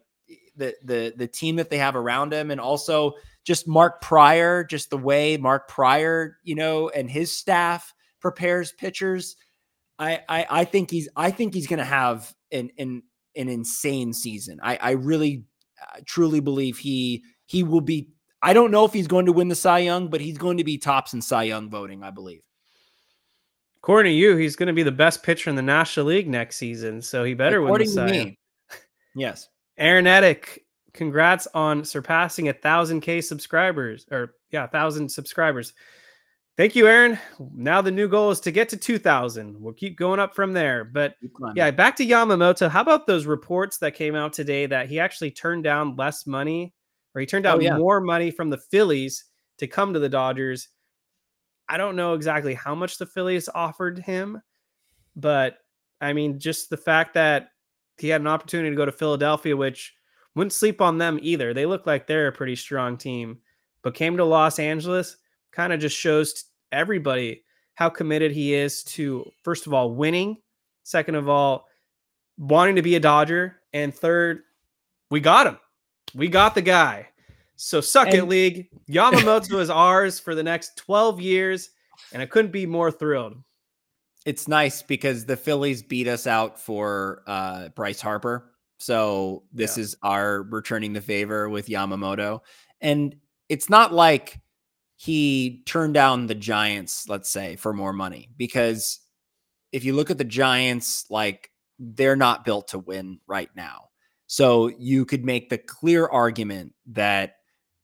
the 0.56 0.76
the 0.84 1.14
the 1.18 1.28
team 1.28 1.58
that 1.58 1.70
they 1.70 1.78
have 1.78 1.96
around 1.96 2.34
him 2.34 2.52
and 2.52 2.62
also 2.62 3.14
just 3.44 3.68
Mark 3.68 4.02
Prior 4.02 4.64
just 4.64 4.90
the 4.90 4.98
way 4.98 5.38
Mark 5.38 5.68
Prior 5.68 6.38
you 6.44 6.56
know 6.56 6.90
and 6.90 7.10
his 7.10 7.36
staff 7.36 7.94
prepares 8.20 8.72
pitchers. 8.72 9.36
I 10.00 10.22
I, 10.30 10.48
I 10.50 10.66
think 10.66 10.92
he's 10.92 11.10
I 11.16 11.32
think 11.32 11.54
he's 11.54 11.68
going 11.68 11.80
to 11.80 11.86
have 11.86 12.34
an 12.52 12.70
an 12.78 13.04
an 13.36 13.50
insane 13.50 14.14
season. 14.14 14.60
I 14.64 14.78
I 14.78 14.92
really 14.92 15.46
uh, 15.82 16.00
truly 16.06 16.40
believe 16.40 16.78
he 16.78 17.24
he 17.46 17.64
will 17.64 17.82
be 17.82 18.10
I 18.42 18.54
don't 18.54 18.72
know 18.72 18.86
if 18.86 18.94
he's 18.94 19.08
going 19.08 19.26
to 19.26 19.34
win 19.34 19.48
the 19.48 19.56
Cy 19.56 19.80
Young 19.80 20.10
but 20.10 20.22
he's 20.22 20.38
going 20.38 20.58
to 20.58 20.64
be 20.64 20.78
tops 20.78 21.14
in 21.14 21.22
Cy 21.22 21.44
Young 21.44 21.70
voting 21.70 22.04
I 22.04 22.12
believe 22.12 22.42
According 23.84 24.12
to 24.12 24.16
you, 24.16 24.38
he's 24.38 24.56
going 24.56 24.68
to 24.68 24.74
be 24.74 24.84
the 24.84 24.94
best 24.94 25.24
pitcher 25.24 25.50
in 25.50 25.58
the 25.58 25.62
National 25.62 26.06
League 26.06 26.30
next 26.30 26.56
season, 26.56 27.02
so 27.02 27.26
he 27.26 27.34
better 27.34 27.62
According 27.62 27.94
win 27.94 28.06
the 28.06 28.14
to 28.14 28.26
me. 28.26 28.40
Yes. 29.16 29.50
Aaron 29.78 30.06
Edick, 30.06 30.60
congrats 30.94 31.48
on 31.54 31.84
surpassing 31.84 32.48
a 32.48 32.54
thousand 32.54 33.02
K 33.02 33.20
subscribers, 33.20 34.08
or 34.10 34.36
yeah, 34.52 34.68
thousand 34.68 35.12
subscribers. 35.12 35.74
Thank 36.56 36.76
you, 36.76 36.88
Aaron. 36.88 37.20
Now 37.54 37.82
the 37.82 37.92
new 37.92 38.08
goal 38.08 38.32
is 38.32 38.40
to 38.42 38.52
get 38.52 38.70
to 38.70 38.78
2,000. 38.78 39.60
We'll 39.60 39.74
keep 39.74 39.98
going 39.98 40.20
up 40.20 40.34
from 40.34 40.54
there. 40.54 40.86
But 40.86 41.16
yeah, 41.56 41.70
back 41.72 41.96
to 41.98 42.06
Yamamoto. 42.06 42.70
How 42.70 42.82
about 42.82 43.06
those 43.06 43.26
reports 43.26 43.80
that 43.80 43.96
came 43.96 44.16
out 44.16 44.34
today 44.34 44.66
that 44.66 44.88
he 44.88 45.00
actually 45.00 45.32
turned 45.32 45.64
down 45.64 45.96
less 45.96 46.26
money, 46.26 46.74
or 47.14 47.22
he 47.22 47.28
turned 47.28 47.46
oh, 47.48 47.52
down 47.52 47.60
Oh, 47.60 47.62
yeah. 47.62 47.78
more 47.78 48.00
money 48.00 48.32
from 48.32 48.50
the 48.50 48.60
Phillies 48.72 49.26
to 49.58 49.68
come 49.68 49.94
to 49.94 50.00
the 50.00 50.10
Dodgers? 50.10 50.70
I 51.70 51.78
don't 51.78 51.96
know 51.96 52.14
exactly 52.14 52.54
how 52.54 52.76
much 52.76 52.98
the 52.98 53.06
Phillies 53.06 53.50
offered 53.54 54.00
him, 54.00 54.42
but 55.16 55.58
I 56.02 56.14
mean, 56.14 56.40
just 56.40 56.70
the 56.70 56.78
fact 56.78 57.14
that 57.14 57.50
he 57.98 58.10
had 58.10 58.22
an 58.22 58.28
opportunity 58.28 58.70
to 58.70 58.76
go 58.76 58.86
to 58.86 58.92
Philadelphia, 58.92 59.56
which 59.56 59.94
wouldn't 60.36 60.54
sleep 60.54 60.82
on 60.82 60.98
them 60.98 61.20
either. 61.22 61.54
They 61.54 61.66
look 61.66 61.86
like 61.86 62.08
they're 62.08 62.28
a 62.28 62.34
pretty 62.34 62.56
strong 62.56 62.98
team, 62.98 63.40
but 63.82 63.96
came 63.96 64.18
to 64.18 64.26
Los 64.26 64.60
Angeles, 64.60 65.18
kind 65.52 65.72
of 65.72 65.80
just 65.80 65.98
shows 65.98 66.46
everybody 66.72 67.44
how 67.76 67.90
committed 67.90 68.32
he 68.32 68.54
is 68.54 68.84
to, 68.84 69.30
first 69.44 69.68
of 69.68 69.74
all, 69.74 69.94
winning, 69.94 70.38
second 70.84 71.16
of 71.16 71.30
all, 71.30 71.68
wanting 72.38 72.76
to 72.76 72.82
be 72.82 72.96
a 72.96 73.00
Dodger, 73.00 73.62
and 73.74 73.94
third, 73.94 74.42
we 75.10 75.20
got 75.20 75.48
him. 75.48 75.60
We 76.16 76.28
got 76.28 76.56
the 76.56 76.62
guy. 76.62 77.10
So 77.56 77.82
suck 77.82 78.14
it, 78.14 78.28
league. 78.28 78.68
Yamamoto 78.90 79.60
is 79.60 79.70
ours 79.70 80.20
for 80.20 80.36
the 80.36 80.44
next 80.44 80.76
12 80.78 81.22
years, 81.22 81.70
and 82.12 82.22
I 82.22 82.26
couldn't 82.26 82.52
be 82.52 82.66
more 82.66 82.92
thrilled. 82.92 83.38
it's 84.26 84.48
nice 84.48 84.82
because 84.82 85.26
the 85.26 85.38
Phillies 85.38 85.84
beat 85.84 86.08
us 86.08 86.28
out 86.28 86.60
for 86.60 87.24
uh, 87.28 87.70
Bryce 87.70 88.02
Harper. 88.02 88.52
So 88.80 89.44
this 89.54 89.78
is 89.78 89.96
our 90.04 90.44
returning 90.44 90.94
the 90.94 91.02
favor 91.02 91.50
with 91.50 91.68
Yamamoto. 91.68 92.42
And 92.82 93.16
it's 93.50 93.70
not 93.70 93.94
like 93.94 94.40
he 94.96 95.64
turned 95.66 95.94
down 95.94 96.28
the 96.28 96.36
Giants, 96.36 97.08
let's 97.08 97.30
say, 97.30 97.56
for 97.56 97.74
more 97.74 97.94
money. 97.94 98.30
Because 98.38 99.00
if 99.72 99.84
you 99.84 99.94
look 99.94 100.10
at 100.10 100.18
the 100.18 100.24
Giants, 100.24 101.06
like 101.10 101.50
they're 101.80 102.16
not 102.16 102.46
built 102.46 102.70
to 102.70 102.80
win 102.80 103.20
right 103.28 103.50
now. 103.56 103.90
So 104.28 104.68
you 104.68 105.06
could 105.06 105.26
make 105.26 105.50
the 105.50 105.58
clear 105.58 106.08
argument 106.08 106.74
that 106.88 107.36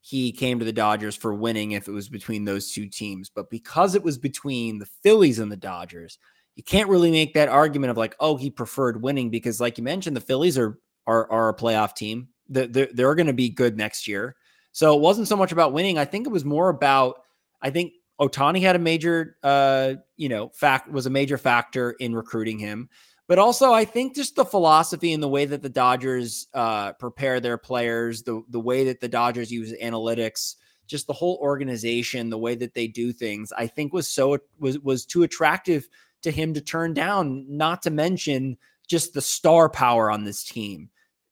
he 0.01 0.31
came 0.31 0.59
to 0.59 0.65
the 0.65 0.71
Dodgers 0.71 1.15
for 1.15 1.33
winning 1.33 1.71
if 1.71 1.87
it 1.87 1.91
was 1.91 2.09
between 2.09 2.45
those 2.45 2.71
two 2.71 2.87
teams. 2.87 3.29
But 3.29 3.49
because 3.49 3.95
it 3.95 4.03
was 4.03 4.17
between 4.17 4.79
the 4.79 4.87
Phillies 5.03 5.39
and 5.39 5.51
the 5.51 5.57
Dodgers, 5.57 6.17
you 6.55 6.63
can't 6.63 6.89
really 6.89 7.11
make 7.11 7.33
that 7.33 7.49
argument 7.49 7.91
of 7.91 7.97
like, 7.97 8.15
oh, 8.19 8.35
he 8.35 8.49
preferred 8.49 9.01
winning 9.01 9.29
because, 9.29 9.61
like 9.61 9.77
you 9.77 9.83
mentioned, 9.83 10.15
the 10.15 10.21
Phillies 10.21 10.57
are 10.57 10.79
are, 11.07 11.29
are 11.31 11.49
a 11.49 11.55
playoff 11.55 11.95
team. 11.95 12.27
They're, 12.47 12.87
they're, 12.93 13.15
going 13.15 13.27
to 13.27 13.33
be 13.33 13.49
good 13.49 13.77
next 13.77 14.07
year. 14.07 14.35
So 14.71 14.95
it 14.95 15.01
wasn't 15.01 15.27
so 15.27 15.35
much 15.35 15.51
about 15.51 15.73
winning. 15.73 15.97
I 15.97 16.05
think 16.05 16.27
it 16.27 16.31
was 16.31 16.45
more 16.45 16.69
about, 16.69 17.21
I 17.61 17.71
think 17.71 17.93
Ohtani 18.21 18.61
had 18.61 18.75
a 18.75 18.79
major, 18.79 19.37
uh, 19.41 19.95
you 20.17 20.29
know, 20.29 20.49
fact 20.49 20.91
was 20.91 21.05
a 21.07 21.09
major 21.09 21.37
factor 21.37 21.91
in 21.91 22.13
recruiting 22.13 22.59
him. 22.59 22.89
But 23.29 23.37
also, 23.37 23.71
I 23.71 23.85
think 23.85 24.15
just 24.15 24.35
the 24.35 24.43
philosophy 24.43 25.13
and 25.13 25.21
the 25.21 25.29
way 25.29 25.45
that 25.45 25.61
the 25.61 25.69
Dodgers 25.69 26.47
uh, 26.55 26.93
prepare 26.93 27.39
their 27.39 27.59
players, 27.59 28.23
the 28.23 28.41
the 28.49 28.59
way 28.59 28.85
that 28.85 29.01
the 29.01 29.07
Dodgers 29.07 29.51
use 29.51 29.71
analytics, 29.71 30.55
just 30.87 31.05
the 31.05 31.13
whole 31.13 31.37
organization, 31.39 32.31
the 32.31 32.39
way 32.39 32.55
that 32.55 32.73
they 32.73 32.87
do 32.87 33.13
things, 33.13 33.53
I 33.55 33.67
think 33.67 33.93
was 33.93 34.07
so 34.07 34.39
was 34.59 34.79
was 34.79 35.05
too 35.05 35.21
attractive 35.21 35.87
to 36.23 36.31
him 36.31 36.55
to 36.55 36.61
turn 36.61 36.95
down. 36.95 37.45
Not 37.47 37.83
to 37.83 37.91
mention 37.91 38.57
just 38.87 39.13
the 39.13 39.21
star 39.21 39.69
power 39.69 40.09
on 40.09 40.23
this 40.23 40.43
team, 40.43 40.89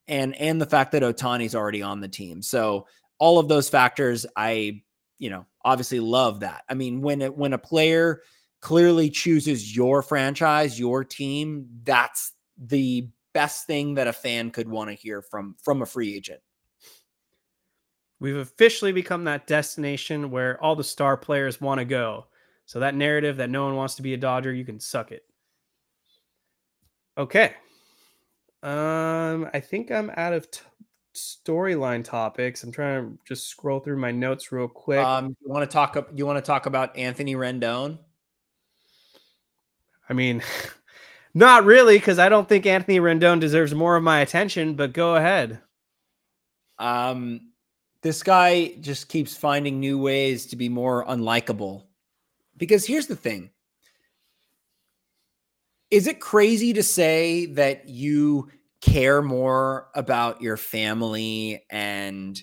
and 0.07 0.35
and 0.35 0.61
the 0.61 0.67
fact 0.67 0.91
that 0.91 1.01
Ohtani's 1.01 1.55
already 1.55 1.81
on 1.81 1.99
the 1.99 2.07
team. 2.07 2.43
So 2.43 2.85
all 3.17 3.39
of 3.39 3.47
those 3.47 3.69
factors, 3.69 4.23
I 4.35 4.83
you 5.17 5.31
know 5.31 5.47
obviously 5.65 5.99
love 5.99 6.41
that. 6.41 6.63
I 6.69 6.75
mean, 6.75 7.01
when 7.01 7.23
it, 7.23 7.35
when 7.35 7.53
a 7.53 7.57
player 7.57 8.21
clearly 8.67 9.09
chooses 9.09 9.73
your 9.73 10.01
franchise, 10.01 10.77
your 10.77 11.01
team, 11.01 11.65
that's 11.85 12.33
the 12.57 13.07
best 13.33 13.65
thing 13.65 13.93
that 13.93 14.07
a 14.07 14.11
fan 14.11 14.51
could 14.51 14.67
want 14.67 14.89
to 14.89 14.93
hear 14.93 15.21
from 15.21 15.55
from 15.63 15.81
a 15.81 15.85
free 15.85 16.13
agent. 16.13 16.41
We've 18.19 18.35
officially 18.35 18.91
become 18.91 19.23
that 19.23 19.47
destination 19.47 20.31
where 20.31 20.61
all 20.61 20.75
the 20.75 20.83
star 20.83 21.15
players 21.15 21.61
want 21.61 21.79
to 21.79 21.85
go. 21.85 22.25
So 22.65 22.81
that 22.81 22.93
narrative 22.93 23.37
that 23.37 23.49
no 23.49 23.63
one 23.63 23.77
wants 23.77 23.95
to 23.95 24.01
be 24.01 24.13
a 24.13 24.17
Dodger, 24.17 24.53
you 24.53 24.65
can 24.65 24.81
suck 24.81 25.13
it. 25.13 25.23
Okay. 27.17 27.53
Um, 28.63 29.49
I 29.53 29.61
think 29.61 29.91
I'm 29.91 30.11
out 30.17 30.33
of 30.33 30.51
t- 30.51 30.59
storyline 31.15 32.03
topics. 32.03 32.65
I'm 32.65 32.73
trying 32.73 33.11
to 33.11 33.17
just 33.25 33.47
scroll 33.47 33.79
through 33.79 33.97
my 33.97 34.11
notes 34.11 34.51
real 34.51 34.67
quick. 34.67 35.05
Um, 35.05 35.37
you 35.39 35.49
want 35.49 35.69
to 35.69 35.73
talk? 35.73 36.11
You 36.13 36.25
want 36.25 36.43
to 36.43 36.45
talk 36.45 36.65
about 36.65 36.97
Anthony 36.97 37.35
Rendon? 37.35 37.99
I 40.09 40.13
mean, 40.13 40.43
not 41.33 41.65
really, 41.65 41.97
because 41.97 42.19
I 42.19 42.29
don't 42.29 42.47
think 42.47 42.65
Anthony 42.65 42.99
Rendon 42.99 43.39
deserves 43.39 43.73
more 43.73 43.95
of 43.95 44.03
my 44.03 44.19
attention. 44.19 44.75
But 44.75 44.93
go 44.93 45.15
ahead. 45.15 45.59
Um, 46.79 47.51
this 48.01 48.23
guy 48.23 48.75
just 48.79 49.09
keeps 49.09 49.35
finding 49.35 49.79
new 49.79 49.97
ways 49.97 50.45
to 50.47 50.55
be 50.55 50.69
more 50.69 51.05
unlikable. 51.05 51.83
Because 52.55 52.85
here's 52.85 53.07
the 53.07 53.15
thing: 53.15 53.51
is 55.91 56.07
it 56.07 56.19
crazy 56.19 56.73
to 56.73 56.83
say 56.83 57.45
that 57.47 57.87
you 57.87 58.49
care 58.81 59.21
more 59.21 59.89
about 59.95 60.41
your 60.41 60.57
family 60.57 61.63
and 61.69 62.41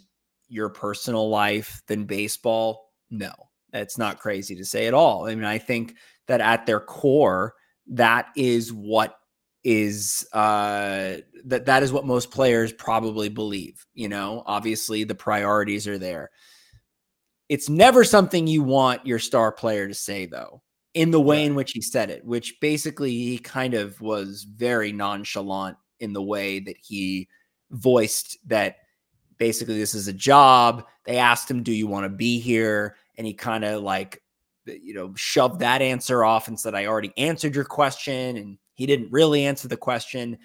your 0.49 0.69
personal 0.69 1.29
life 1.29 1.83
than 1.87 2.05
baseball? 2.05 2.93
No, 3.11 3.33
that's 3.73 3.99
not 3.99 4.19
crazy 4.19 4.57
to 4.57 4.65
say 4.65 4.87
at 4.87 4.95
all. 4.95 5.27
I 5.27 5.35
mean, 5.35 5.45
I 5.45 5.59
think 5.59 5.95
that 6.27 6.41
at 6.41 6.67
their 6.67 6.81
core, 6.81 7.55
that 7.89 8.29
is 8.37 8.73
what 8.73 9.17
is 9.63 10.29
uh 10.35 11.17
that 11.47 11.65
that 11.65 11.83
is 11.83 11.91
what 11.91 12.05
most 12.05 12.31
players 12.31 12.71
probably 12.73 13.29
believe 13.31 13.87
you 13.95 14.09
know? 14.09 14.43
Obviously 14.47 15.05
the 15.05 15.15
priorities 15.15 15.89
are 15.89 15.99
there. 15.99 16.31
It's 17.49 17.69
never 17.69 18.05
something 18.05 18.47
you 18.47 18.63
want 18.63 19.07
your 19.07 19.19
star 19.19 19.53
player 19.53 19.89
to 19.89 19.95
say 19.95 20.27
though 20.27 20.63
in 20.93 21.11
the 21.11 21.21
way 21.21 21.45
in 21.45 21.55
which 21.55 21.73
he 21.73 21.81
said 21.81 22.11
it 22.11 22.25
which 22.25 22.61
basically 22.61 23.11
he 23.11 23.39
kind 23.39 23.75
of 23.75 24.01
was 24.01 24.45
very 24.45 24.93
nonchalant 24.93 25.77
in 25.99 26.13
the 26.13 26.23
way 26.23 26.61
that 26.61 26.77
he 26.81 27.29
voiced 27.71 28.39
that 28.47 28.77
basically 29.39 29.79
this 29.79 29.95
is 29.95 30.09
a 30.09 30.13
job. 30.13 30.85
They 31.05 31.19
asked 31.19 31.51
him 31.51 31.63
do 31.63 31.73
you 31.73 31.87
want 31.87 32.05
to 32.05 32.11
be 32.11 32.41
here? 32.41 32.97
And 33.17 33.27
he 33.27 33.35
kind 33.35 33.65
of 33.65 33.83
like 33.83 34.23
you 34.67 34.95
know, 34.95 35.13
shoved 35.17 35.61
that 35.61 35.83
answer 35.83 36.25
off 36.25 36.49
and 36.49 36.59
said, 36.59 36.75
I 36.75 36.87
already 36.87 37.13
answered 37.17 37.55
your 37.55 37.65
question. 37.65 38.37
And 38.37 38.59
he 38.75 38.87
didn't 38.87 39.13
really 39.13 39.45
answer 39.45 39.69
the 39.69 39.77
question. 39.77 40.39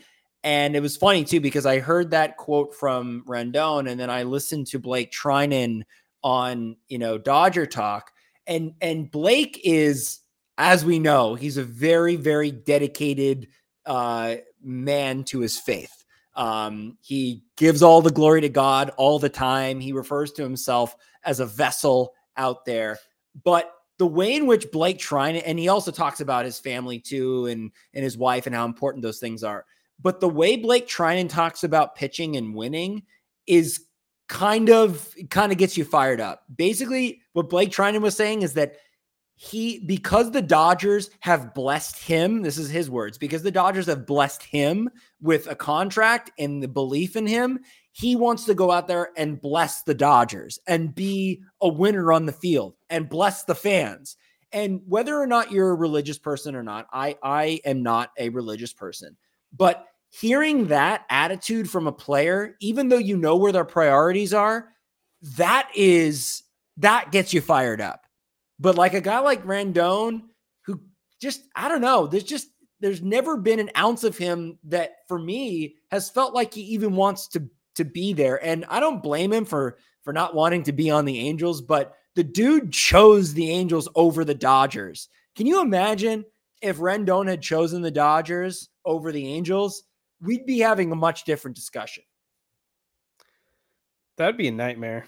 And 0.43 0.75
it 0.75 0.81
was 0.81 0.97
funny 0.97 1.23
too, 1.23 1.41
because 1.41 1.65
I 1.65 1.79
heard 1.79 2.11
that 2.11 2.37
quote 2.37 2.73
from 2.73 3.23
Rendon 3.27 3.89
and 3.89 3.99
then 3.99 4.09
I 4.09 4.23
listened 4.23 4.67
to 4.67 4.79
Blake 4.79 5.11
Treinen 5.11 5.83
on, 6.23 6.77
you 6.87 6.97
know, 6.97 7.17
Dodger 7.17 7.65
Talk. 7.65 8.11
And 8.47 8.73
and 8.81 9.11
Blake 9.11 9.59
is, 9.63 10.19
as 10.57 10.85
we 10.85 10.97
know, 10.99 11.35
he's 11.35 11.57
a 11.57 11.63
very, 11.63 12.15
very 12.15 12.51
dedicated 12.51 13.47
uh 13.85 14.35
man 14.61 15.23
to 15.25 15.39
his 15.39 15.57
faith. 15.57 15.99
Um, 16.35 16.97
he 17.01 17.43
gives 17.57 17.83
all 17.83 18.01
the 18.01 18.11
glory 18.11 18.41
to 18.41 18.49
God 18.49 18.91
all 18.97 19.19
the 19.19 19.29
time. 19.29 19.79
He 19.79 19.91
refers 19.91 20.31
to 20.33 20.43
himself 20.43 20.95
as 21.23 21.39
a 21.41 21.45
vessel 21.45 22.13
out 22.37 22.65
there. 22.65 22.97
But 23.43 23.71
the 23.99 24.07
way 24.07 24.33
in 24.33 24.47
which 24.47 24.71
Blake 24.71 24.97
Treinen, 24.97 25.43
and 25.45 25.59
he 25.59 25.67
also 25.67 25.91
talks 25.91 26.21
about 26.21 26.45
his 26.45 26.57
family 26.57 26.99
too, 26.99 27.45
and 27.45 27.71
and 27.93 28.03
his 28.03 28.17
wife 28.17 28.47
and 28.47 28.55
how 28.55 28.65
important 28.65 29.03
those 29.03 29.19
things 29.19 29.43
are. 29.43 29.65
But 30.01 30.21
the 30.21 30.29
way 30.29 30.55
Blake 30.55 30.87
Treinen 30.87 31.29
talks 31.29 31.63
about 31.63 31.95
pitching 31.95 32.37
and 32.37 32.55
winning 32.55 33.03
is 33.45 33.85
kind 34.29 34.69
of 34.69 35.13
kind 35.29 35.51
of 35.51 35.57
gets 35.57 35.77
you 35.77 35.83
fired 35.83 36.21
up. 36.21 36.45
Basically, 36.55 37.21
what 37.33 37.49
Blake 37.49 37.69
Treinen 37.69 38.01
was 38.01 38.15
saying 38.15 38.41
is 38.41 38.53
that 38.53 38.77
he 39.41 39.79
because 39.79 40.31
the 40.31 40.41
Dodgers 40.41 41.09
have 41.21 41.53
blessed 41.53 41.97
him, 41.97 42.41
this 42.41 42.57
is 42.57 42.69
his 42.69 42.89
words, 42.89 43.17
because 43.17 43.41
the 43.41 43.49
Dodgers 43.49 43.85
have 43.85 44.05
blessed 44.05 44.43
him 44.43 44.89
with 45.21 45.47
a 45.47 45.55
contract 45.55 46.29
and 46.37 46.61
the 46.61 46.67
belief 46.67 47.15
in 47.15 47.25
him, 47.25 47.59
he 47.93 48.17
wants 48.17 48.43
to 48.43 48.53
go 48.53 48.69
out 48.69 48.89
there 48.89 49.11
and 49.15 49.39
bless 49.39 49.83
the 49.83 49.93
Dodgers 49.93 50.59
and 50.67 50.93
be 50.93 51.41
a 51.61 51.69
winner 51.69 52.11
on 52.11 52.25
the 52.25 52.33
field 52.33 52.75
and 52.89 53.07
bless 53.07 53.45
the 53.45 53.55
fans. 53.55 54.17
And 54.51 54.81
whether 54.85 55.17
or 55.17 55.25
not 55.25 55.53
you're 55.53 55.71
a 55.71 55.75
religious 55.75 56.17
person 56.17 56.53
or 56.53 56.63
not, 56.63 56.87
I 56.91 57.15
I 57.23 57.61
am 57.63 57.81
not 57.81 58.11
a 58.19 58.27
religious 58.27 58.73
person. 58.73 59.15
But 59.55 59.85
hearing 60.09 60.67
that 60.67 61.05
attitude 61.09 61.69
from 61.69 61.87
a 61.87 61.93
player, 61.93 62.57
even 62.59 62.89
though 62.89 62.97
you 62.97 63.15
know 63.15 63.37
where 63.37 63.53
their 63.53 63.63
priorities 63.63 64.33
are, 64.33 64.67
that 65.37 65.69
is 65.73 66.43
that 66.75 67.13
gets 67.13 67.33
you 67.33 67.39
fired 67.39 67.79
up. 67.79 68.01
But 68.59 68.75
like 68.75 68.93
a 68.93 69.01
guy 69.01 69.19
like 69.19 69.45
Rendon, 69.45 70.23
who 70.65 70.81
just 71.21 71.43
I 71.55 71.69
don't 71.69 71.81
know, 71.81 72.07
there's 72.07 72.23
just 72.23 72.49
there's 72.79 73.01
never 73.01 73.37
been 73.37 73.59
an 73.59 73.71
ounce 73.77 74.03
of 74.03 74.17
him 74.17 74.57
that 74.65 74.97
for 75.07 75.19
me 75.19 75.75
has 75.91 76.09
felt 76.09 76.33
like 76.33 76.53
he 76.53 76.61
even 76.61 76.95
wants 76.95 77.27
to 77.29 77.49
to 77.75 77.85
be 77.85 78.13
there. 78.13 78.43
And 78.43 78.65
I 78.69 78.79
don't 78.79 79.03
blame 79.03 79.31
him 79.31 79.45
for 79.45 79.77
for 80.03 80.13
not 80.13 80.35
wanting 80.35 80.63
to 80.63 80.71
be 80.71 80.89
on 80.89 81.05
the 81.05 81.19
Angels, 81.19 81.61
but 81.61 81.95
the 82.15 82.23
dude 82.23 82.71
chose 82.71 83.33
the 83.33 83.49
Angels 83.49 83.87
over 83.95 84.25
the 84.25 84.35
Dodgers. 84.35 85.09
Can 85.35 85.45
you 85.45 85.61
imagine 85.61 86.25
if 86.61 86.77
Rendon 86.77 87.27
had 87.27 87.41
chosen 87.41 87.81
the 87.81 87.91
Dodgers 87.91 88.69
over 88.85 89.11
the 89.11 89.27
Angels? 89.27 89.83
We'd 90.21 90.45
be 90.45 90.59
having 90.59 90.91
a 90.91 90.95
much 90.95 91.23
different 91.23 91.55
discussion. 91.55 92.03
That'd 94.17 94.35
be 94.35 94.49
a 94.49 94.51
nightmare. 94.51 95.05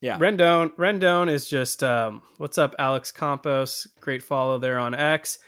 Yeah. 0.00 0.18
Rendon 0.18 0.70
Rendon 0.76 1.30
is 1.30 1.48
just 1.48 1.82
um, 1.82 2.22
what's 2.36 2.58
up, 2.58 2.74
Alex 2.78 3.10
Campos? 3.10 3.86
Great 4.00 4.22
follow 4.22 4.58
there 4.58 4.78
on 4.78 4.94
X. 4.94 5.38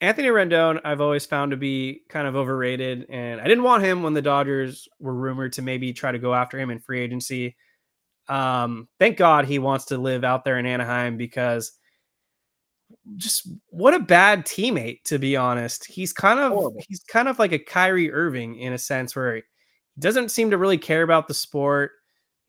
Anthony 0.00 0.28
Rendon, 0.28 0.80
I've 0.84 1.00
always 1.00 1.26
found 1.26 1.50
to 1.50 1.56
be 1.56 2.02
kind 2.08 2.28
of 2.28 2.36
overrated, 2.36 3.06
and 3.10 3.40
I 3.40 3.44
didn't 3.48 3.64
want 3.64 3.82
him 3.82 4.02
when 4.02 4.14
the 4.14 4.22
Dodgers 4.22 4.88
were 5.00 5.14
rumored 5.14 5.52
to 5.54 5.62
maybe 5.62 5.92
try 5.92 6.12
to 6.12 6.20
go 6.20 6.34
after 6.34 6.58
him 6.58 6.70
in 6.70 6.78
free 6.78 7.00
agency. 7.00 7.56
Um, 8.28 8.88
thank 9.00 9.16
God 9.16 9.46
he 9.46 9.58
wants 9.58 9.86
to 9.86 9.98
live 9.98 10.22
out 10.22 10.44
there 10.44 10.58
in 10.58 10.66
Anaheim 10.66 11.16
because 11.16 11.72
just 13.16 13.48
what 13.70 13.94
a 13.94 13.98
bad 13.98 14.46
teammate, 14.46 15.02
to 15.04 15.18
be 15.18 15.36
honest. 15.36 15.84
He's 15.86 16.12
kind 16.12 16.38
of 16.38 16.52
Horrible. 16.52 16.80
he's 16.88 17.02
kind 17.02 17.28
of 17.28 17.38
like 17.38 17.52
a 17.52 17.58
Kyrie 17.58 18.12
Irving 18.12 18.56
in 18.56 18.72
a 18.72 18.78
sense 18.78 19.16
where 19.16 19.36
he 19.36 19.42
doesn't 19.98 20.30
seem 20.30 20.50
to 20.50 20.58
really 20.58 20.78
care 20.78 21.02
about 21.02 21.26
the 21.26 21.34
sport. 21.34 21.92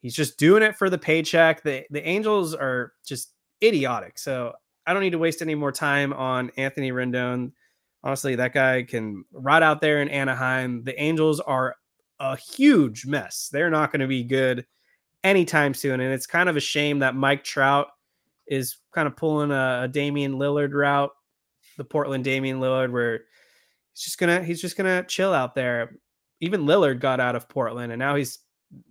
He's 0.01 0.15
just 0.15 0.37
doing 0.37 0.63
it 0.63 0.77
for 0.77 0.89
the 0.89 0.97
paycheck. 0.97 1.63
The 1.63 1.85
the 1.89 2.05
Angels 2.07 2.53
are 2.55 2.93
just 3.05 3.33
idiotic. 3.63 4.17
So 4.17 4.53
I 4.87 4.93
don't 4.93 5.03
need 5.03 5.11
to 5.11 5.17
waste 5.17 5.41
any 5.41 5.55
more 5.55 5.71
time 5.71 6.13
on 6.13 6.51
Anthony 6.57 6.91
Rendon. 6.91 7.51
Honestly, 8.03 8.35
that 8.35 8.53
guy 8.53 8.83
can 8.83 9.25
ride 9.33 9.63
out 9.63 9.81
there 9.81 10.01
in 10.01 10.09
Anaheim. 10.09 10.83
The 10.83 10.99
Angels 10.99 11.39
are 11.41 11.75
a 12.19 12.37
huge 12.37 13.05
mess. 13.05 13.49
They're 13.51 13.69
not 13.69 13.91
going 13.91 13.99
to 13.99 14.07
be 14.07 14.23
good 14.23 14.65
anytime 15.23 15.73
soon. 15.73 15.99
And 15.99 16.13
it's 16.13 16.25
kind 16.25 16.49
of 16.49 16.57
a 16.57 16.61
shame 16.61 16.99
that 16.99 17.15
Mike 17.15 17.43
Trout 17.43 17.87
is 18.47 18.77
kind 18.93 19.07
of 19.07 19.15
pulling 19.15 19.51
a, 19.51 19.81
a 19.83 19.87
Damian 19.87 20.35
Lillard 20.35 20.73
route, 20.73 21.11
the 21.77 21.83
Portland 21.83 22.23
Damian 22.23 22.59
Lillard, 22.59 22.91
where 22.91 23.21
he's 23.93 24.03
just 24.03 24.17
gonna 24.17 24.43
he's 24.43 24.61
just 24.61 24.77
gonna 24.77 25.03
chill 25.03 25.33
out 25.33 25.55
there. 25.55 25.97
Even 26.41 26.65
Lillard 26.65 26.99
got 26.99 27.19
out 27.19 27.35
of 27.35 27.49
Portland, 27.49 27.91
and 27.91 27.99
now 27.99 28.15
he's 28.15 28.39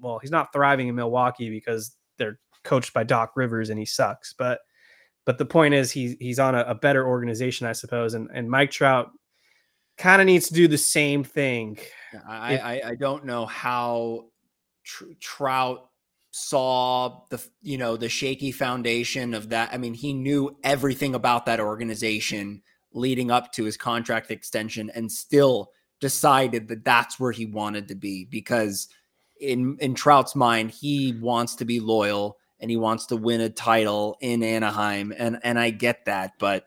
well, 0.01 0.19
he's 0.19 0.31
not 0.31 0.53
thriving 0.53 0.89
in 0.89 0.95
Milwaukee 0.95 1.51
because 1.51 1.97
they're 2.17 2.39
coached 2.65 2.93
by 2.93 3.05
Doc 3.05 3.33
Rivers 3.37 3.71
and 3.71 3.79
he 3.79 3.87
sucks. 3.87 4.33
But 4.33 4.61
but 5.25 5.39
the 5.39 5.47
point 5.47 5.75
is 5.75 5.91
he's 5.91 6.17
he's 6.21 6.39
on 6.39 6.55
a, 6.55 6.61
a 6.61 6.75
better 6.75 7.07
organization, 7.07 7.67
I 7.67 7.73
suppose. 7.73 8.15
And 8.15 8.29
and 8.33 8.51
Mike 8.51 8.71
Trout 8.71 9.11
kind 9.97 10.23
of 10.23 10.27
needs 10.27 10.49
to 10.49 10.55
do 10.55 10.69
the 10.69 10.79
same 10.79 11.25
thing. 11.25 11.79
I, 12.27 12.55
if, 12.55 12.63
I, 12.63 12.83
I 12.87 12.95
don't 12.95 13.25
know 13.25 13.45
how 13.45 14.27
tr- 14.85 15.13
Trout 15.21 15.89
saw 16.31 17.23
the 17.31 17.45
you 17.63 17.79
know 17.79 17.97
the 17.97 18.09
shaky 18.09 18.53
foundation 18.53 19.35
of 19.35 19.51
that. 19.51 19.71
I 19.73 19.77
mean, 19.77 19.95
he 19.95 20.13
knew 20.13 20.57
everything 20.65 21.15
about 21.15 21.47
that 21.47 21.61
organization 21.61 22.63
leading 22.93 23.31
up 23.31 23.53
to 23.53 23.65
his 23.65 23.77
contract 23.77 24.31
extension, 24.31 24.91
and 24.95 25.11
still 25.11 25.73
decided 26.01 26.69
that 26.69 26.85
that's 26.85 27.19
where 27.19 27.33
he 27.33 27.45
wanted 27.45 27.89
to 27.89 27.95
be 27.95 28.25
because 28.25 28.89
in 29.41 29.77
in 29.81 29.95
Trout's 29.95 30.35
mind, 30.35 30.71
he 30.71 31.15
wants 31.21 31.57
to 31.57 31.65
be 31.65 31.81
loyal 31.81 32.39
and 32.61 32.71
he 32.71 32.77
wants 32.77 33.07
to 33.07 33.17
win 33.17 33.41
a 33.41 33.51
title 33.51 34.17
in 34.21 34.43
Anaheim, 34.43 35.13
and 35.17 35.39
and 35.43 35.59
I 35.59 35.71
get 35.71 36.05
that, 36.07 36.33
but 36.39 36.67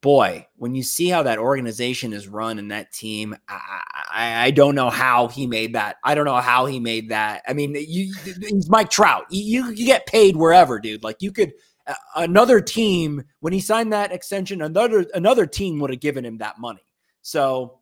boy, 0.00 0.46
when 0.56 0.74
you 0.74 0.82
see 0.82 1.08
how 1.08 1.22
that 1.22 1.38
organization 1.38 2.12
is 2.12 2.26
run 2.26 2.58
and 2.58 2.70
that 2.70 2.92
team, 2.92 3.36
I, 3.48 3.82
I, 4.10 4.44
I, 4.46 4.50
don't 4.50 4.74
know 4.74 4.88
how 4.88 5.28
he 5.28 5.46
made 5.46 5.74
that. 5.74 5.96
I 6.02 6.14
don't 6.14 6.24
know 6.24 6.36
how 6.36 6.64
he 6.66 6.80
made 6.80 7.10
that. 7.10 7.42
I 7.46 7.52
mean, 7.52 7.74
you, 7.74 8.14
he's 8.24 8.70
Mike 8.70 8.88
Trout. 8.88 9.26
You, 9.30 9.70
you 9.70 9.86
get 9.86 10.06
paid 10.06 10.36
wherever, 10.36 10.80
dude. 10.80 11.04
Like 11.04 11.16
you 11.20 11.32
could 11.32 11.52
uh, 11.86 11.94
another 12.16 12.60
team 12.60 13.24
when 13.40 13.52
he 13.52 13.60
signed 13.60 13.92
that 13.92 14.12
extension, 14.12 14.62
another 14.62 15.06
another 15.14 15.46
team 15.46 15.78
would 15.80 15.90
have 15.90 16.00
given 16.00 16.24
him 16.24 16.38
that 16.38 16.58
money. 16.58 16.86
So 17.22 17.80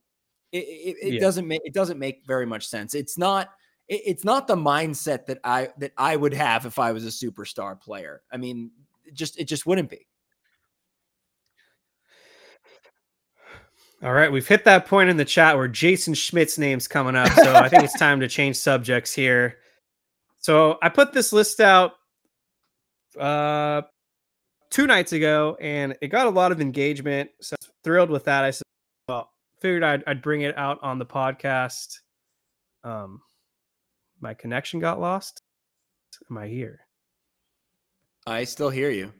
it, 0.53 0.59
it, 0.59 0.97
it 1.03 1.15
yeah. 1.15 1.21
doesn't 1.21 1.47
make 1.47 1.61
it 1.65 1.75
doesn't 1.75 1.99
make 1.99 2.23
very 2.27 2.47
much 2.47 2.67
sense. 2.67 2.95
It's 2.95 3.19
not 3.19 3.51
it's 3.89 4.25
not 4.25 4.47
the 4.47 4.57
mindset 4.57 5.27
that 5.27 5.39
I 5.45 5.71
that 5.79 5.93
I 5.97 6.15
would 6.15 6.35
have 6.35 6.67
if 6.67 6.79
I 6.79 6.93
was 6.93 7.05
a 7.05 7.09
superstar 7.09 7.81
player. 7.81 8.23
I 8.31 8.37
mean, 8.37 8.71
it 9.05 9.15
just 9.15 9.39
it 9.39 9.45
just 9.45 9.67
wouldn't 9.67 9.89
be. 9.91 10.07
All 14.03 14.13
right, 14.13 14.31
we've 14.31 14.47
hit 14.47 14.65
that 14.65 14.87
point 14.87 15.11
in 15.11 15.17
the 15.17 15.25
chat 15.25 15.57
where 15.57 15.67
Jason 15.67 16.15
Schmidt's 16.15 16.57
name's 16.57 16.87
coming 16.87 17.17
up, 17.17 17.33
so 17.33 17.55
I 17.55 17.69
think 17.69 17.83
it's 17.83 17.99
time 17.99 18.21
to 18.21 18.29
change 18.29 18.57
subjects 18.57 19.13
here. 19.13 19.59
So 20.39 20.79
I 20.81 20.89
put 20.89 21.13
this 21.13 21.33
list 21.33 21.61
out 21.61 21.95
uh 23.19 23.83
two 24.71 24.87
nights 24.87 25.13
ago, 25.13 25.57
and 25.61 25.97
it 26.01 26.09
got 26.09 26.27
a 26.27 26.31
lot 26.31 26.53
of 26.53 26.61
engagement. 26.61 27.31
So 27.41 27.57
thrilled 27.83 28.11
with 28.11 28.25
that. 28.25 28.45
I 28.45 28.51
said, 28.51 28.63
well, 29.09 29.31
figured 29.61 29.83
I'd, 29.83 30.05
I'd 30.07 30.23
bring 30.23 30.43
it 30.43 30.57
out 30.59 30.79
on 30.83 30.99
the 30.99 31.07
podcast. 31.07 31.99
Um, 32.85 33.23
my 34.21 34.35
connection 34.35 34.81
got 34.81 35.01
lost. 35.01 35.43
Am 36.31 36.39
I 36.39 36.49
here? 36.49 36.81
I 38.27 38.45
still 38.45 38.71
hear 38.71 38.91
you. 38.91 39.13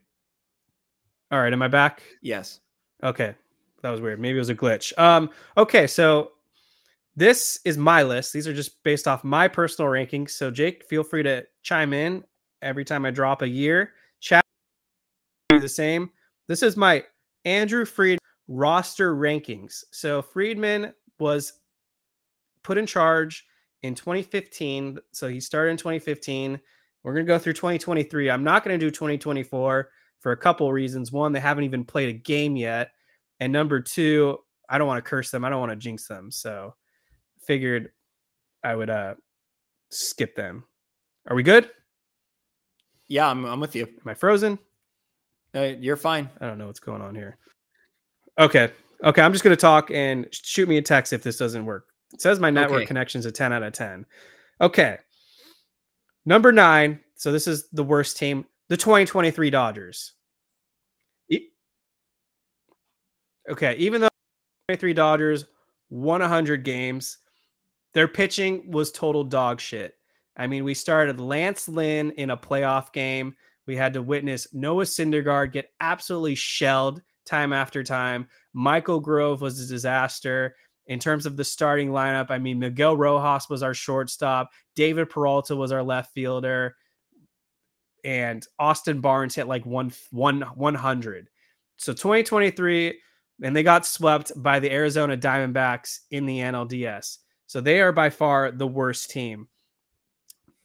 All 1.31 1.41
right, 1.41 1.53
am 1.53 1.63
I 1.63 1.69
back? 1.69 2.03
Yes. 2.23 2.61
Okay. 3.03 3.35
That 3.83 3.91
was 3.91 4.01
weird. 4.01 4.21
Maybe 4.21 4.37
it 4.37 4.41
was 4.41 4.49
a 4.49 4.55
glitch. 4.55 4.97
Um, 4.99 5.31
okay, 5.57 5.87
so 5.87 6.33
this 7.15 7.61
is 7.65 7.79
my 7.79 8.03
list. 8.03 8.33
These 8.33 8.49
are 8.49 8.55
just 8.55 8.83
based 8.83 9.07
off 9.07 9.25
my 9.25 9.47
personal 9.49 9.91
rankings. 9.91 10.31
So 10.31 10.51
Jake, 10.51 10.85
feel 10.85 11.05
free 11.05 11.23
to 11.23 11.47
chime 11.63 11.93
in 11.93 12.25
every 12.63 12.85
time 12.85 13.05
I 13.05 13.11
drop 13.11 13.43
a 13.43 13.49
year. 13.49 13.93
Chat 14.21 14.45
do 15.49 15.61
the 15.61 15.69
same. 15.69 16.11
This 16.49 16.63
is 16.63 16.77
my 16.77 17.05
Andrew 17.45 17.85
Fried 17.85 18.19
roster 18.49 19.15
rankings. 19.15 19.85
So 19.93 20.23
Friedman 20.23 20.93
was 21.19 21.55
put 22.63 22.79
in 22.79 22.87
charge 22.87 23.47
in 23.83 23.95
2015. 23.95 24.99
So 25.13 25.29
he 25.29 25.41
started 25.41 25.73
in 25.73 25.77
2015. 25.77 26.61
We're 27.03 27.15
going 27.15 27.27
to 27.27 27.33
go 27.33 27.39
through 27.39 27.55
2023. 27.55 28.31
I'm 28.31 28.45
not 28.45 28.65
going 28.65 28.79
to 28.79 28.85
do 28.85 28.91
2024 28.91 29.89
for 30.21 30.33
a 30.33 30.37
couple 30.37 30.73
reasons. 30.73 31.13
One, 31.13 31.33
they 31.33 31.41
haven't 31.41 31.65
even 31.65 31.85
played 31.85 32.09
a 32.09 32.19
game 32.19 32.57
yet. 32.57 32.91
And 33.41 33.53
number 33.53 33.81
two, 33.81 34.39
I 34.69 34.79
don't 34.79 34.89
want 34.89 35.03
to 35.03 35.09
curse 35.09 35.31
them. 35.31 35.45
I 35.45 35.51
don't 35.51 35.61
want 35.61 35.73
to 35.73 35.77
jinx 35.77 36.07
them. 36.09 36.31
So 36.31 36.75
figured 37.47 37.91
I 38.65 38.75
would 38.75 38.91
uh 38.91 39.15
skip 39.91 40.35
them. 40.35 40.65
Are 41.29 41.37
we 41.37 41.43
good? 41.43 41.71
Yeah, 43.09 43.29
I'm, 43.29 43.45
I'm 43.45 43.61
with 43.61 43.75
you. 43.75 43.85
Am 43.85 44.09
I 44.09 44.15
frozen? 44.15 44.59
Uh, 45.55 45.63
you're 45.79 45.97
fine. 45.97 46.29
I 46.41 46.47
don't 46.47 46.59
know 46.59 46.67
what's 46.67 46.81
going 46.81 47.01
on 47.01 47.15
here. 47.15 47.39
Okay. 48.39 48.71
Okay. 49.03 49.23
I'm 49.23 49.33
just 49.33 49.45
going 49.45 49.57
to 49.57 49.61
talk 49.61 49.91
and 49.91 50.27
shoot 50.31 50.69
me 50.69 50.77
a 50.77 50.83
text 50.83 51.13
if 51.13 51.23
this 51.23 51.39
doesn't 51.39 51.65
work. 51.65 51.88
It 52.13 52.21
says 52.21 52.41
my 52.41 52.51
network 52.51 52.79
okay. 52.79 52.87
connection's 52.87 53.27
a 53.27 53.33
10 53.33 53.53
out 53.53 53.63
of 53.63 53.73
10. 53.73 54.07
Okay. 54.61 54.99
Number 56.25 56.53
nine. 56.53 57.01
So 57.17 57.33
this 57.33 57.47
is 57.47 57.69
the 57.71 57.85
worst 57.85 58.17
team, 58.17 58.47
the 58.69 58.77
2023 58.77 59.51
Dodgers. 59.51 60.13
Okay. 63.51 63.77
Even 63.77 64.03
though 64.03 64.09
23 64.69 64.93
Dodgers 64.93 65.47
won 65.91 66.21
100 66.21 66.65
games, 66.65 67.19
their 67.95 68.09
pitching 68.09 68.71
was 68.71 68.93
total 68.93 69.25
dog 69.25 69.61
shit. 69.61 69.95
I 70.37 70.47
mean, 70.47 70.65
we 70.65 70.75
started 70.75 71.19
Lance 71.19 71.69
Lynn 71.69 72.13
in 72.13 72.31
a 72.31 72.37
playoff 72.37 72.93
game. 72.93 73.35
We 73.67 73.77
had 73.77 73.95
to 73.95 74.03
witness 74.03 74.47
Noah 74.53 74.85
Syndergaard 74.85 75.53
get 75.53 75.73
absolutely 75.81 76.37
shelled 76.37 77.03
time 77.27 77.53
after 77.53 77.83
time. 77.83 78.29
Michael 78.53 79.01
Grove 79.01 79.41
was 79.41 79.61
a 79.61 79.67
disaster 79.67 80.55
in 80.89 80.99
terms 80.99 81.27
of 81.27 81.37
the 81.37 81.45
starting 81.45 81.91
lineup, 81.91 82.31
I 82.31 82.39
mean, 82.39 82.59
Miguel 82.59 82.97
Rojas 82.97 83.49
was 83.49 83.63
our 83.63 83.75
shortstop, 83.75 84.51
David 84.75 85.11
Peralta 85.11 85.55
was 85.55 85.71
our 85.71 85.83
left 85.83 86.13
fielder, 86.15 86.75
and 88.05 88.45
Austin 88.59 89.01
Barnes 89.01 89.35
hit 89.35 89.47
like 89.47 89.67
one, 89.67 89.93
one 90.11 90.41
100. 90.41 91.29
So 91.77 91.93
2023, 91.93 92.99
and 93.43 93.55
they 93.55 93.63
got 93.63 93.87
swept 93.87 94.33
by 94.37 94.59
the 94.59 94.73
Arizona 94.73 95.17
Diamondbacks 95.17 96.01
in 96.11 96.27
the 96.27 96.39
NLDS. 96.39 97.19
So 97.47 97.61
they 97.61 97.81
are 97.81 97.93
by 97.93 98.11
far 98.11 98.51
the 98.51 98.67
worst 98.67 99.11
team. 99.11 99.49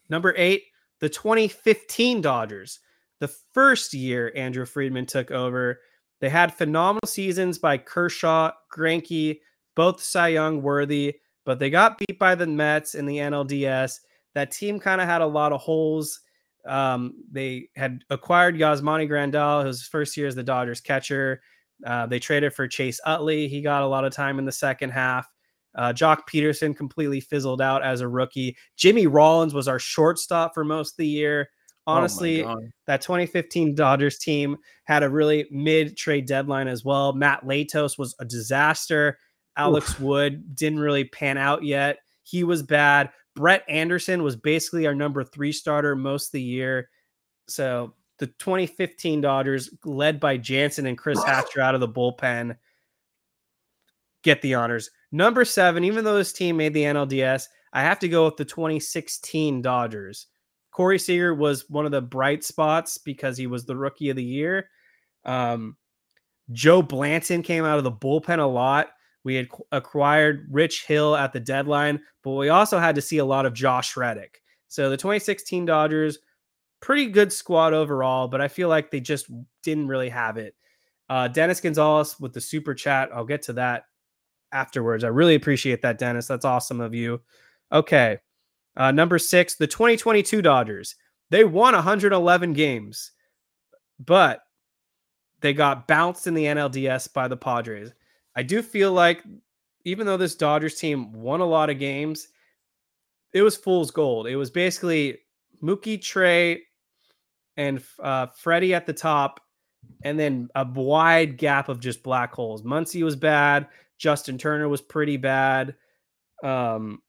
Number 0.09 0.33
eight, 0.37 0.63
the 0.99 1.09
2015 1.09 2.21
Dodgers. 2.21 2.79
The 3.19 3.27
first 3.53 3.93
year 3.93 4.31
Andrew 4.35 4.65
Friedman 4.65 5.05
took 5.05 5.31
over, 5.31 5.79
they 6.19 6.29
had 6.29 6.53
phenomenal 6.53 7.07
seasons 7.07 7.57
by 7.57 7.77
Kershaw, 7.77 8.51
Greinke, 8.73 9.39
both 9.75 10.01
Cy 10.01 10.29
Young 10.29 10.61
worthy, 10.61 11.15
but 11.45 11.59
they 11.59 11.69
got 11.69 11.97
beat 11.97 12.19
by 12.19 12.35
the 12.35 12.47
Mets 12.47 12.95
in 12.95 13.05
the 13.05 13.17
NLDS. 13.17 13.99
That 14.35 14.51
team 14.51 14.79
kind 14.79 15.01
of 15.01 15.07
had 15.07 15.21
a 15.21 15.27
lot 15.27 15.51
of 15.51 15.61
holes. 15.61 16.19
Um, 16.65 17.15
they 17.31 17.69
had 17.75 18.03
acquired 18.09 18.55
Yasmani 18.55 19.09
Grandal, 19.09 19.65
his 19.65 19.85
first 19.85 20.15
year 20.15 20.27
as 20.27 20.35
the 20.35 20.43
Dodgers 20.43 20.81
catcher. 20.81 21.41
Uh, 21.85 22.05
they 22.05 22.19
traded 22.19 22.53
for 22.53 22.67
Chase 22.67 22.99
Utley. 23.05 23.47
He 23.47 23.61
got 23.61 23.83
a 23.83 23.87
lot 23.87 24.05
of 24.05 24.13
time 24.13 24.39
in 24.39 24.45
the 24.45 24.51
second 24.51 24.91
half. 24.91 25.27
Uh, 25.75 25.91
Joc 25.91 26.19
Pederson 26.31 26.75
completely 26.75 27.19
fizzled 27.19 27.61
out 27.61 27.83
as 27.83 28.01
a 28.01 28.07
rookie. 28.07 28.55
Jimmy 28.77 29.07
Rollins 29.07 29.53
was 29.53 29.67
our 29.67 29.79
shortstop 29.79 30.53
for 30.53 30.63
most 30.63 30.93
of 30.93 30.97
the 30.97 31.07
year. 31.07 31.49
Oh 31.85 31.93
Honestly, 31.93 32.43
oh 32.43 32.55
that 32.87 33.01
2015 33.01 33.75
Dodgers 33.75 34.17
team 34.17 34.55
had 34.85 35.03
a 35.03 35.09
really 35.09 35.47
mid 35.51 35.97
trade 35.97 36.27
deadline 36.27 36.67
as 36.67 36.85
well. 36.85 37.11
Matt 37.13 37.43
Latos 37.43 37.97
was 37.97 38.15
a 38.19 38.25
disaster. 38.25 39.17
Alex 39.57 39.91
Oof. 39.91 39.99
Wood 39.99 40.55
didn't 40.55 40.79
really 40.79 41.03
pan 41.05 41.37
out 41.37 41.63
yet. 41.63 41.99
He 42.23 42.43
was 42.43 42.63
bad. 42.63 43.11
Brett 43.35 43.63
Anderson 43.67 44.23
was 44.23 44.35
basically 44.35 44.87
our 44.87 44.95
number 44.95 45.23
three 45.23 45.51
starter 45.51 45.95
most 45.95 46.27
of 46.27 46.31
the 46.33 46.41
year. 46.41 46.89
So 47.47 47.93
the 48.19 48.27
2015 48.27 49.21
Dodgers, 49.21 49.69
led 49.83 50.19
by 50.19 50.37
Jansen 50.37 50.85
and 50.85 50.97
Chris 50.97 51.23
Hatcher 51.23 51.61
out 51.61 51.75
of 51.75 51.81
the 51.81 51.87
bullpen, 51.87 52.55
get 54.23 54.41
the 54.41 54.53
honors. 54.53 54.89
Number 55.11 55.45
seven, 55.45 55.83
even 55.83 56.03
though 56.03 56.17
this 56.17 56.33
team 56.33 56.57
made 56.57 56.73
the 56.73 56.83
NLDS, 56.83 57.47
I 57.73 57.81
have 57.81 57.99
to 57.99 58.07
go 58.07 58.25
with 58.25 58.37
the 58.37 58.45
2016 58.45 59.61
Dodgers. 59.61 60.27
Corey 60.71 60.97
Seager 60.97 61.35
was 61.35 61.69
one 61.69 61.85
of 61.85 61.91
the 61.91 62.01
bright 62.01 62.43
spots 62.43 62.97
because 62.97 63.37
he 63.37 63.45
was 63.45 63.65
the 63.65 63.75
rookie 63.75 64.09
of 64.09 64.15
the 64.15 64.23
year. 64.23 64.69
Um, 65.25 65.77
Joe 66.51 66.81
Blanton 66.81 67.43
came 67.43 67.63
out 67.63 67.77
of 67.77 67.83
the 67.83 67.91
bullpen 67.91 68.39
a 68.39 68.43
lot. 68.43 68.89
We 69.23 69.35
had 69.35 69.47
acquired 69.71 70.47
Rich 70.51 70.85
Hill 70.85 71.15
at 71.15 71.33
the 71.33 71.39
deadline, 71.39 72.01
but 72.23 72.31
we 72.31 72.49
also 72.49 72.79
had 72.79 72.95
to 72.95 73.01
see 73.01 73.19
a 73.19 73.25
lot 73.25 73.45
of 73.45 73.53
Josh 73.53 73.95
Reddick. 73.95 74.41
So 74.67 74.89
the 74.89 74.97
2016 74.97 75.65
Dodgers, 75.65 76.19
pretty 76.81 77.07
good 77.07 77.31
squad 77.31 77.73
overall, 77.73 78.27
but 78.27 78.41
I 78.41 78.47
feel 78.47 78.69
like 78.69 78.91
they 78.91 78.99
just 78.99 79.27
didn't 79.61 79.87
really 79.87 80.09
have 80.09 80.37
it. 80.37 80.55
Uh, 81.09 81.27
Dennis 81.27 81.61
Gonzalez 81.61 82.19
with 82.19 82.33
the 82.33 82.41
super 82.41 82.73
chat. 82.73 83.09
I'll 83.13 83.25
get 83.25 83.43
to 83.43 83.53
that 83.53 83.83
afterwards. 84.51 85.03
I 85.03 85.09
really 85.09 85.35
appreciate 85.35 85.81
that, 85.81 85.97
Dennis. 85.97 86.27
That's 86.27 86.45
awesome 86.45 86.81
of 86.81 86.93
you. 86.93 87.21
Okay. 87.71 88.19
Uh, 88.75 88.91
number 88.91 89.19
six, 89.19 89.55
the 89.55 89.67
2022 89.67 90.41
Dodgers. 90.41 90.95
They 91.29 91.43
won 91.43 91.73
111 91.73 92.53
games, 92.53 93.11
but 93.99 94.41
they 95.41 95.53
got 95.53 95.87
bounced 95.87 96.27
in 96.27 96.33
the 96.33 96.45
NLDS 96.45 97.11
by 97.13 97.27
the 97.27 97.37
Padres. 97.37 97.91
I 98.35 98.43
do 98.43 98.61
feel 98.61 98.91
like 98.91 99.23
even 99.85 100.05
though 100.05 100.17
this 100.17 100.35
Dodgers 100.35 100.75
team 100.75 101.11
won 101.11 101.41
a 101.41 101.45
lot 101.45 101.69
of 101.69 101.79
games, 101.79 102.29
it 103.33 103.41
was 103.41 103.57
fool's 103.57 103.91
gold. 103.91 104.27
It 104.27 104.35
was 104.35 104.49
basically 104.49 105.19
Mookie, 105.61 106.01
Trea, 106.01 106.59
and 107.57 107.83
uh, 108.01 108.27
Freddie 108.35 108.73
at 108.73 108.85
the 108.85 108.93
top, 108.93 109.39
and 110.03 110.19
then 110.19 110.49
a 110.55 110.65
wide 110.65 111.37
gap 111.37 111.69
of 111.69 111.79
just 111.79 112.03
black 112.03 112.33
holes. 112.33 112.63
Muncy 112.63 113.03
was 113.03 113.15
bad. 113.15 113.67
Justin 113.97 114.37
Turner 114.37 114.69
was 114.69 114.81
pretty 114.81 115.17
bad. 115.17 115.75
Um, 116.43 117.01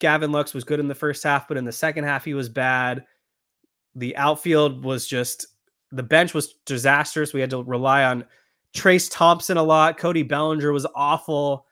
Gavin 0.00 0.32
Lux 0.32 0.54
was 0.54 0.64
good 0.64 0.80
in 0.80 0.88
the 0.88 0.94
first 0.94 1.22
half, 1.22 1.48
but 1.48 1.56
in 1.56 1.64
the 1.64 1.72
second 1.72 2.04
half, 2.04 2.24
he 2.24 2.34
was 2.34 2.48
bad. 2.48 3.04
The 3.94 4.16
outfield 4.16 4.84
was 4.84 5.06
just 5.06 5.46
the 5.92 6.02
bench 6.02 6.34
was 6.34 6.54
disastrous. 6.66 7.32
We 7.32 7.40
had 7.40 7.50
to 7.50 7.62
rely 7.62 8.04
on 8.04 8.24
Trayce 8.74 9.10
Thompson 9.10 9.56
a 9.56 9.62
lot. 9.62 9.98
Cody 9.98 10.22
Bellinger 10.22 10.72
was 10.72 10.86
awful. 10.94 11.66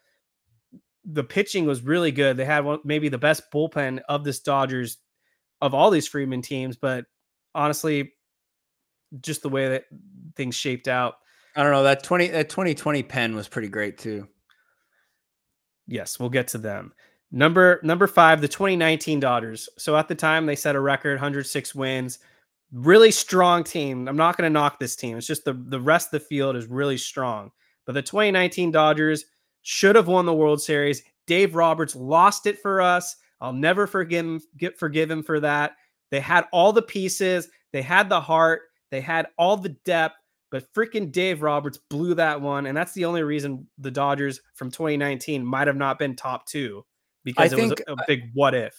The 1.05 1.25
pitching 1.25 1.67
was 1.67 1.83
really 1.83 2.13
good. 2.13 2.37
They 2.37 2.45
had 2.45 2.65
one, 2.65 2.79
maybe 2.85 3.09
the 3.09 3.19
best 3.19 3.51
bullpen 3.53 4.01
of 4.09 4.25
this 4.25 4.41
Dodgers 4.41 4.99
of 5.61 5.75
all 5.75 5.91
these 5.91 6.09
Friedman 6.09 6.43
teams, 6.43 6.77
but 6.77 7.05
honestly, 7.55 8.13
just 9.21 9.43
the 9.43 9.49
way 9.49 9.69
that 9.69 9.85
things 10.37 10.55
shaped 10.55 10.89
out. 10.89 11.15
I 11.55 11.63
don't 11.63 11.73
know 11.73 11.83
that 11.83 12.03
twenty 12.03 12.29
that 12.29 12.49
twenty 12.49 12.75
twenty 12.75 13.03
pen 13.03 13.37
was 13.37 13.49
pretty 13.49 13.69
great 13.69 13.99
too. 13.99 14.27
Yes, 15.87 16.19
we'll 16.19 16.31
get 16.31 16.49
to 16.49 16.59
them. 16.59 16.93
Number 17.31 17.81
number 17.83 18.07
five, 18.07 18.41
the 18.41 18.49
2019 18.49 19.21
Dodgers. 19.21 19.69
So 19.79 19.97
at 19.97 20.09
the 20.09 20.15
time 20.15 20.47
they 20.47 20.57
set 20.57 20.77
a 20.77 20.81
record 20.81 21.15
106 21.15 21.75
wins. 21.75 22.19
Really 22.73 23.11
strong 23.11 23.65
team. 23.65 24.09
I'm 24.09 24.17
not 24.17 24.37
going 24.37 24.51
to 24.51 24.53
knock 24.53 24.81
this 24.81 24.97
team. 24.97 25.19
It's 25.19 25.27
just 25.27 25.45
the 25.45 25.53
the 25.53 25.81
rest 25.81 26.13
of 26.13 26.21
the 26.21 26.27
field 26.27 26.57
is 26.57 26.67
really 26.67 26.97
strong. 26.97 27.51
But 27.85 27.93
the 27.93 28.03
2019 28.03 28.71
Dodgers 28.71 29.25
should 29.63 29.97
have 29.97 30.09
won 30.09 30.27
the 30.27 30.35
World 30.35 30.63
Series. 30.63 31.03
Dave 31.27 31.55
Roberts 31.55 31.95
lost 31.95 32.47
it 32.47 32.59
for 32.61 32.81
us. 32.81 33.17
I'll 33.41 33.53
never 33.53 33.87
forgive 33.87 34.25
him, 34.25 34.41
get 34.57 34.79
forgive 34.79 35.11
him 35.11 35.23
for 35.23 35.41
that. 35.41 35.73
They 36.11 36.21
had 36.21 36.47
all 36.53 36.73
the 36.73 36.83
pieces, 36.83 37.49
they 37.73 37.83
had 37.83 38.09
the 38.09 38.21
heart, 38.21 38.63
they 38.91 39.01
had 39.01 39.29
all 39.39 39.57
the 39.57 39.71
depth, 39.85 40.17
but 40.51 40.73
freaking 40.75 41.11
Dave 41.11 41.43
Roberts 41.43 41.79
blew 41.91 42.15
that 42.15 42.41
one, 42.41 42.67
and 42.67 42.77
that's 42.77 42.93
the 42.93 43.07
only 43.07 43.23
reason 43.23 43.67
the 43.79 43.91
Dodgers 43.91 44.41
from 44.55 44.71
2019 44.71 45.45
might 45.45 45.67
have 45.67 45.77
not 45.77 45.99
been 45.99 46.15
top 46.15 46.47
two 46.47 46.85
because 47.25 47.53
I 47.53 47.57
it 47.57 47.59
think, 47.59 47.71
was 47.89 47.97
a, 47.99 48.03
a, 48.03 48.05
big 48.07 48.31
what 48.35 48.55
if. 48.55 48.75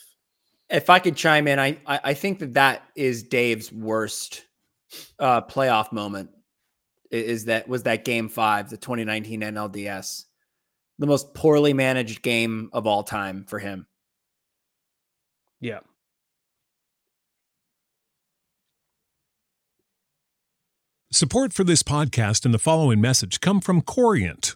If 0.74 0.90
I 0.90 0.98
could 0.98 1.16
chime 1.16 1.48
in, 1.48 1.60
I 1.60 1.78
I 1.86 2.16
think 2.16 2.40
that 2.40 2.56
that 2.56 2.84
is 2.96 3.22
Dave's 3.22 3.72
worst 3.72 4.44
uh, 5.20 5.42
playoff 5.42 5.92
moment. 5.92 6.32
Is 7.12 7.46
that 7.46 7.68
was 7.68 7.84
that 7.84 8.04
Game 8.04 8.28
Five, 8.28 8.72
the 8.72 8.78
2019 8.78 9.42
NLDS, 9.42 10.24
the 10.98 11.06
most 11.06 11.36
poorly 11.36 11.74
managed 11.74 12.24
game 12.24 12.72
of 12.74 12.88
all 12.88 13.04
time 13.04 13.46
for 13.48 13.60
him. 13.60 13.86
Yeah. 15.62 15.82
Support 21.12 21.54
for 21.54 21.64
this 21.64 21.84
podcast 21.84 22.44
and 22.46 22.54
the 22.54 22.60
following 22.60 23.00
message 23.00 23.40
come 23.40 23.62
from 23.62 23.82
Corient. 23.82 24.56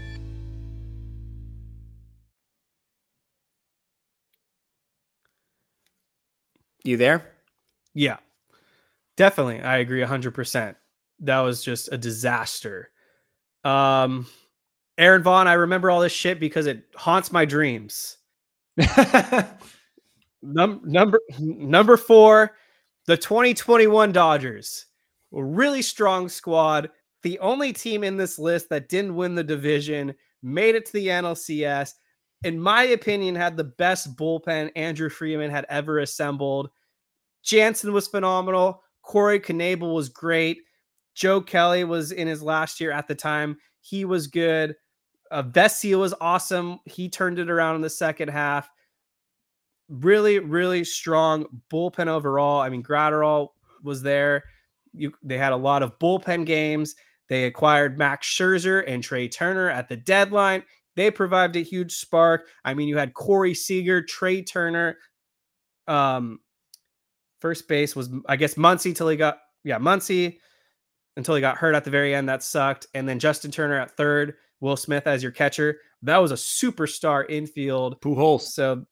You 6.83 6.97
there? 6.97 7.31
Yeah, 7.93 8.17
definitely. 9.17 9.61
I 9.61 9.77
agree 9.77 10.01
100%. 10.01 10.75
That 11.19 11.39
was 11.39 11.63
just 11.63 11.91
a 11.91 11.97
disaster. 11.97 12.89
Um, 13.63 14.25
Aaron 14.97 15.23
Vaughn, 15.23 15.47
I 15.47 15.53
remember 15.53 15.91
all 15.91 16.01
this 16.01 16.11
shit 16.11 16.39
because 16.39 16.65
it 16.65 16.83
haunts 16.95 17.31
my 17.31 17.45
dreams. 17.45 18.17
Num- 20.43 20.81
number 20.83 21.19
number 21.39 21.97
four, 21.97 22.55
the 23.05 23.15
2021 23.15 24.11
Dodgers, 24.11 24.87
a 25.33 25.43
really 25.43 25.83
strong 25.83 26.29
squad. 26.29 26.89
The 27.21 27.37
only 27.39 27.73
team 27.73 28.03
in 28.03 28.17
this 28.17 28.39
list 28.39 28.69
that 28.69 28.89
didn't 28.89 29.15
win 29.15 29.35
the 29.35 29.43
division, 29.43 30.15
made 30.41 30.73
it 30.73 30.87
to 30.87 30.93
the 30.93 31.07
NLCS. 31.07 31.93
In 32.43 32.59
my 32.59 32.83
opinion, 32.83 33.35
had 33.35 33.55
the 33.55 33.63
best 33.63 34.15
bullpen 34.15 34.71
Andrew 34.75 35.09
Friedman 35.09 35.51
had 35.51 35.65
ever 35.69 35.99
assembled. 35.99 36.69
Jansen 37.43 37.93
was 37.93 38.07
phenomenal. 38.07 38.81
Corey 39.03 39.39
Knebel 39.39 39.93
was 39.93 40.09
great. 40.09 40.59
Joe 41.13 41.41
Kelly 41.41 41.83
was 41.83 42.11
in 42.11 42.27
his 42.27 42.41
last 42.41 42.79
year 42.79 42.91
at 42.91 43.07
the 43.07 43.15
time. 43.15 43.57
He 43.81 44.05
was 44.05 44.27
good. 44.27 44.75
Uh, 45.29 45.43
was 45.53 46.13
awesome. 46.19 46.79
He 46.85 47.09
turned 47.09 47.39
it 47.39 47.49
around 47.49 47.75
in 47.75 47.81
the 47.81 47.89
second 47.89 48.29
half 48.29 48.69
really, 49.91 50.39
really 50.39 50.83
strong 50.83 51.45
bullpen 51.69 52.07
overall. 52.07 52.61
I 52.61 52.69
mean, 52.69 52.81
Graterol 52.81 53.49
was 53.83 54.01
there. 54.01 54.43
You, 54.93 55.11
they 55.21 55.37
had 55.37 55.53
a 55.53 55.57
lot 55.57 55.83
of 55.83 55.99
bullpen 55.99 56.45
games. 56.45 56.95
They 57.27 57.45
acquired 57.45 57.97
Max 57.97 58.27
Scherzer 58.27 58.83
and 58.87 59.03
Trea 59.03 59.29
Turner 59.29 59.69
at 59.69 59.89
the 59.89 59.97
deadline. 59.97 60.63
They 60.95 61.11
provided 61.11 61.55
a 61.55 61.63
huge 61.63 61.93
spark. 61.93 62.47
I 62.65 62.73
mean, 62.73 62.87
you 62.87 62.97
had 62.97 63.13
Corey 63.13 63.53
Seager, 63.53 64.01
Trea 64.01 64.43
Turner. 64.43 64.97
Um, 65.87 66.39
first 67.39 67.67
base 67.67 67.95
was, 67.95 68.09
I 68.27 68.35
guess, 68.35 68.55
Muncy 68.55 68.95
till 68.95 69.09
he 69.09 69.17
got, 69.17 69.37
yeah, 69.63 69.79
Muncy 69.79 70.37
until 71.17 71.35
he 71.35 71.41
got 71.41 71.57
hurt 71.57 71.75
at 71.75 71.83
the 71.83 71.91
very 71.91 72.13
end. 72.13 72.29
That 72.29 72.43
sucked. 72.43 72.87
And 72.93 73.07
then 73.07 73.19
Justin 73.19 73.51
Turner 73.51 73.79
at 73.79 73.95
third. 73.97 74.35
Will 74.61 74.77
Smith 74.77 75.07
as 75.07 75.23
your 75.23 75.31
catcher. 75.31 75.79
That 76.03 76.19
was 76.19 76.31
a 76.31 76.35
superstar 76.35 77.25
infield. 77.27 77.99
Pujols. 77.99 78.41
So, 78.41 78.85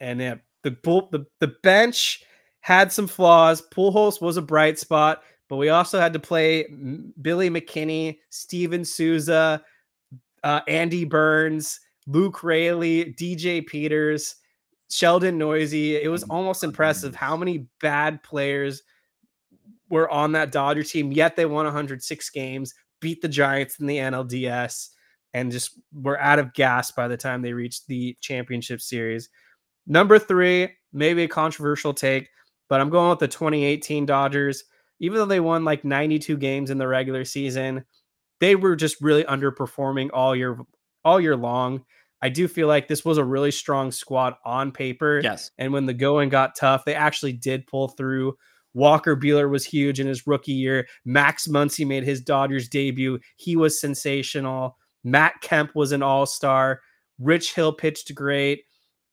and 0.00 0.20
yeah, 0.20 0.34
the 0.64 0.72
bull, 0.72 1.08
the 1.12 1.24
the 1.40 1.54
bench 1.62 2.22
had 2.60 2.92
some 2.92 3.06
flaws. 3.06 3.62
Pujols 3.72 4.20
was 4.20 4.36
a 4.36 4.42
bright 4.42 4.78
spot, 4.78 5.22
but 5.48 5.56
we 5.56 5.68
also 5.68 6.00
had 6.00 6.12
to 6.14 6.18
play 6.18 6.66
Billy 7.22 7.48
McKinney, 7.48 8.18
Steven 8.30 8.84
Souza, 8.84 9.62
uh, 10.44 10.60
Andy 10.68 11.04
Burns, 11.04 11.80
Luke 12.06 12.42
Raley, 12.42 13.14
DJ 13.18 13.66
Peters, 13.66 14.36
Sheldon 14.90 15.38
Neuse. 15.38 15.72
It 15.72 16.10
was 16.10 16.22
almost 16.24 16.64
impressive 16.64 17.14
how 17.14 17.36
many 17.36 17.66
bad 17.80 18.22
players 18.22 18.82
were 19.90 20.10
on 20.10 20.32
that 20.32 20.52
Dodger 20.52 20.82
team, 20.82 21.12
yet 21.12 21.36
they 21.36 21.46
won 21.46 21.64
106 21.64 22.30
games, 22.30 22.74
beat 23.00 23.22
the 23.22 23.28
Giants 23.28 23.78
in 23.80 23.86
the 23.86 23.98
NLDS, 23.98 24.88
and 25.34 25.52
just 25.52 25.78
were 25.92 26.20
out 26.20 26.38
of 26.38 26.54
gas 26.54 26.90
by 26.90 27.08
the 27.08 27.16
time 27.16 27.42
they 27.42 27.52
reached 27.52 27.86
the 27.86 28.16
championship 28.20 28.80
series. 28.80 29.28
Number 29.86 30.18
three, 30.18 30.70
maybe 30.92 31.22
a 31.22 31.28
controversial 31.28 31.94
take, 31.94 32.28
but 32.68 32.80
I'm 32.80 32.90
going 32.90 33.10
with 33.10 33.18
the 33.18 33.28
2018 33.28 34.06
Dodgers. 34.06 34.64
Even 35.00 35.18
though 35.18 35.26
they 35.26 35.40
won 35.40 35.64
like 35.64 35.84
92 35.84 36.36
games 36.38 36.70
in 36.70 36.78
the 36.78 36.88
regular 36.88 37.24
season, 37.24 37.84
they 38.40 38.56
were 38.56 38.76
just 38.76 39.00
really 39.00 39.24
underperforming 39.24 40.10
all 40.12 40.34
year 40.34 40.58
all 41.04 41.20
year 41.20 41.36
long. 41.36 41.84
I 42.20 42.28
do 42.28 42.48
feel 42.48 42.66
like 42.66 42.88
this 42.88 43.04
was 43.04 43.18
a 43.18 43.24
really 43.24 43.52
strong 43.52 43.92
squad 43.92 44.34
on 44.44 44.72
paper. 44.72 45.20
Yes. 45.22 45.50
And 45.56 45.72
when 45.72 45.86
the 45.86 45.94
going 45.94 46.30
got 46.30 46.56
tough, 46.56 46.84
they 46.84 46.94
actually 46.94 47.32
did 47.32 47.66
pull 47.66 47.88
through. 47.88 48.34
Walker 48.74 49.16
Buehler 49.16 49.48
was 49.48 49.64
huge 49.64 50.00
in 50.00 50.06
his 50.06 50.26
rookie 50.26 50.52
year. 50.52 50.86
Max 51.04 51.46
Muncy 51.46 51.86
made 51.86 52.04
his 52.04 52.20
Dodgers 52.20 52.68
debut. 52.68 53.18
He 53.36 53.56
was 53.56 53.80
sensational. 53.80 54.76
Matt 55.04 55.34
Kemp 55.42 55.74
was 55.74 55.92
an 55.92 56.02
all 56.02 56.26
star. 56.26 56.80
Rich 57.18 57.54
Hill 57.54 57.72
pitched 57.72 58.14
great. 58.14 58.62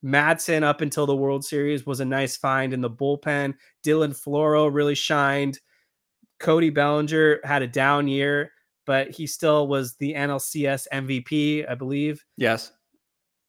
Madson, 0.04 0.62
up 0.64 0.82
until 0.82 1.08
the 1.08 1.16
World 1.16 1.44
Series, 1.44 1.86
was 1.86 2.00
a 2.00 2.06
nice 2.06 2.38
find 2.38 2.74
in 2.74 2.82
the 2.82 2.90
bullpen. 2.90 3.56
Dylan 3.84 4.16
Floro 4.16 4.72
really 4.72 4.94
shined. 4.94 5.60
Cody 6.40 6.70
Bellinger 6.70 7.40
had 7.44 7.64
a 7.64 7.68
down 7.68 8.08
year, 8.08 8.52
but 8.86 9.12
he 9.12 9.28
still 9.28 9.68
was 9.68 9.96
the 9.96 10.14
NLCS 10.14 10.88
MVP, 10.92 11.70
I 11.70 11.76
believe. 11.76 12.24
Yes. 12.38 12.72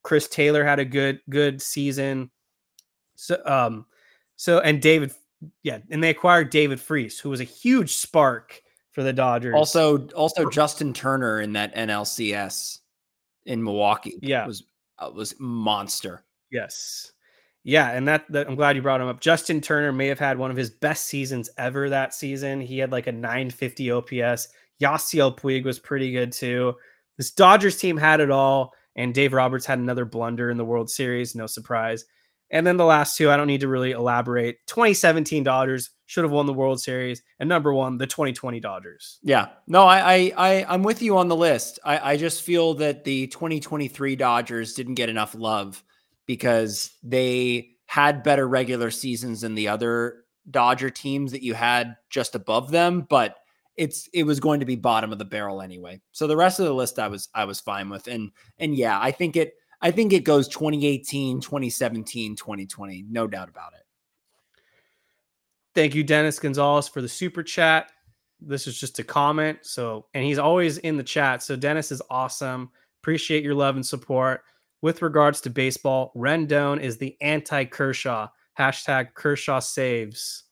Chris 0.02 0.28
Taylor 0.28 0.64
had 0.64 0.78
a 0.78 0.84
good 0.84 1.20
good 1.30 1.60
season. 1.60 2.30
So 3.16 3.40
um 3.44 3.86
so 4.36 4.60
and 4.60 4.80
David 4.80 5.12
yeah, 5.62 5.78
and 5.90 6.02
they 6.02 6.10
acquired 6.10 6.50
David 6.50 6.80
Freese, 6.80 7.18
who 7.18 7.30
was 7.30 7.40
a 7.40 7.44
huge 7.44 7.94
spark 7.94 8.62
for 8.92 9.02
the 9.02 9.12
Dodgers. 9.12 9.54
Also 9.54 10.06
also 10.08 10.48
Justin 10.48 10.92
Turner 10.92 11.40
in 11.40 11.52
that 11.54 11.74
NLCS 11.74 12.78
in 13.44 13.62
Milwaukee. 13.62 14.18
Yeah. 14.22 14.46
Was 14.46 14.64
uh, 14.98 15.10
was 15.14 15.34
monster. 15.38 16.24
Yes. 16.50 17.12
Yeah, 17.66 17.90
and 17.90 18.06
that, 18.06 18.30
that 18.30 18.46
I'm 18.46 18.54
glad 18.54 18.76
you 18.76 18.82
brought 18.82 19.00
him 19.00 19.08
up. 19.08 19.20
Justin 19.20 19.60
Turner 19.60 19.90
may 19.90 20.06
have 20.06 20.20
had 20.20 20.38
one 20.38 20.52
of 20.52 20.56
his 20.56 20.70
best 20.70 21.06
seasons 21.06 21.50
ever 21.58 21.88
that 21.88 22.14
season. 22.14 22.60
He 22.60 22.78
had 22.78 22.92
like 22.92 23.08
a 23.08 23.12
950 23.12 23.90
OPS. 23.90 24.48
Yasiel 24.80 25.38
Puig 25.38 25.64
was 25.64 25.78
pretty 25.78 26.12
good 26.12 26.32
too. 26.32 26.74
This 27.16 27.30
Dodgers 27.30 27.78
team 27.78 27.96
had 27.96 28.20
it 28.20 28.30
all, 28.30 28.72
and 28.94 29.14
Dave 29.14 29.32
Roberts 29.32 29.66
had 29.66 29.78
another 29.78 30.04
blunder 30.04 30.50
in 30.50 30.56
the 30.56 30.64
World 30.64 30.90
Series. 30.90 31.34
No 31.34 31.46
surprise. 31.46 32.04
And 32.50 32.66
then 32.66 32.76
the 32.76 32.84
last 32.84 33.16
two, 33.16 33.30
I 33.30 33.36
don't 33.36 33.48
need 33.48 33.62
to 33.62 33.68
really 33.68 33.90
elaborate. 33.90 34.58
2017 34.66 35.42
Dodgers 35.42 35.90
should 36.06 36.22
have 36.22 36.30
won 36.30 36.46
the 36.46 36.52
World 36.52 36.80
Series, 36.80 37.22
and 37.40 37.48
number 37.48 37.72
one, 37.72 37.98
the 37.98 38.06
2020 38.06 38.60
Dodgers. 38.60 39.18
Yeah, 39.22 39.48
no, 39.66 39.82
I, 39.82 39.98
I, 39.98 40.32
I 40.36 40.66
I'm 40.68 40.82
with 40.82 41.02
you 41.02 41.18
on 41.18 41.28
the 41.28 41.36
list. 41.36 41.80
I, 41.84 42.12
I 42.12 42.16
just 42.16 42.42
feel 42.42 42.74
that 42.74 43.04
the 43.04 43.26
2023 43.28 44.14
Dodgers 44.14 44.74
didn't 44.74 44.94
get 44.94 45.08
enough 45.08 45.34
love 45.34 45.82
because 46.26 46.90
they 47.02 47.70
had 47.86 48.22
better 48.22 48.46
regular 48.46 48.90
seasons 48.90 49.40
than 49.40 49.54
the 49.54 49.68
other 49.68 50.24
Dodger 50.48 50.90
teams 50.90 51.32
that 51.32 51.42
you 51.42 51.54
had 51.54 51.96
just 52.10 52.34
above 52.34 52.70
them, 52.70 53.06
but 53.08 53.36
it's 53.76 54.08
it 54.12 54.24
was 54.24 54.40
going 54.40 54.60
to 54.60 54.66
be 54.66 54.76
bottom 54.76 55.12
of 55.12 55.18
the 55.18 55.24
barrel 55.24 55.60
anyway. 55.60 56.00
So 56.12 56.26
the 56.26 56.36
rest 56.36 56.60
of 56.60 56.66
the 56.66 56.74
list 56.74 56.98
I 56.98 57.08
was 57.08 57.28
I 57.34 57.44
was 57.44 57.60
fine 57.60 57.88
with. 57.88 58.06
And 58.06 58.30
and 58.58 58.74
yeah, 58.74 58.98
I 59.00 59.10
think 59.10 59.36
it 59.36 59.54
I 59.82 59.90
think 59.90 60.12
it 60.12 60.24
goes 60.24 60.48
2018, 60.48 61.40
2017, 61.40 62.36
2020, 62.36 63.04
no 63.08 63.26
doubt 63.26 63.48
about 63.48 63.74
it. 63.74 63.82
Thank 65.74 65.94
you 65.94 66.02
Dennis 66.02 66.38
Gonzalez 66.38 66.88
for 66.88 67.02
the 67.02 67.08
super 67.08 67.42
chat. 67.42 67.92
This 68.40 68.66
is 68.66 68.78
just 68.78 68.98
a 68.98 69.04
comment. 69.04 69.58
So 69.62 70.06
and 70.14 70.24
he's 70.24 70.38
always 70.38 70.78
in 70.78 70.96
the 70.96 71.02
chat. 71.02 71.42
So 71.42 71.56
Dennis 71.56 71.92
is 71.92 72.02
awesome. 72.08 72.70
Appreciate 73.02 73.44
your 73.44 73.54
love 73.54 73.76
and 73.76 73.86
support 73.86 74.42
with 74.82 75.02
regards 75.02 75.40
to 75.42 75.50
baseball, 75.50 76.12
Rendon 76.16 76.80
is 76.80 76.96
the 76.96 77.16
anti 77.20 77.64
Kershaw. 77.64 78.28
Hashtag 78.58 79.12
Kershaw 79.14 79.60
saves. 79.60 80.44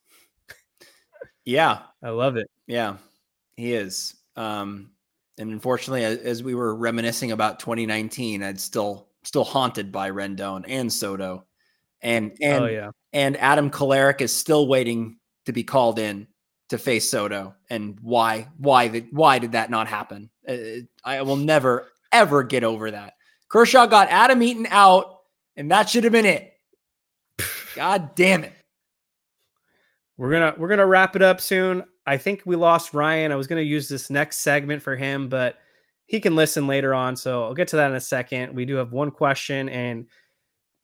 Yeah. 1.46 1.80
I 2.02 2.10
love 2.10 2.36
it. 2.36 2.50
Yeah, 2.66 2.96
he 3.56 3.74
is. 3.74 4.14
Um, 4.36 4.90
and 5.38 5.50
unfortunately, 5.50 6.04
as 6.04 6.42
we 6.42 6.54
were 6.54 6.74
reminiscing 6.74 7.32
about 7.32 7.58
2019, 7.58 8.42
I'd 8.42 8.60
still 8.60 9.08
still 9.24 9.44
haunted 9.44 9.90
by 9.90 10.10
Rendon 10.10 10.64
and 10.68 10.92
Soto. 10.92 11.44
And 12.02 12.36
and 12.40 12.64
oh, 12.64 12.66
yeah. 12.68 12.90
and 13.12 13.36
Adam 13.38 13.70
Kolarek 13.70 14.20
is 14.20 14.32
still 14.32 14.68
waiting 14.68 15.16
to 15.46 15.52
be 15.52 15.64
called 15.64 15.98
in 15.98 16.28
to 16.68 16.78
face 16.78 17.10
Soto. 17.10 17.54
And 17.70 17.98
why 18.00 18.48
why 18.58 18.88
the, 18.88 19.06
why 19.10 19.38
did 19.38 19.52
that 19.52 19.70
not 19.70 19.88
happen? 19.88 20.30
Uh, 20.46 20.84
I 21.04 21.22
will 21.22 21.36
never 21.36 21.88
ever 22.12 22.42
get 22.42 22.62
over 22.62 22.90
that. 22.90 23.14
Kershaw 23.48 23.86
got 23.86 24.08
Adam 24.08 24.42
Eaton 24.42 24.66
out, 24.70 25.20
and 25.56 25.70
that 25.70 25.88
should 25.88 26.04
have 26.04 26.12
been 26.12 26.26
it. 26.26 26.52
God 27.74 28.14
damn 28.14 28.44
it. 28.44 28.52
We're 30.16 30.30
gonna 30.30 30.54
we're 30.56 30.68
gonna 30.68 30.86
wrap 30.86 31.16
it 31.16 31.22
up 31.22 31.40
soon. 31.40 31.84
I 32.06 32.16
think 32.18 32.42
we 32.44 32.56
lost 32.56 32.92
Ryan. 32.94 33.32
I 33.32 33.36
was 33.36 33.46
gonna 33.46 33.60
use 33.62 33.88
this 33.88 34.10
next 34.10 34.38
segment 34.38 34.82
for 34.82 34.94
him, 34.96 35.28
but 35.28 35.58
he 36.06 36.20
can 36.20 36.36
listen 36.36 36.66
later 36.66 36.92
on. 36.94 37.16
So 37.16 37.44
I'll 37.44 37.54
get 37.54 37.68
to 37.68 37.76
that 37.76 37.90
in 37.90 37.96
a 37.96 38.00
second. 38.00 38.54
We 38.54 38.64
do 38.66 38.74
have 38.76 38.92
one 38.92 39.10
question 39.10 39.68
and 39.70 40.06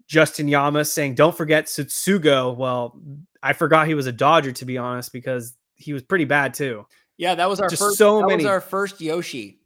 Justin 0.07 0.49
Yama 0.49 0.85
saying, 0.85 1.15
"Don't 1.15 1.37
forget 1.37 1.67
Tsutsugo." 1.67 2.57
Well, 2.57 2.99
I 3.43 3.53
forgot 3.53 3.87
he 3.87 3.95
was 3.95 4.07
a 4.07 4.13
Dodger 4.13 4.51
to 4.53 4.65
be 4.65 4.77
honest, 4.79 5.13
because 5.13 5.57
he 5.77 5.93
was 5.93 6.03
pretty 6.03 6.25
bad 6.25 6.53
too. 6.55 6.85
Yeah, 7.17 7.35
that 7.37 7.49
was 7.49 7.61
our 7.61 7.69
Just 7.69 7.83
first. 7.83 7.99
so 7.99 8.19
that 8.21 8.27
many- 8.27 8.37
was 8.43 8.47
our 8.47 8.61
first 8.61 9.01
Yoshi. 9.01 9.61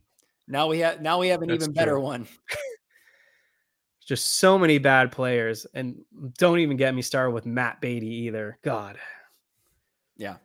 Now 0.46 0.66
we 0.66 0.80
have 0.80 1.00
now 1.00 1.18
we 1.20 1.28
have 1.28 1.40
an 1.40 1.48
That's 1.48 1.62
even 1.64 1.72
better 1.72 1.98
one. 1.98 2.26
Just 4.06 4.34
so 4.34 4.58
many 4.58 4.76
bad 4.76 5.12
players, 5.12 5.66
and 5.72 6.04
don't 6.36 6.58
even 6.58 6.76
get 6.76 6.94
me 6.94 7.00
started 7.00 7.30
with 7.30 7.46
Matt 7.46 7.80
Beaty 7.80 8.26
either. 8.26 8.58
God. 8.62 8.98
Yeah. 10.18 10.36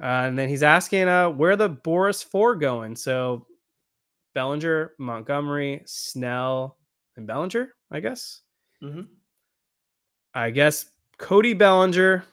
Uh, 0.00 0.26
and 0.26 0.38
then 0.38 0.48
he's 0.48 0.62
asking 0.62 1.08
uh, 1.08 1.30
where 1.30 1.56
the 1.56 1.70
Boras 1.70 2.24
four 2.24 2.56
going. 2.56 2.96
So 2.96 3.46
Bellinger, 4.34 4.92
Montgomery, 4.98 5.82
Snell, 5.86 6.78
and 7.16 7.26
Bellinger, 7.26 7.74
I 7.90 8.00
guess. 8.00 8.40
Mhm. 8.82 9.06
I 10.34 10.50
guess 10.50 10.86
Cody 11.18 11.54
Bellinger 11.54 12.24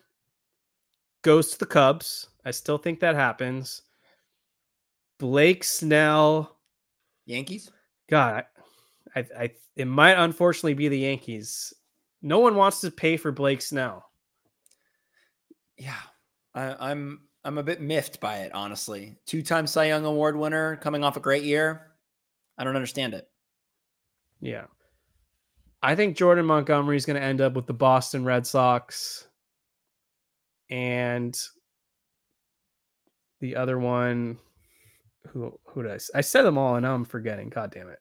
goes 1.21 1.51
to 1.51 1.59
the 1.59 1.67
Cubs. 1.67 2.29
I 2.43 2.51
still 2.51 2.79
think 2.79 2.99
that 2.99 3.13
happens. 3.15 3.83
Blake 5.19 5.63
Snell, 5.63 6.57
Yankees. 7.27 7.69
God, 8.09 8.45
I, 9.15 9.19
I, 9.19 9.25
I 9.37 9.51
it 9.75 9.85
might 9.85 10.17
unfortunately 10.17 10.73
be 10.73 10.87
the 10.87 10.97
Yankees. 10.99 11.73
No 12.23 12.39
one 12.39 12.55
wants 12.55 12.81
to 12.81 12.89
pay 12.89 13.17
for 13.17 13.31
Blake 13.31 13.61
Snell. 13.61 14.03
Yeah, 15.77 16.01
I, 16.55 16.91
I'm 16.91 17.21
I'm 17.43 17.57
a 17.57 17.63
bit 17.63 17.81
miffed 17.81 18.19
by 18.19 18.39
it, 18.39 18.53
honestly. 18.53 19.15
Two-time 19.25 19.65
Cy 19.65 19.87
Young 19.87 20.05
Award 20.05 20.37
winner, 20.37 20.75
coming 20.77 21.03
off 21.03 21.17
a 21.17 21.21
great 21.21 21.43
year. 21.43 21.91
I 22.57 22.63
don't 22.63 22.75
understand 22.75 23.13
it. 23.13 23.27
Yeah. 24.39 24.65
I 25.81 25.95
think 25.95 26.15
Jordan 26.15 26.45
Montgomery 26.45 26.97
is 26.97 27.05
going 27.05 27.19
to 27.19 27.25
end 27.25 27.41
up 27.41 27.53
with 27.53 27.65
the 27.65 27.73
Boston 27.73 28.23
Red 28.23 28.45
Sox. 28.45 29.27
And 30.69 31.37
the 33.39 33.55
other 33.55 33.79
one, 33.79 34.37
who 35.27 35.59
who 35.65 35.83
did 35.83 35.99
I 36.13 36.21
said 36.21 36.43
them 36.43 36.57
all, 36.57 36.75
and 36.75 36.83
now 36.83 36.93
I'm 36.93 37.03
forgetting. 37.03 37.49
God 37.49 37.71
damn 37.71 37.89
it! 37.89 37.99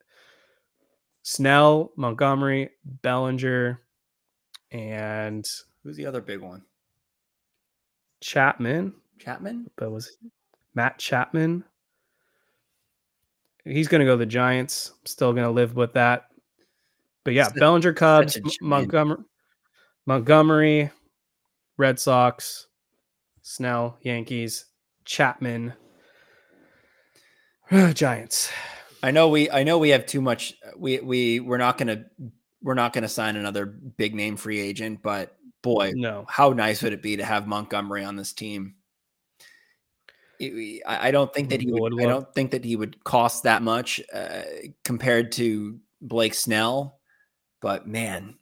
Snell, 1.23 1.93
Montgomery, 1.97 2.71
Bellinger, 2.85 3.81
and 4.71 5.49
Who's 5.83 5.97
the 5.97 6.07
other 6.07 6.21
big 6.21 6.41
one? 6.41 6.63
Chapman. 8.21 8.95
Chapman. 9.21 9.71
But 9.77 9.91
was 9.91 10.17
Matt 10.75 10.99
Chapman? 10.99 11.65
He's 13.65 13.89
going 13.89 14.01
to 14.01 14.07
go 14.07 14.17
the 14.17 14.27
Giants. 14.27 14.93
Still 15.05 15.33
going 15.33 15.45
to 15.45 15.51
live 15.51 15.77
with 15.77 15.93
that. 15.95 16.27
But 17.25 17.35
yeah, 17.35 17.45
Such- 17.45 17.57
Bellinger 17.57 17.93
Cubs, 17.93 18.35
such 18.35 18.43
a 18.43 18.45
M- 18.45 18.51
shame. 18.51 18.69
Montgomery, 18.69 19.19
Montgomery, 20.07 20.91
Red 21.77 21.99
Sox, 22.01 22.67
Snell, 23.43 23.99
Yankees, 24.03 24.65
Chapman, 25.05 25.75
Giants. 27.93 28.51
I 29.03 29.11
know 29.11 29.29
we 29.29 29.51
I 29.51 29.63
know 29.63 29.79
we 29.79 29.91
have 29.91 30.07
too 30.07 30.21
much 30.21 30.55
we 30.77 31.01
we 31.01 31.41
we're 31.41 31.57
not 31.59 31.79
going 31.79 31.89
to 31.89 32.05
we're 32.63 32.75
not 32.75 32.93
going 32.93 33.03
to 33.03 33.09
sign 33.09 33.37
another 33.37 33.65
big 33.67 34.15
name 34.15 34.37
free 34.37 34.61
agent, 34.61 35.01
but 35.03 35.37
boy, 35.63 35.93
no. 35.95 36.27
How 36.29 36.51
nice 36.51 36.83
would 36.83 36.93
it 36.93 37.03
be 37.03 37.17
to 37.17 37.25
have 37.25 37.47
Montgomery 37.47 38.05
on 38.05 38.17
this 38.17 38.33
team? 38.33 38.75
I 40.87 41.11
don't 41.11 41.33
think 41.35 41.51
that 41.51 41.61
he 41.61 41.71
would. 41.71 42.01
I 42.01 42.07
don't 42.07 42.33
think 42.35 42.53
that 42.53 42.65
he 42.65 42.77
would 42.77 43.03
cost 43.05 43.43
that 43.43 43.63
much 43.63 44.01
uh, 44.13 44.43
compared 44.85 45.33
to 45.33 45.79
Blake 46.01 46.35
Snell. 46.35 46.99
But 47.61 47.87
man, 47.87 48.37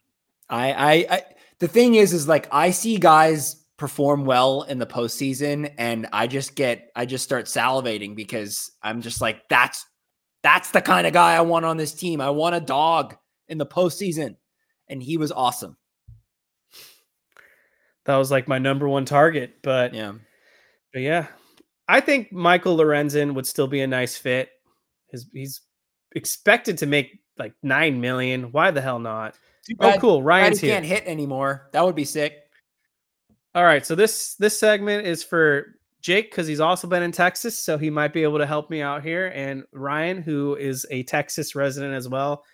I, 0.48 0.72
I, 0.72 0.92
I, 1.16 1.22
the 1.58 1.68
thing 1.68 1.96
is, 1.96 2.12
is 2.12 2.28
like 2.28 2.46
I 2.52 2.70
see 2.70 2.98
guys 2.98 3.64
perform 3.76 4.24
well 4.24 4.62
in 4.62 4.78
the 4.78 4.86
postseason, 4.86 5.72
and 5.76 6.06
I 6.12 6.26
just 6.26 6.54
get, 6.54 6.90
I 6.94 7.04
just 7.04 7.24
start 7.24 7.46
salivating 7.46 8.14
because 8.14 8.70
I'm 8.82 9.00
just 9.00 9.20
like, 9.20 9.48
that's, 9.48 9.84
that's 10.42 10.70
the 10.70 10.80
kind 10.80 11.06
of 11.06 11.12
guy 11.12 11.34
I 11.34 11.40
want 11.40 11.64
on 11.64 11.76
this 11.76 11.94
team. 11.94 12.20
I 12.20 12.30
want 12.30 12.54
a 12.54 12.60
dog 12.60 13.16
in 13.48 13.58
the 13.58 13.66
postseason, 13.66 14.36
and 14.88 15.02
he 15.02 15.16
was 15.16 15.32
awesome. 15.32 15.76
That 18.04 18.16
was 18.16 18.30
like 18.30 18.46
my 18.48 18.58
number 18.58 18.88
one 18.88 19.04
target, 19.04 19.56
but 19.62 19.94
yeah, 19.94 20.12
but 20.92 21.02
yeah, 21.02 21.26
I 21.88 22.00
think 22.00 22.32
Michael 22.32 22.76
Lorenzen 22.76 23.34
would 23.34 23.46
still 23.46 23.66
be 23.66 23.80
a 23.80 23.86
nice 23.86 24.16
fit. 24.16 24.50
His, 25.10 25.26
he's 25.32 25.62
expected 26.14 26.78
to 26.78 26.86
make 26.86 27.20
like 27.38 27.54
nine 27.62 28.00
million. 28.00 28.52
Why 28.52 28.70
the 28.70 28.80
hell 28.80 28.98
not? 28.98 29.34
Oh, 29.80 29.96
cool. 29.98 30.22
Ryan's 30.22 30.60
here. 30.60 30.74
Can't 30.74 30.84
hit 30.84 31.04
anymore. 31.06 31.68
That 31.72 31.84
would 31.84 31.94
be 31.94 32.04
sick. 32.04 32.34
All 33.54 33.64
right. 33.64 33.84
So 33.84 33.94
this 33.94 34.34
this 34.36 34.58
segment 34.58 35.06
is 35.06 35.22
for 35.22 35.78
Jake 36.00 36.30
because 36.30 36.46
he's 36.46 36.60
also 36.60 36.86
been 36.86 37.02
in 37.02 37.12
Texas, 37.12 37.58
so 37.58 37.76
he 37.76 37.90
might 37.90 38.12
be 38.12 38.22
able 38.22 38.38
to 38.38 38.46
help 38.46 38.70
me 38.70 38.82
out 38.82 39.02
here. 39.02 39.32
And 39.34 39.64
Ryan, 39.72 40.22
who 40.22 40.56
is 40.56 40.86
a 40.90 41.02
Texas 41.04 41.54
resident 41.54 41.94
as 41.94 42.08
well. 42.08 42.44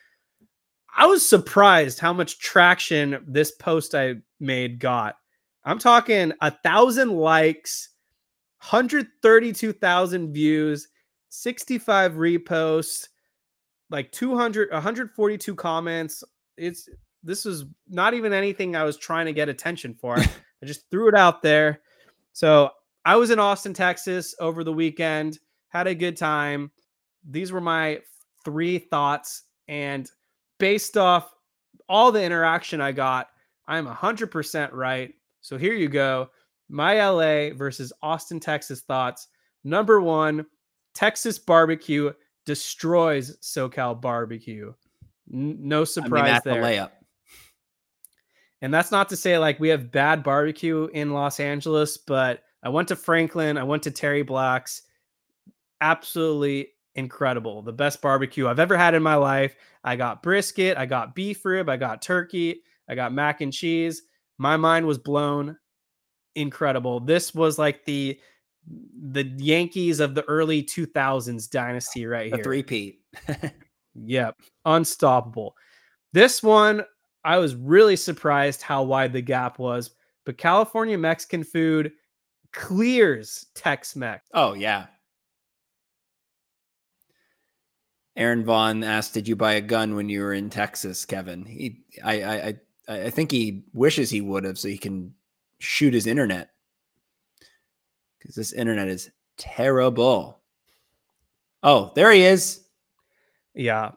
I 0.97 1.06
was 1.06 1.28
surprised 1.28 1.98
how 1.98 2.12
much 2.12 2.39
traction 2.39 3.24
this 3.27 3.51
post 3.52 3.94
I 3.97 4.15
made 4.39 4.78
got. 4.78 5.16
I'm 5.65 5.78
talking 5.78 6.32
a 6.40 6.52
thousand 6.52 7.11
likes 7.11 7.89
132,000 8.70 10.32
views, 10.32 10.88
65 11.28 12.12
reposts, 12.12 13.08
like 13.90 14.10
200 14.12 14.72
142 14.72 15.54
comments. 15.54 16.24
It's 16.56 16.88
this 17.22 17.44
was 17.44 17.66
not 17.88 18.14
even 18.14 18.32
anything 18.32 18.74
I 18.74 18.84
was 18.84 18.96
trying 18.96 19.26
to 19.26 19.32
get 19.32 19.50
attention 19.50 19.94
for. 19.94 20.16
I 20.18 20.30
just 20.64 20.88
threw 20.90 21.08
it 21.08 21.14
out 21.14 21.42
there. 21.42 21.80
So, 22.32 22.70
I 23.04 23.16
was 23.16 23.30
in 23.30 23.38
Austin, 23.38 23.74
Texas 23.74 24.34
over 24.40 24.64
the 24.64 24.72
weekend, 24.72 25.38
had 25.68 25.86
a 25.86 25.94
good 25.94 26.16
time. 26.16 26.70
These 27.28 27.52
were 27.52 27.60
my 27.60 28.00
three 28.46 28.78
thoughts 28.78 29.42
and 29.68 30.10
based 30.58 30.96
off 30.96 31.34
all 31.86 32.10
the 32.10 32.22
interaction 32.22 32.80
I 32.80 32.92
got, 32.92 33.28
I'm 33.66 33.86
100% 33.86 34.72
right. 34.72 35.12
So 35.42 35.58
here 35.58 35.74
you 35.74 35.88
go 35.88 36.30
my 36.68 37.06
LA 37.06 37.54
versus 37.54 37.92
Austin, 38.02 38.40
Texas 38.40 38.80
thoughts. 38.80 39.28
Number 39.62 40.00
one, 40.00 40.46
Texas 40.94 41.38
barbecue 41.38 42.12
destroys 42.46 43.36
SoCal 43.38 44.00
barbecue. 44.00 44.72
N- 45.32 45.58
no 45.60 45.84
surprise 45.84 46.40
I 46.44 46.50
mean, 46.50 46.60
there. 46.60 46.62
layup. 46.62 46.90
And 48.60 48.72
that's 48.72 48.90
not 48.90 49.10
to 49.10 49.16
say 49.16 49.38
like 49.38 49.60
we 49.60 49.68
have 49.68 49.92
bad 49.92 50.22
barbecue 50.22 50.86
in 50.86 51.12
Los 51.12 51.40
Angeles, 51.40 51.98
but 51.98 52.42
I 52.62 52.70
went 52.70 52.88
to 52.88 52.96
Franklin, 52.96 53.58
I 53.58 53.64
went 53.64 53.82
to 53.82 53.90
Terry 53.90 54.22
Black's. 54.22 54.82
Absolutely 55.80 56.68
incredible. 56.94 57.62
The 57.62 57.72
best 57.72 58.00
barbecue 58.00 58.48
I've 58.48 58.60
ever 58.60 58.76
had 58.76 58.94
in 58.94 59.02
my 59.02 59.16
life. 59.16 59.54
I 59.82 59.96
got 59.96 60.22
brisket, 60.22 60.78
I 60.78 60.86
got 60.86 61.14
beef 61.14 61.44
rib, 61.44 61.68
I 61.68 61.76
got 61.76 62.00
turkey, 62.00 62.62
I 62.88 62.94
got 62.94 63.12
mac 63.12 63.40
and 63.42 63.52
cheese. 63.52 64.02
My 64.38 64.56
mind 64.56 64.86
was 64.86 64.98
blown 64.98 65.58
incredible. 66.35 67.01
This 67.01 67.35
was 67.35 67.59
like 67.59 67.85
the 67.85 68.19
the 69.11 69.24
Yankees 69.36 70.01
of 70.01 70.15
the 70.15 70.24
early 70.24 70.62
2000s 70.62 71.51
dynasty 71.51 72.06
right 72.06 72.32
here. 72.32 72.40
A 72.40 72.43
three-peat. 72.43 73.01
yep. 73.94 74.36
Unstoppable. 74.65 75.55
This 76.15 76.43
one, 76.43 76.82
I 77.24 77.36
was 77.39 77.55
really 77.55 77.97
surprised 77.97 78.62
how 78.62 78.82
wide 78.82 79.12
the 79.12 79.20
gap 79.20 79.59
was, 79.59 79.90
but 80.24 80.39
California 80.39 80.97
Mexican 80.97 81.44
food 81.44 81.93
clears 82.52 83.47
Tex-Mex. 83.55 84.27
Oh, 84.32 84.55
yeah. 84.55 84.86
Aaron 88.16 88.44
Vaughn 88.44 88.85
asked, 88.85 89.12
"Did 89.12 89.27
you 89.27 89.35
buy 89.35 89.55
a 89.55 89.61
gun 89.61 89.97
when 89.97 90.09
you 90.09 90.20
were 90.20 90.32
in 90.32 90.48
Texas, 90.48 91.05
Kevin?" 91.05 91.44
He, 91.44 91.82
I, 92.05 92.23
I, 92.23 92.56
I, 92.89 93.01
I 93.06 93.11
think 93.11 93.32
he 93.32 93.65
wishes 93.73 94.09
he 94.09 94.20
would 94.20 94.44
have, 94.44 94.56
so 94.56 94.69
he 94.69 94.78
can 94.78 95.12
shoot 95.64 95.94
his 95.94 96.06
internet 96.06 96.50
because 98.18 98.34
this 98.34 98.52
internet 98.52 98.88
is 98.88 99.10
terrible. 99.36 100.40
Oh, 101.62 101.92
there 101.94 102.12
he 102.12 102.22
is. 102.22 102.64
Yeah, 103.54 103.92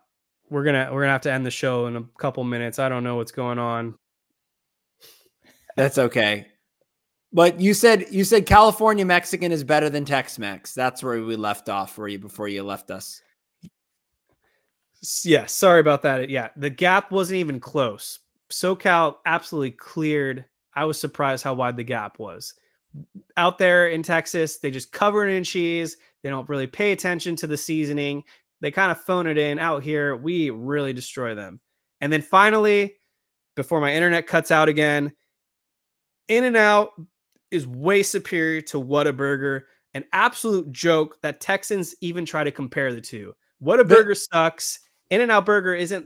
we're 0.50 0.64
gonna 0.64 0.90
we're 0.92 1.02
gonna 1.02 1.14
have 1.14 1.22
to 1.22 1.32
end 1.32 1.46
the 1.46 1.52
show 1.52 1.88
in 1.88 1.96
a 1.96 2.04
couple 2.18 2.44
minutes. 2.44 2.80
I 2.80 2.90
don't 2.90 3.04
know 3.04 3.16
what's 3.16 3.32
going 3.32 3.60
on. 3.60 3.96
That's 5.76 5.98
okay. 5.98 6.48
But 7.34 7.60
you 7.60 7.74
said 7.74 8.06
you 8.10 8.24
said 8.24 8.46
California 8.46 9.06
Mexican 9.06 9.52
is 9.52 9.64
better 9.64 9.90
than 9.90 10.06
Tex-Mex. 10.06 10.74
That's 10.74 11.04
where 11.04 11.22
we 11.24 11.36
left 11.36 11.70
off 11.70 11.94
for 11.94 12.08
you 12.08 12.20
before 12.20 12.48
you 12.48 12.64
left 12.64 12.90
us. 12.90 13.22
Yeah, 15.24 15.46
sorry 15.46 15.80
about 15.80 16.02
that. 16.04 16.30
Yeah, 16.30 16.50
the 16.56 16.70
gap 16.70 17.12
wasn't 17.12 17.38
even 17.38 17.60
close. 17.60 18.20
SoCal 18.50 19.18
absolutely 19.26 19.72
cleared 19.72 20.46
I 20.78 20.86
was 20.86 21.00
surprised 21.00 21.44
how 21.44 21.56
wide 21.56 21.76
the 21.76 21.84
gap 21.84 22.20
was. 22.20 22.54
Out 23.36 23.58
there 23.58 23.88
in 23.88 24.04
Texas, 24.04 24.60
they 24.60 24.70
just 24.70 24.92
cover 24.92 25.28
it 25.28 25.34
in 25.34 25.44
cheese. 25.44 25.98
They 26.22 26.30
don't 26.30 26.48
really 26.48 26.68
pay 26.68 26.92
attention 26.92 27.36
to 27.38 27.48
the 27.48 27.58
seasoning. 27.58 28.24
They 28.62 28.70
kind 28.70 28.92
of 28.92 29.02
phone 29.02 29.26
it 29.26 29.40
in. 29.40 29.58
Out 29.58 29.82
here, 29.82 30.16
we 30.16 30.52
really 30.52 30.94
destroy 30.94 31.34
them. 31.34 31.60
And 32.00 32.14
then 32.14 32.22
finally, 32.22 32.94
before 33.56 33.82
my 33.82 33.92
internet 33.92 34.28
cuts 34.28 34.52
out 34.52 34.70
again, 34.70 35.12
In 36.28 36.44
and 36.44 36.56
Out 36.56 36.92
is 37.50 37.66
way 37.66 38.04
superior 38.04 38.62
to 38.62 38.80
Whataburger. 38.80 39.64
An 39.96 40.06
absolute 40.14 40.72
joke 40.72 41.20
that 41.24 41.42
Texans 41.42 41.96
even 42.02 42.24
try 42.24 42.44
to 42.44 42.52
compare 42.52 42.94
the 42.94 43.02
two. 43.02 43.34
Whataburger 43.64 44.16
sucks. 44.16 44.80
In 45.10 45.22
and 45.22 45.32
Out 45.32 45.48
Burger 45.48 45.74
isn't 45.74 46.06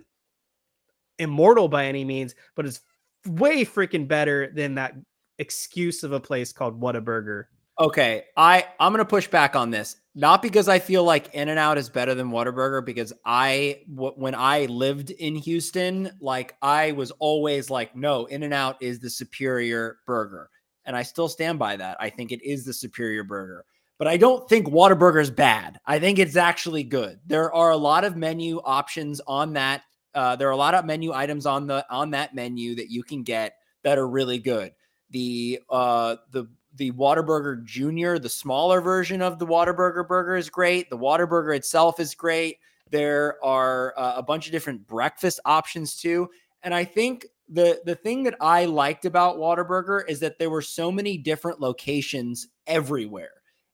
immortal 1.20 1.68
by 1.68 1.88
any 1.88 2.06
means, 2.06 2.36
but 2.56 2.66
it's 2.66 2.80
way 3.26 3.66
freaking 3.66 4.08
better 4.08 4.52
than 4.54 4.76
that 4.76 4.96
excuse 5.40 6.04
of 6.04 6.12
a 6.12 6.20
place 6.20 6.54
called 6.54 6.80
Whataburger. 6.80 7.46
Okay, 7.80 8.26
I 8.38 8.68
I'm 8.80 8.92
gonna 8.94 9.06
push 9.06 9.28
back 9.28 9.56
on 9.56 9.72
this. 9.72 9.98
Not 10.14 10.42
because 10.42 10.68
I 10.68 10.78
feel 10.78 11.04
like 11.04 11.34
In 11.34 11.50
and 11.50 11.58
Out 11.58 11.78
is 11.78 11.90
better 11.90 12.14
than 12.14 12.32
Whataburger, 12.32 12.86
because 12.86 13.14
I 13.26 13.84
w- 13.94 14.14
when 14.16 14.36
I 14.36 14.66
lived 14.66 15.10
in 15.12 15.36
Houston, 15.36 16.12
like 16.20 16.56
I 16.62 16.92
was 16.92 17.12
always 17.12 17.70
like, 17.70 17.96
no, 17.96 18.26
In 18.26 18.44
and 18.44 18.54
Out 18.54 18.76
is 18.82 19.00
the 19.00 19.10
superior 19.10 20.00
burger, 20.06 20.50
and 20.86 20.96
I 20.96 21.04
still 21.04 21.30
stand 21.30 21.60
by 21.60 21.78
that. 21.78 21.98
I 22.00 22.10
think 22.10 22.32
it 22.32 22.44
is 22.44 22.66
the 22.66 22.74
superior 22.74 23.24
burger, 23.24 23.66
but 23.98 24.08
I 24.08 24.18
don't 24.18 24.48
think 24.50 24.68
Whataburger 24.68 25.22
is 25.22 25.32
bad. 25.32 25.80
I 25.86 25.98
think 25.98 26.20
it's 26.20 26.36
actually 26.36 26.84
good. 26.84 27.20
There 27.26 27.52
are 27.54 27.72
a 27.72 27.78
lot 27.78 28.04
of 28.04 28.18
menu 28.18 28.60
options 28.66 29.22
on 29.26 29.54
that 29.54 29.84
uh, 30.14 30.36
there 30.36 30.48
are 30.48 30.52
a 30.52 30.58
lot 30.58 30.76
of 30.76 30.86
menu 30.86 31.14
items 31.14 31.46
on 31.46 31.68
the 31.68 31.86
on 31.90 32.12
that 32.12 32.36
menu 32.36 32.76
that 32.76 32.90
you 32.90 33.04
can 33.04 33.24
get 33.24 33.56
that 33.84 33.98
are 33.98 34.08
really 34.08 34.40
good. 34.40 34.74
The 35.10 35.60
uh, 35.70 36.18
the 36.32 36.48
the 36.76 36.92
Whataburger 36.92 37.64
Junior, 37.64 38.18
the 38.18 38.30
smaller 38.30 38.82
version 38.82 39.22
of 39.22 39.40
the 39.40 39.46
Whataburger 39.46 40.08
burger 40.08 40.36
is 40.36 40.50
great. 40.50 40.90
The 40.90 40.98
Whataburger 40.98 41.56
itself 41.56 42.00
is 42.00 42.16
great. 42.16 42.58
There 42.90 43.44
are 43.44 43.94
uh, 43.98 44.14
a 44.18 44.24
bunch 44.24 44.46
of 44.46 44.52
different 44.52 44.86
breakfast 44.88 45.40
options 45.46 45.96
too. 45.96 46.30
And 46.64 46.74
I 46.74 46.84
think 46.84 47.26
the 47.50 47.82
the 47.86 47.96
thing 47.96 48.24
that 48.24 48.36
I 48.40 48.66
liked 48.66 49.06
about 49.06 49.38
Whataburger 49.38 50.04
is 50.08 50.20
that 50.22 50.40
there 50.40 50.50
were 50.50 50.62
so 50.62 50.92
many 50.92 51.18
different 51.18 51.60
locations 51.60 52.48
everywhere. 52.68 53.32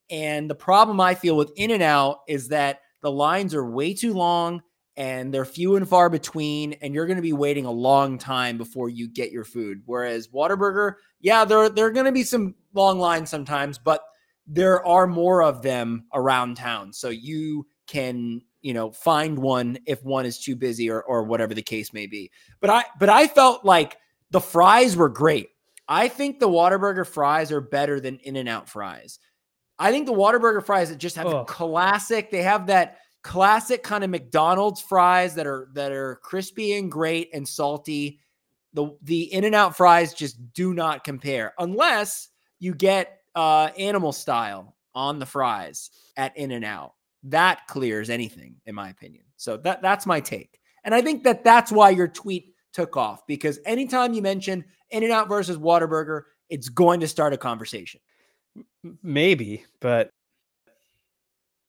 And 0.09 0.49
the 0.49 0.55
problem 0.55 1.01
I 1.01 1.15
feel 1.15 1.35
with 1.35 1.51
In 1.57 1.71
and 1.71 1.83
Out 1.83 2.19
is 2.27 2.47
that 2.47 2.81
the 3.01 3.11
lines 3.11 3.53
are 3.53 3.69
way 3.69 3.93
too 3.93 4.13
long 4.13 4.61
and 4.97 5.31
they're 5.31 5.45
few 5.45 5.75
and 5.75 5.87
far 5.87 6.09
between 6.09 6.73
and 6.73 6.93
you're 6.93 7.05
going 7.05 7.17
to 7.17 7.21
be 7.21 7.33
waiting 7.33 7.65
a 7.65 7.71
long 7.71 8.17
time 8.17 8.57
before 8.57 8.89
you 8.89 9.07
get 9.07 9.31
your 9.31 9.45
food. 9.45 9.81
Whereas 9.85 10.27
Whataburger 10.27 10.95
yeah 11.21 11.45
there 11.45 11.69
there 11.69 11.85
are 11.85 11.91
going 11.91 12.07
to 12.07 12.11
be 12.11 12.23
some 12.23 12.55
long 12.73 12.99
lines 12.99 13.29
sometimes 13.29 13.77
but 13.77 14.01
there 14.47 14.85
are 14.85 15.07
more 15.07 15.43
of 15.43 15.61
them 15.61 16.05
around 16.13 16.57
town. 16.57 16.91
So 16.91 17.09
you 17.09 17.67
can 17.87 18.41
you 18.61 18.73
know 18.73 18.91
find 18.91 19.37
one 19.37 19.77
if 19.85 20.03
one 20.03 20.25
is 20.25 20.39
too 20.39 20.55
busy 20.55 20.89
or 20.89 21.03
or 21.03 21.23
whatever 21.23 21.53
the 21.53 21.61
case 21.61 21.93
may 21.93 22.07
be. 22.07 22.31
But 22.59 22.71
i 22.71 22.83
but 22.99 23.09
i 23.09 23.27
felt 23.27 23.63
like 23.63 23.97
the 24.31 24.41
fries 24.41 24.97
were 24.97 25.09
great. 25.09 25.49
I 25.87 26.09
think 26.09 26.39
the 26.39 26.49
Whataburger 26.49 27.07
fries 27.07 27.49
are 27.49 27.61
better 27.61 28.01
than 28.01 28.17
in 28.17 28.35
and 28.35 28.49
out 28.49 28.67
fries. 28.67 29.19
I 29.79 29.91
think 29.91 30.05
the 30.05 30.13
Whataburger 30.13 30.65
fries 30.65 30.93
just 30.97 31.15
have 31.15 31.27
oh. 31.27 31.45
classic 31.45 32.31
they 32.31 32.43
have 32.43 32.67
that 32.67 32.97
classic 33.27 33.83
kind 33.83 34.05
of 34.05 34.09
McDonald's 34.09 34.79
fries 34.79 35.35
that 35.35 35.45
are 35.45 35.67
that 35.73 35.91
are 35.91 36.15
crispy 36.23 36.77
and 36.77 36.89
great 36.89 37.29
and 37.33 37.45
salty. 37.45 38.21
The 38.73 38.95
the 39.01 39.33
In-N-Out 39.33 39.75
fries 39.75 40.13
just 40.13 40.53
do 40.53 40.73
not 40.73 41.03
compare 41.03 41.53
unless 41.59 42.29
you 42.59 42.73
get 42.73 43.19
uh 43.35 43.69
animal 43.77 44.13
style 44.13 44.77
on 44.95 45.19
the 45.19 45.25
fries 45.25 45.91
at 46.15 46.37
In-N-Out. 46.37 46.93
That 47.23 47.67
clears 47.67 48.09
anything 48.09 48.55
in 48.65 48.75
my 48.75 48.89
opinion. 48.89 49.25
So 49.35 49.57
that 49.57 49.81
that's 49.81 50.05
my 50.05 50.21
take. 50.21 50.61
And 50.85 50.95
I 50.95 51.01
think 51.01 51.23
that 51.25 51.43
that's 51.43 51.69
why 51.71 51.89
your 51.89 52.07
tweet 52.07 52.53
took 52.71 52.95
off 52.95 53.27
because 53.27 53.59
anytime 53.65 54.13
you 54.13 54.21
mention 54.21 54.63
In-N-Out 54.91 55.27
versus 55.27 55.57
Whataburger, 55.57 56.21
it's 56.49 56.69
going 56.69 57.01
to 57.01 57.09
start 57.09 57.33
a 57.33 57.37
conversation. 57.37 57.99
Maybe, 59.03 59.65
but 59.81 60.11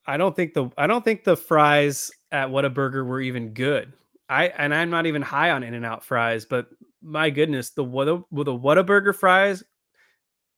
I 0.08 0.16
don't 0.16 0.34
think 0.34 0.54
the 0.54 0.70
I 0.78 0.86
don't 0.86 1.04
think 1.04 1.22
the 1.22 1.36
fries 1.36 2.10
at 2.32 2.48
Whataburger 2.48 3.06
were 3.06 3.20
even 3.20 3.52
good. 3.52 3.92
I 4.28 4.46
and 4.46 4.74
I'm 4.74 4.88
not 4.88 5.04
even 5.04 5.20
high 5.20 5.50
on 5.50 5.62
In-N-Out 5.62 6.02
fries, 6.02 6.46
but 6.46 6.68
my 7.02 7.28
goodness, 7.28 7.70
the 7.70 7.84
what 7.84 8.06
the 8.06 8.18
Whataburger 8.58 9.14
fries, 9.14 9.62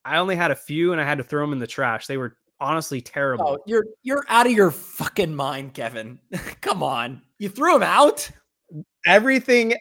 I 0.04 0.18
only 0.18 0.36
had 0.36 0.52
a 0.52 0.56
few 0.56 0.92
and 0.92 1.00
I 1.00 1.04
had 1.04 1.18
to 1.18 1.24
throw 1.24 1.42
them 1.42 1.52
in 1.52 1.58
the 1.58 1.66
trash. 1.66 2.06
They 2.06 2.16
were 2.16 2.36
honestly 2.60 3.00
terrible. 3.00 3.48
Oh, 3.48 3.58
you're 3.66 3.84
you're 4.04 4.24
out 4.28 4.46
of 4.46 4.52
your 4.52 4.70
fucking 4.70 5.34
mind, 5.34 5.74
Kevin. 5.74 6.20
Come 6.60 6.84
on, 6.84 7.20
you 7.38 7.48
threw 7.48 7.72
them 7.72 7.82
out. 7.82 8.30
Everything, 9.04 9.74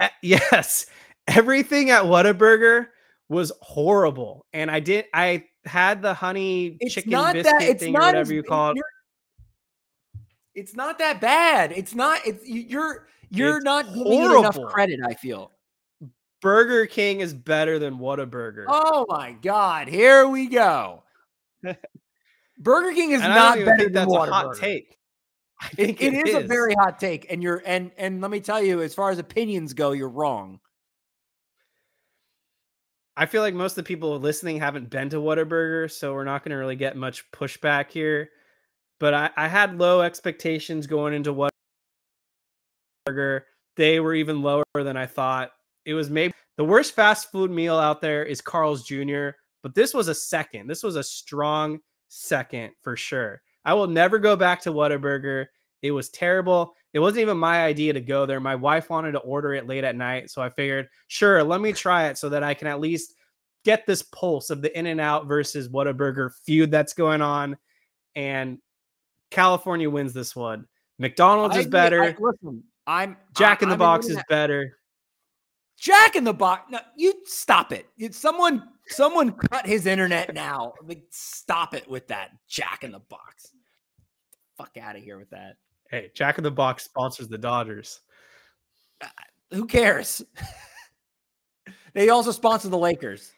yes, 0.22 0.86
everything 1.26 1.90
at 1.90 2.04
Whataburger 2.04 2.86
was 3.28 3.50
horrible, 3.62 4.46
and 4.52 4.70
I 4.70 4.78
did. 4.78 5.06
I 5.12 5.44
had 5.64 6.02
the 6.02 6.14
honey 6.14 6.76
It's 6.78 6.94
chicken 6.94 7.10
not 7.10 7.34
biscuit 7.34 7.52
that. 7.58 7.68
It's 7.68 7.82
thing 7.82 7.96
or 7.96 7.98
not 7.98 8.06
whatever 8.06 8.30
as- 8.30 8.36
you 8.36 8.42
call 8.44 8.70
it. 8.70 8.78
It's 10.58 10.74
not 10.74 10.98
that 10.98 11.20
bad. 11.20 11.72
It's 11.72 11.94
not. 11.94 12.20
It's 12.26 12.46
you- 12.46 12.62
you're 12.62 13.08
you're 13.30 13.56
It's 13.56 13.64
not 13.64 13.86
giving 13.94 14.12
it 14.12 14.38
enough 14.38 14.58
credit. 14.68 15.00
I 15.04 15.14
feel. 15.14 15.52
Burger 16.40 16.86
King 16.86 17.20
is 17.20 17.32
better 17.34 17.78
than 17.78 17.98
Whataburger. 17.98 18.64
Oh 18.68 19.06
my 19.08 19.32
god! 19.32 19.88
Here 19.88 20.26
we 20.28 20.46
go. 20.48 21.02
Burger 22.58 22.92
King 22.92 23.12
is 23.12 23.20
not 23.20 23.58
better 23.58 23.84
than 23.84 23.92
that's 23.92 24.12
a 24.12 24.18
hot 24.18 24.46
Whataburger. 24.46 24.58
take. 24.60 24.98
I 25.60 25.68
It, 25.76 25.98
think 25.98 26.02
it 26.02 26.28
is, 26.28 26.34
a 26.34 26.40
very 26.46 26.74
hot 26.74 26.98
take, 27.00 27.26
and 27.30 27.42
you're 27.42 27.62
and 27.66 27.90
and 27.98 28.20
let 28.20 28.30
me 28.30 28.40
tell 28.40 28.62
you, 28.62 28.82
as 28.82 28.94
far 28.94 29.10
as 29.10 29.18
opinions 29.18 29.74
go, 29.74 29.92
you're 29.92 30.08
wrong. 30.08 30.60
I 33.16 33.26
feel 33.26 33.42
like 33.42 33.54
most 33.54 33.72
of 33.72 33.76
the 33.76 33.82
people 33.88 34.16
listening 34.20 34.60
haven't 34.60 34.90
been 34.90 35.08
to 35.10 35.16
Whataburger, 35.16 35.90
so 35.90 36.14
we're 36.14 36.22
not 36.24 36.44
going 36.44 36.50
to 36.50 36.56
really 36.56 36.76
get 36.76 36.96
much 36.96 37.28
pushback 37.32 37.90
here. 37.90 38.30
But 39.00 39.14
I, 39.14 39.30
I 39.36 39.48
had 39.48 39.78
low 39.78 40.00
expectations 40.00 40.86
going 40.86 41.14
into 41.14 41.34
Whataburger. 43.08 43.42
They 43.76 44.00
were 44.00 44.14
even 44.14 44.42
lower 44.42 44.64
than 44.74 44.96
I 44.96 45.06
thought. 45.06 45.50
It 45.84 45.94
was 45.94 46.10
maybe 46.10 46.34
the 46.56 46.64
worst 46.64 46.94
fast 46.94 47.30
food 47.30 47.50
meal 47.50 47.76
out 47.76 48.00
there 48.00 48.24
is 48.24 48.40
Carl's 48.40 48.82
Jr., 48.82 49.30
but 49.62 49.74
this 49.74 49.94
was 49.94 50.08
a 50.08 50.14
second. 50.14 50.66
This 50.68 50.82
was 50.82 50.96
a 50.96 51.02
strong 51.02 51.78
second 52.08 52.72
for 52.82 52.96
sure. 52.96 53.40
I 53.64 53.74
will 53.74 53.86
never 53.86 54.18
go 54.18 54.36
back 54.36 54.60
to 54.62 54.72
Whataburger. 54.72 55.46
It 55.82 55.90
was 55.90 56.08
terrible. 56.08 56.74
It 56.92 56.98
wasn't 56.98 57.22
even 57.22 57.38
my 57.38 57.64
idea 57.64 57.92
to 57.92 58.00
go 58.00 58.26
there. 58.26 58.40
My 58.40 58.54
wife 58.54 58.90
wanted 58.90 59.12
to 59.12 59.18
order 59.18 59.54
it 59.54 59.66
late 59.66 59.84
at 59.84 59.96
night, 59.96 60.30
so 60.30 60.42
I 60.42 60.50
figured, 60.50 60.88
sure, 61.06 61.42
let 61.44 61.60
me 61.60 61.72
try 61.72 62.08
it 62.08 62.18
so 62.18 62.28
that 62.30 62.42
I 62.42 62.54
can 62.54 62.66
at 62.66 62.80
least 62.80 63.14
get 63.64 63.86
this 63.86 64.02
pulse 64.02 64.50
of 64.50 64.62
the 64.62 64.76
In 64.78 64.86
and 64.86 65.00
Out 65.00 65.26
versus 65.26 65.68
Whataburger 65.68 66.30
feud 66.44 66.70
that's 66.70 66.94
going 66.94 67.20
on. 67.20 67.56
And 68.16 68.58
California 69.30 69.88
wins 69.88 70.12
this 70.12 70.34
one. 70.34 70.66
McDonald's 70.98 71.56
I 71.56 71.60
is 71.60 71.66
better. 71.66 72.02
I- 72.02 72.16
listen, 72.18 72.64
I'm 72.86 73.16
Jack 73.36 73.62
in 73.62 73.68
the 73.68 73.74
I'm 73.74 73.78
Box 73.78 74.06
is 74.08 74.16
that- 74.16 74.28
better. 74.28 74.78
Jack 75.76 76.16
in 76.16 76.24
the 76.24 76.34
Box. 76.34 76.64
No, 76.70 76.80
you 76.96 77.14
stop 77.24 77.70
it. 77.72 77.88
You- 77.96 78.10
Someone, 78.12 78.68
someone 78.88 79.32
cut 79.32 79.64
his 79.66 79.86
internet 79.86 80.34
now. 80.34 80.72
Like, 80.82 81.04
stop 81.10 81.72
it 81.74 81.88
with 81.88 82.08
that 82.08 82.30
Jack 82.48 82.82
in 82.82 82.90
the 82.90 82.98
Box. 82.98 83.52
Fuck 84.56 84.76
out 84.76 84.96
of 84.96 85.02
here 85.02 85.18
with 85.18 85.30
that. 85.30 85.56
Hey, 85.90 86.10
Jack 86.14 86.38
in 86.38 86.44
the 86.44 86.50
Box 86.50 86.82
sponsors 86.84 87.28
the 87.28 87.38
Dodgers. 87.38 88.00
Uh, 89.00 89.06
who 89.52 89.66
cares? 89.66 90.20
they 91.94 92.08
also 92.08 92.32
sponsor 92.32 92.68
the 92.68 92.76
Lakers. 92.78 93.30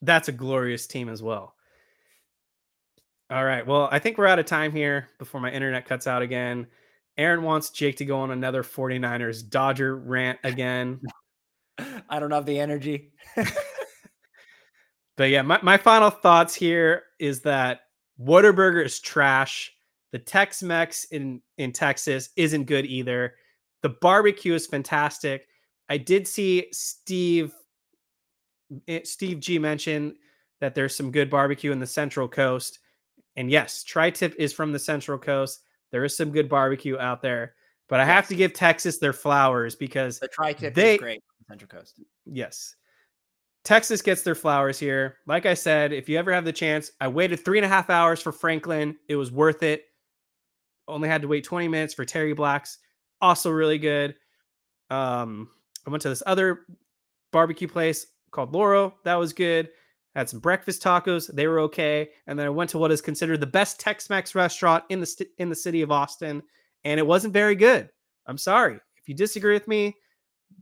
That's 0.00 0.26
a 0.28 0.32
glorious 0.32 0.88
team 0.88 1.08
as 1.08 1.22
well. 1.22 1.54
All 3.32 3.44
right. 3.44 3.66
Well, 3.66 3.88
I 3.90 3.98
think 3.98 4.18
we're 4.18 4.26
out 4.26 4.38
of 4.38 4.46
time 4.46 4.72
here 4.72 5.08
before 5.18 5.40
my 5.40 5.50
internet 5.50 5.86
cuts 5.86 6.06
out 6.06 6.22
again. 6.22 6.66
Aaron 7.16 7.42
wants 7.42 7.70
Jake 7.70 7.96
to 7.96 8.04
go 8.04 8.20
on 8.20 8.30
another 8.30 8.62
49ers 8.62 9.48
Dodger 9.48 9.96
rant 9.96 10.38
again. 10.44 11.00
I 12.08 12.20
don't 12.20 12.30
have 12.30 12.46
the 12.46 12.60
energy. 12.60 13.12
But 15.16 15.30
yeah, 15.30 15.42
my, 15.42 15.60
my 15.62 15.76
final 15.76 16.10
thoughts 16.10 16.54
here 16.54 17.04
is 17.18 17.42
that 17.42 17.82
Whataburger 18.20 18.84
is 18.84 19.00
trash. 19.00 19.72
The 20.12 20.18
Tex 20.18 20.62
Mex 20.62 21.04
in, 21.04 21.42
in 21.58 21.72
Texas 21.72 22.30
isn't 22.36 22.64
good 22.64 22.86
either. 22.86 23.34
The 23.82 23.90
barbecue 23.90 24.54
is 24.54 24.66
fantastic. 24.66 25.48
I 25.88 25.98
did 25.98 26.26
see 26.26 26.66
Steve 26.72 27.52
eh, 28.88 29.00
Steve 29.04 29.40
G 29.40 29.58
mention 29.58 30.16
that 30.60 30.74
there's 30.74 30.96
some 30.96 31.10
good 31.10 31.28
barbecue 31.28 31.72
in 31.72 31.78
the 31.78 31.86
Central 31.86 32.28
Coast. 32.28 32.78
And 33.36 33.50
yes, 33.50 33.82
Tri 33.82 34.10
Tip 34.10 34.34
is 34.38 34.52
from 34.52 34.72
the 34.72 34.78
Central 34.78 35.18
Coast. 35.18 35.62
There 35.90 36.04
is 36.04 36.16
some 36.16 36.30
good 36.30 36.48
barbecue 36.48 36.98
out 36.98 37.22
there. 37.22 37.54
But 37.88 38.00
I 38.00 38.04
have 38.04 38.26
to 38.28 38.34
give 38.34 38.52
Texas 38.54 38.98
their 38.98 39.12
flowers 39.12 39.74
because 39.74 40.18
The 40.18 40.28
tri 40.28 40.52
tip 40.54 40.76
is 40.78 40.98
great. 40.98 41.22
on 41.40 41.46
Central 41.58 41.68
Coast. 41.68 42.00
Yes. 42.24 42.74
Texas 43.64 44.00
gets 44.02 44.22
their 44.22 44.34
flowers 44.34 44.78
here. 44.78 45.18
Like 45.26 45.44
I 45.46 45.54
said, 45.54 45.92
if 45.92 46.08
you 46.08 46.18
ever 46.18 46.32
have 46.32 46.44
the 46.44 46.52
chance, 46.52 46.90
I 47.00 47.08
waited 47.08 47.44
three 47.44 47.58
and 47.58 47.64
a 47.66 47.68
half 47.68 47.90
hours 47.90 48.20
for 48.22 48.32
Franklin. 48.32 48.96
It 49.08 49.16
was 49.16 49.30
worth 49.30 49.62
it. 49.62 49.84
Only 50.88 51.08
had 51.08 51.22
to 51.22 51.28
wait 51.28 51.44
20 51.44 51.68
minutes 51.68 51.94
for 51.94 52.04
Terry 52.04 52.32
Blacks. 52.32 52.78
Also 53.20 53.50
really 53.50 53.78
good. 53.78 54.14
Um, 54.90 55.48
I 55.86 55.90
went 55.90 56.02
to 56.02 56.08
this 56.08 56.22
other 56.26 56.60
barbecue 57.30 57.68
place 57.68 58.06
called 58.30 58.52
Loro. 58.52 58.94
That 59.04 59.14
was 59.16 59.32
good. 59.32 59.68
Had 60.14 60.28
some 60.28 60.40
breakfast 60.40 60.82
tacos. 60.82 61.34
They 61.34 61.46
were 61.46 61.60
okay. 61.60 62.10
And 62.26 62.38
then 62.38 62.46
I 62.46 62.50
went 62.50 62.70
to 62.70 62.78
what 62.78 62.92
is 62.92 63.00
considered 63.00 63.40
the 63.40 63.46
best 63.46 63.80
Tex-Mex 63.80 64.34
restaurant 64.34 64.84
in 64.90 65.00
the 65.00 65.06
st- 65.06 65.30
in 65.38 65.48
the 65.48 65.56
city 65.56 65.80
of 65.80 65.90
Austin, 65.90 66.42
and 66.84 67.00
it 67.00 67.06
wasn't 67.06 67.32
very 67.32 67.54
good. 67.54 67.88
I'm 68.26 68.38
sorry. 68.38 68.78
If 68.96 69.08
you 69.08 69.14
disagree 69.14 69.54
with 69.54 69.66
me, 69.66 69.96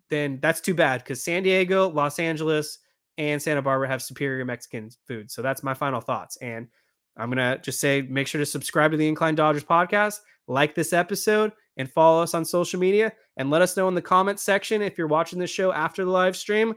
then 0.08 0.38
that's 0.40 0.60
too 0.60 0.74
bad 0.74 1.02
because 1.02 1.22
San 1.22 1.42
Diego, 1.42 1.88
Los 1.88 2.18
Angeles, 2.18 2.78
and 3.18 3.42
Santa 3.42 3.60
Barbara 3.60 3.88
have 3.88 4.02
superior 4.02 4.44
Mexican 4.44 4.90
food. 5.06 5.30
So 5.30 5.42
that's 5.42 5.62
my 5.62 5.74
final 5.74 6.00
thoughts. 6.00 6.36
And 6.36 6.68
I'm 7.16 7.28
gonna 7.28 7.58
just 7.58 7.80
say 7.80 8.02
make 8.02 8.26
sure 8.26 8.38
to 8.38 8.46
subscribe 8.46 8.92
to 8.92 8.96
the 8.96 9.08
Incline 9.08 9.34
Dodgers 9.34 9.64
podcast, 9.64 10.20
like 10.46 10.74
this 10.74 10.92
episode, 10.92 11.52
and 11.76 11.90
follow 11.90 12.22
us 12.22 12.34
on 12.34 12.44
social 12.44 12.78
media. 12.78 13.12
And 13.36 13.50
let 13.50 13.62
us 13.62 13.76
know 13.76 13.88
in 13.88 13.94
the 13.94 14.02
comments 14.02 14.42
section 14.42 14.80
if 14.80 14.96
you're 14.96 15.06
watching 15.06 15.38
this 15.38 15.50
show 15.50 15.72
after 15.72 16.04
the 16.04 16.10
live 16.10 16.36
stream, 16.36 16.74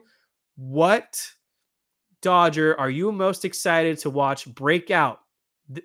what 0.56 1.22
Dodger 2.24 2.80
are 2.80 2.90
you 2.90 3.12
most 3.12 3.46
excited 3.46 4.00
to 4.00 4.10
watch 4.10 4.48
break 4.48 4.90
out 4.90 5.20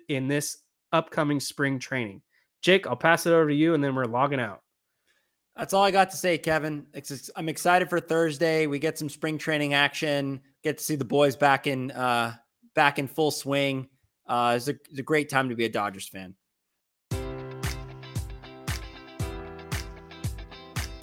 in 0.07 0.27
this 0.27 0.57
upcoming 0.91 1.39
spring 1.39 1.77
training? 1.77 2.23
Jake, 2.61 2.87
I'll 2.87 2.95
pass 2.95 3.25
it 3.25 3.31
over 3.31 3.49
to 3.49 3.55
you, 3.55 3.75
and 3.75 3.83
then 3.83 3.93
we're 3.93 4.05
logging 4.05 4.39
out. 4.39 4.63
That's 5.55 5.73
all 5.73 5.83
I 5.83 5.91
got 5.91 6.09
to 6.11 6.17
say, 6.17 6.37
Kevin. 6.37 6.87
I'm 7.35 7.49
excited 7.49 7.89
for 7.89 7.99
Thursday. 7.99 8.65
We 8.65 8.79
get 8.79 8.97
some 8.97 9.09
spring 9.09 9.37
training 9.37 9.73
action. 9.73 10.41
Get 10.63 10.77
to 10.77 10.83
see 10.83 10.95
the 10.95 11.05
boys 11.05 11.35
back 11.35 11.67
in 11.67 11.91
uh, 11.91 12.35
back 12.73 12.97
in 12.97 13.07
full 13.07 13.31
swing. 13.31 13.89
Uh, 14.25 14.53
it's, 14.55 14.69
a, 14.69 14.75
it's 14.89 14.99
a 14.99 15.03
great 15.03 15.27
time 15.29 15.49
to 15.49 15.55
be 15.55 15.65
a 15.65 15.69
Dodgers 15.69 16.07
fan. 16.07 16.35